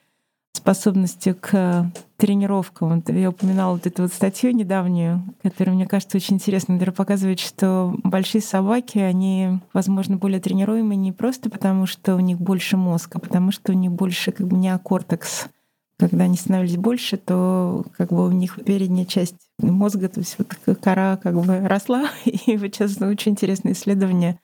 способностью 0.66 1.38
к 1.40 1.92
тренировкам. 2.18 3.04
Я 3.08 3.30
упоминала 3.30 3.74
вот 3.74 3.86
эту 3.86 4.02
вот 4.02 4.12
статью 4.12 4.50
недавнюю, 4.50 5.24
которая, 5.44 5.76
мне 5.76 5.86
кажется, 5.86 6.18
очень 6.18 6.38
интересная, 6.38 6.78
которая 6.78 6.96
показывает, 6.96 7.40
что 7.40 7.96
большие 8.04 8.42
собаки, 8.42 8.98
они, 8.98 9.60
возможно, 9.74 10.18
более 10.18 10.40
тренируемые 10.40 10.98
не 10.98 11.12
просто 11.12 11.52
потому, 11.52 11.86
что 11.86 12.16
у 12.16 12.20
них 12.20 12.40
больше 12.40 12.78
мозга, 12.78 13.12
а 13.18 13.20
потому 13.20 13.52
что 13.52 13.74
у 13.74 13.76
них 13.76 13.92
больше 13.92 14.32
как 14.32 14.48
бы 14.48 14.58
неокортекс 14.58 15.50
когда 15.98 16.26
они 16.26 16.36
становились 16.36 16.76
больше, 16.76 17.16
то 17.16 17.86
как 17.96 18.10
бы 18.10 18.28
у 18.28 18.32
них 18.32 18.60
передняя 18.66 19.06
часть 19.06 19.38
мозга, 19.60 20.10
то 20.10 20.20
есть 20.20 20.36
вот 20.38 20.78
кора 20.82 21.16
как 21.16 21.36
бы 21.36 21.66
росла. 21.66 22.10
И 22.26 22.58
вот 22.58 22.76
сейчас 22.76 23.02
очень 23.02 23.32
интересное 23.32 23.72
исследование 23.72 24.38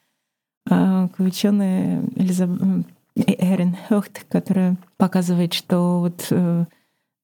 а, 0.69 1.09
ученые 1.17 2.03
Элизабет 2.15 2.86
Эрин 3.16 3.76
Хёхт, 3.88 4.26
которая 4.30 4.78
показывает, 4.97 5.53
что 5.53 5.99
вот 5.99 6.28
э, 6.30 6.66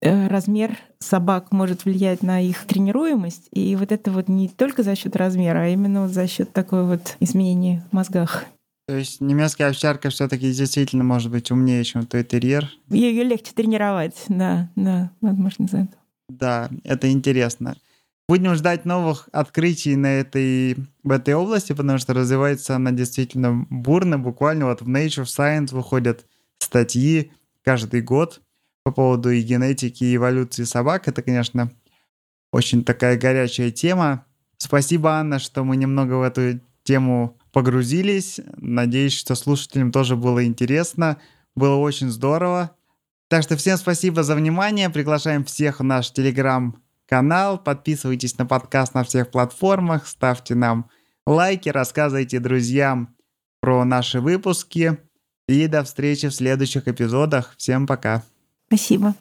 э, 0.02 0.28
размер 0.28 0.78
собак 1.00 1.52
может 1.52 1.86
влиять 1.86 2.24
на 2.24 2.42
их 2.42 2.66
тренируемость, 2.66 3.48
и 3.52 3.76
вот 3.76 3.92
это 3.92 4.12
вот 4.12 4.28
не 4.28 4.50
только 4.50 4.84
за 4.84 4.96
счет 4.96 5.16
размера, 5.16 5.60
а 5.60 5.68
именно 5.68 6.04
вот 6.04 6.12
за 6.12 6.28
счет 6.28 6.52
такой 6.54 6.86
вот 6.86 7.16
изменения 7.20 7.86
в 7.90 7.96
мозгах. 7.96 8.46
То 8.88 8.96
есть 8.96 9.20
немецкая 9.20 9.70
овчарка 9.70 10.10
все-таки 10.10 10.52
действительно 10.52 11.04
может 11.04 11.30
быть 11.30 11.52
умнее, 11.52 11.84
чем 11.84 12.06
той 12.06 12.24
терьер. 12.24 12.72
Ее 12.90 13.24
легче 13.24 13.52
тренировать, 13.54 14.16
да, 14.30 14.70
да, 14.76 15.12
возможно, 15.20 15.68
за 15.68 15.78
это. 15.80 15.98
Да, 16.30 16.70
это 16.84 17.12
интересно. 17.12 17.76
Будем 18.30 18.56
ждать 18.56 18.84
новых 18.84 19.30
открытий 19.32 19.96
на 19.96 20.20
этой, 20.20 20.76
в 21.04 21.12
этой 21.12 21.34
области, 21.34 21.72
потому 21.72 21.98
что 21.98 22.14
развивается 22.14 22.76
она 22.76 22.92
действительно 22.92 23.66
бурно. 23.70 24.20
Буквально 24.20 24.66
вот 24.66 24.82
в 24.82 24.90
Nature 24.90 25.24
Science 25.24 25.74
выходят 25.74 26.26
статьи 26.60 27.32
каждый 27.64 28.02
год 28.02 28.42
по 28.84 28.92
поводу 28.92 29.30
и 29.30 29.42
генетики, 29.42 30.04
и 30.04 30.16
эволюции 30.18 30.66
собак. 30.66 31.08
Это, 31.08 31.22
конечно, 31.22 31.72
очень 32.52 32.84
такая 32.84 33.18
горячая 33.18 33.72
тема. 33.72 34.26
Спасибо, 34.58 35.12
Анна, 35.12 35.40
что 35.40 35.64
мы 35.64 35.78
немного 35.78 36.16
в 36.16 36.22
эту 36.22 36.60
тему 36.84 37.38
погрузились. 37.54 38.42
Надеюсь, 38.58 39.14
что 39.14 39.36
слушателям 39.36 39.92
тоже 39.92 40.18
было 40.18 40.46
интересно. 40.46 41.18
Было 41.56 41.76
очень 41.76 42.10
здорово. 42.10 42.72
Так 43.30 43.44
что 43.44 43.56
всем 43.56 43.78
спасибо 43.78 44.24
за 44.24 44.36
внимание. 44.36 44.90
Приглашаем 44.90 45.46
всех 45.46 45.80
в 45.80 45.84
наш 45.84 46.12
телеграм-канал. 47.08 47.58
Подписывайтесь 47.58 48.38
на 48.38 48.46
подкаст 48.46 48.94
на 48.94 49.04
всех 49.04 49.32
платформах. 49.32 50.08
Ставьте 50.08 50.56
нам 50.56 50.90
лайки, 51.26 51.70
рассказывайте 51.70 52.40
друзьям 52.40 53.16
про 53.62 53.84
наши 53.86 54.20
выпуски. 54.20 54.98
И 55.48 55.68
до 55.68 55.84
встречи 55.84 56.28
в 56.28 56.34
следующих 56.34 56.88
эпизодах. 56.88 57.56
Всем 57.58 57.88
пока. 57.88 58.24
Спасибо. 58.68 59.16